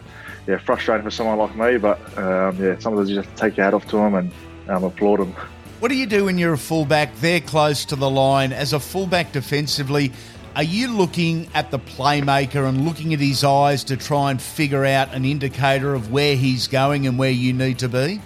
yeah 0.48 0.58
frustrating 0.58 1.04
for 1.04 1.12
someone 1.12 1.38
like 1.38 1.56
me. 1.56 1.78
But 1.78 2.00
um, 2.18 2.58
yeah, 2.64 2.80
sometimes 2.80 3.10
you 3.10 3.22
just 3.22 3.36
take 3.36 3.58
your 3.58 3.66
hat 3.66 3.74
off 3.74 3.88
to 3.90 3.98
him 3.98 4.16
and 4.16 4.32
um, 4.70 4.86
applaud 4.86 5.20
him. 5.20 5.36
What 5.80 5.90
do 5.90 5.96
you 5.96 6.06
do 6.06 6.26
when 6.26 6.38
you're 6.38 6.54
a 6.54 6.58
fullback? 6.58 7.14
They're 7.18 7.42
close 7.42 7.84
to 7.86 7.98
the 7.98 8.10
line. 8.10 8.54
As 8.54 8.72
a 8.72 8.80
fullback 8.80 9.34
defensively, 9.34 10.14
are 10.56 10.64
you 10.64 10.88
looking 10.88 11.50
at 11.54 11.70
the 11.70 11.80
playmaker 11.80 12.68
and 12.68 12.86
looking 12.86 13.14
at 13.14 13.20
his 13.20 13.44
eyes 13.44 13.84
to 13.86 13.98
try 13.98 14.32
and 14.32 14.42
figure 14.42 14.86
out 14.86 15.14
an 15.14 15.26
indicator 15.26 15.94
of 15.94 16.14
where 16.14 16.38
he's 16.38 16.70
going 16.70 17.08
and 17.08 17.20
where 17.20 17.30
you 17.30 17.52
need 17.52 17.80
to 17.80 17.90
be? 17.90 18.22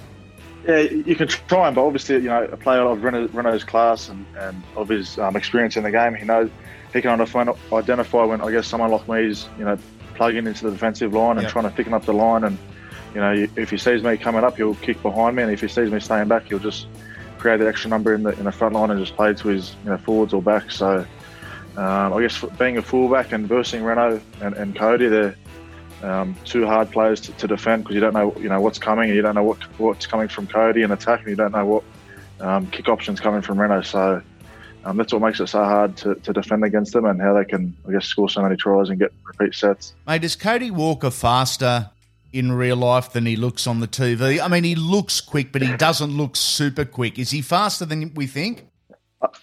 Yeah, 0.70 0.82
you 0.82 1.16
can 1.16 1.28
try 1.28 1.68
him, 1.68 1.74
but 1.74 1.84
obviously, 1.84 2.18
you 2.18 2.30
know, 2.30 2.44
a 2.44 2.56
player 2.56 2.82
of 2.82 3.00
Reyno, 3.00 3.28
Reyno's 3.30 3.64
class 3.64 4.08
and, 4.08 4.24
and 4.38 4.62
of 4.76 4.88
his 4.88 5.18
um, 5.18 5.36
experience 5.36 5.76
in 5.78 5.82
the 5.84 5.90
game, 5.90 6.14
he 6.14 6.26
knows 6.26 6.52
he 6.94 7.02
can 7.02 7.10
identify, 7.10 7.52
identify 7.76 8.24
when 8.24 8.40
I 8.42 8.52
guess 8.52 8.68
someone 8.68 8.92
like 8.92 9.08
me 9.10 9.26
is, 9.26 9.50
you 9.58 9.66
know, 9.66 9.80
plugging 10.14 10.46
into 10.46 10.66
the 10.66 10.72
defensive 10.72 11.12
line 11.14 11.38
and 11.38 11.44
Yep. 11.44 11.52
trying 11.52 11.64
to 11.66 11.72
thicken 11.72 11.94
up 11.96 12.06
the 12.06 12.14
line. 12.14 12.44
And 12.44 12.58
you 13.16 13.20
know, 13.20 13.48
if 13.56 13.72
he 13.72 13.78
sees 13.78 14.04
me 14.04 14.16
coming 14.18 14.44
up, 14.44 14.58
he'll 14.58 14.76
kick 14.76 15.02
behind 15.02 15.36
me, 15.36 15.42
and 15.42 15.52
if 15.52 15.62
he 15.62 15.68
sees 15.68 15.90
me 15.90 16.00
staying 16.00 16.28
back, 16.28 16.44
he'll 16.50 16.60
just 16.60 16.86
create 17.40 17.58
that 17.58 17.68
extra 17.68 17.90
number 17.90 18.14
in 18.14 18.22
the 18.22 18.38
in 18.38 18.44
the 18.44 18.52
front 18.52 18.76
line 18.76 18.92
and 18.92 19.00
just 19.00 19.16
play 19.16 19.34
to 19.34 19.48
his 19.48 19.76
you 19.84 19.90
know 19.90 19.98
forwards 19.98 20.34
or 20.34 20.42
backs. 20.44 20.76
So 20.76 21.04
um, 21.78 22.14
I 22.14 22.22
guess 22.22 22.44
being 22.60 22.78
a 22.78 22.82
fullback 22.84 23.32
and 23.32 23.48
versing 23.48 23.82
Reyno 23.82 24.22
and, 24.42 24.54
and 24.56 24.76
Cody, 24.76 25.08
they're 25.08 25.36
um, 26.04 26.36
two 26.46 26.66
hard 26.66 26.92
players 26.92 27.20
to, 27.22 27.34
to 27.34 27.48
defend 27.48 27.84
because 27.84 27.96
you 27.96 28.02
don't 28.02 28.14
know 28.14 28.34
you 28.38 28.50
know 28.50 28.62
what's 28.62 28.80
coming 28.80 29.10
and 29.10 29.16
you 29.16 29.22
don't 29.22 29.36
know 29.36 29.44
what 29.44 29.58
what's 29.80 30.08
coming 30.08 30.28
from 30.28 30.48
Cody 30.48 30.82
in 30.82 30.92
attack 30.92 31.22
and 31.22 31.30
you 31.30 31.36
don't 31.36 31.52
know 31.52 31.66
what 31.66 31.84
um, 32.40 32.68
kick 32.68 32.88
options 32.88 33.20
coming 33.20 33.42
from 33.42 33.58
Reyno. 33.58 33.86
So 33.86 34.22
um, 34.86 34.98
that's 34.98 35.12
what 35.12 35.22
makes 35.22 35.40
it 35.40 35.48
so 35.48 35.64
hard 35.64 35.98
to, 35.98 36.16
to 36.16 36.34
defend 36.34 36.64
against 36.64 36.94
them 36.94 37.06
and 37.06 37.22
how 37.22 37.34
they 37.34 37.46
can 37.46 37.76
I 37.88 37.92
guess 37.92 38.06
score 38.06 38.30
so 38.30 38.42
many 38.42 38.56
tries 38.56 38.90
and 38.90 39.00
get 39.00 39.12
repeat 39.26 39.56
sets. 39.56 39.94
Mate, 40.08 40.24
is 40.24 40.36
Cody 40.36 40.72
Walker 40.72 41.12
faster 41.12 41.90
in 42.32 42.52
real 42.52 42.78
life 42.78 43.12
than 43.12 43.26
he 43.26 43.36
looks 43.36 43.68
on 43.68 43.80
the 43.80 43.88
TV? 43.88 44.40
I 44.40 44.48
mean, 44.48 44.64
he 44.64 44.76
looks 44.76 45.20
quick, 45.20 45.52
but 45.52 45.62
he 45.62 45.76
doesn't 45.78 46.16
look 46.16 46.36
super 46.36 46.86
quick. 46.86 47.20
Is 47.20 47.32
he 47.32 47.42
faster 47.42 47.86
than 47.86 48.14
we 48.14 48.28
think? 48.28 48.69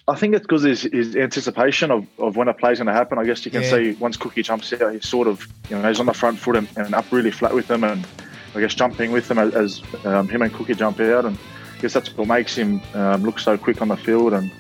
I 0.09 0.15
think 0.15 0.35
it's 0.35 0.43
because 0.43 0.63
his, 0.63 0.83
his 0.83 1.15
anticipation 1.17 1.91
of, 1.91 2.07
of 2.19 2.37
when 2.37 2.49
a 2.49 2.55
play's 2.55 2.79
going 2.79 2.87
to 2.87 2.93
happen. 2.95 3.19
I 3.19 3.25
guess 3.25 3.45
you 3.45 3.51
can 3.51 3.63
Yeah. 3.63 3.71
see 3.71 3.93
once 4.01 4.17
Cookie 4.17 4.43
jumps 4.43 4.73
out, 4.73 4.93
he's 4.95 5.07
sort 5.07 5.29
of, 5.29 5.47
you 5.69 5.77
know, 5.79 5.87
he's 5.87 6.01
on 6.01 6.07
the 6.07 6.15
front 6.15 6.39
foot 6.39 6.57
and, 6.57 6.67
and 6.77 6.95
up 6.95 7.05
really 7.13 7.31
flat 7.31 7.53
with 7.55 7.67
them 7.67 7.85
and 7.85 8.07
I 8.55 8.61
guess 8.61 8.75
jumping 8.75 9.13
with 9.13 9.29
them 9.29 9.39
as, 9.39 9.55
as 9.55 9.83
um, 10.07 10.29
him 10.29 10.41
and 10.41 10.53
Cookie 10.55 10.75
jump 10.75 10.99
out. 11.01 11.27
And 11.27 11.37
I 11.77 11.81
guess 11.83 11.93
that's 11.93 12.17
what 12.17 12.27
makes 12.27 12.55
him 12.57 12.81
um, 12.95 13.23
look 13.23 13.39
so 13.39 13.59
quick 13.59 13.83
on 13.83 13.89
the 13.89 13.99
field. 13.99 14.33
And 14.33 14.51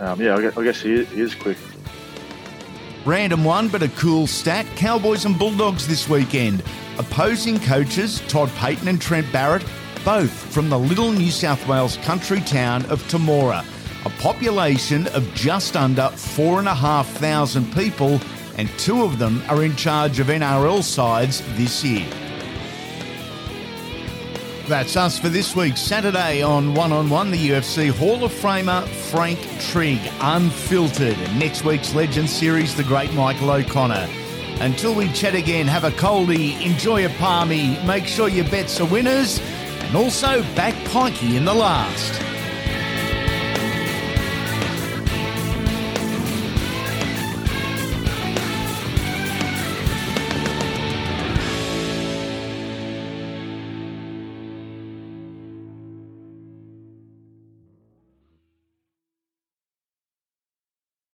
um, 0.00 0.20
yeah, 0.20 0.34
I 0.34 0.40
guess, 0.40 0.56
I 0.58 0.64
guess 0.64 0.80
he, 0.80 0.92
is- 0.94 1.08
he 1.10 1.20
is 1.20 1.34
quick. 1.36 1.56
Random 3.04 3.44
one, 3.44 3.68
but 3.68 3.82
a 3.82 3.88
cool 3.90 4.26
stat. 4.26 4.66
Cowboys 4.76 5.24
and 5.24 5.38
Bulldogs 5.38 5.86
this 5.86 6.08
weekend. 6.08 6.62
Opposing 6.98 7.60
coaches 7.60 8.20
Todd 8.28 8.48
Payten 8.50 8.88
and 8.88 9.00
Trent 9.00 9.30
Barrett, 9.32 9.64
both 10.04 10.32
from 10.52 10.68
the 10.68 10.78
little 10.78 11.12
New 11.12 11.30
South 11.30 11.64
Wales 11.68 11.96
country 11.98 12.40
town 12.40 12.84
of 12.86 13.00
Temora. 13.04 13.64
A 14.04 14.10
population 14.20 15.08
of 15.08 15.34
just 15.34 15.76
under 15.76 16.08
4,500 16.08 17.72
people, 17.74 18.20
and 18.56 18.68
two 18.78 19.02
of 19.02 19.18
them 19.18 19.42
are 19.48 19.64
in 19.64 19.74
charge 19.74 20.20
of 20.20 20.28
NRL 20.28 20.82
sides 20.82 21.42
this 21.56 21.84
year. 21.84 22.06
That's 24.68 24.96
us 24.96 25.18
for 25.18 25.28
this 25.30 25.56
week. 25.56 25.76
Saturday 25.76 26.42
on 26.42 26.74
One 26.74 26.92
on 26.92 27.08
One, 27.08 27.30
the 27.30 27.48
UFC 27.50 27.90
Hall 27.90 28.22
of 28.22 28.32
Famer 28.32 28.86
Frank 28.86 29.38
Trigg, 29.60 29.98
unfiltered. 30.20 31.16
Next 31.36 31.64
week's 31.64 31.94
Legend 31.94 32.28
Series, 32.28 32.76
the 32.76 32.84
great 32.84 33.12
Michael 33.14 33.50
O'Connor. 33.50 34.08
Until 34.60 34.94
we 34.94 35.10
chat 35.12 35.34
again, 35.34 35.66
have 35.66 35.84
a 35.84 35.90
coldie, 35.92 36.60
enjoy 36.60 37.06
a 37.06 37.08
palmy, 37.10 37.78
make 37.86 38.06
sure 38.06 38.28
your 38.28 38.44
bets 38.50 38.78
are 38.80 38.86
winners, 38.86 39.40
and 39.80 39.96
also 39.96 40.42
back 40.54 40.74
Pikey 40.84 41.36
in 41.36 41.46
the 41.46 41.54
last. 41.54 42.27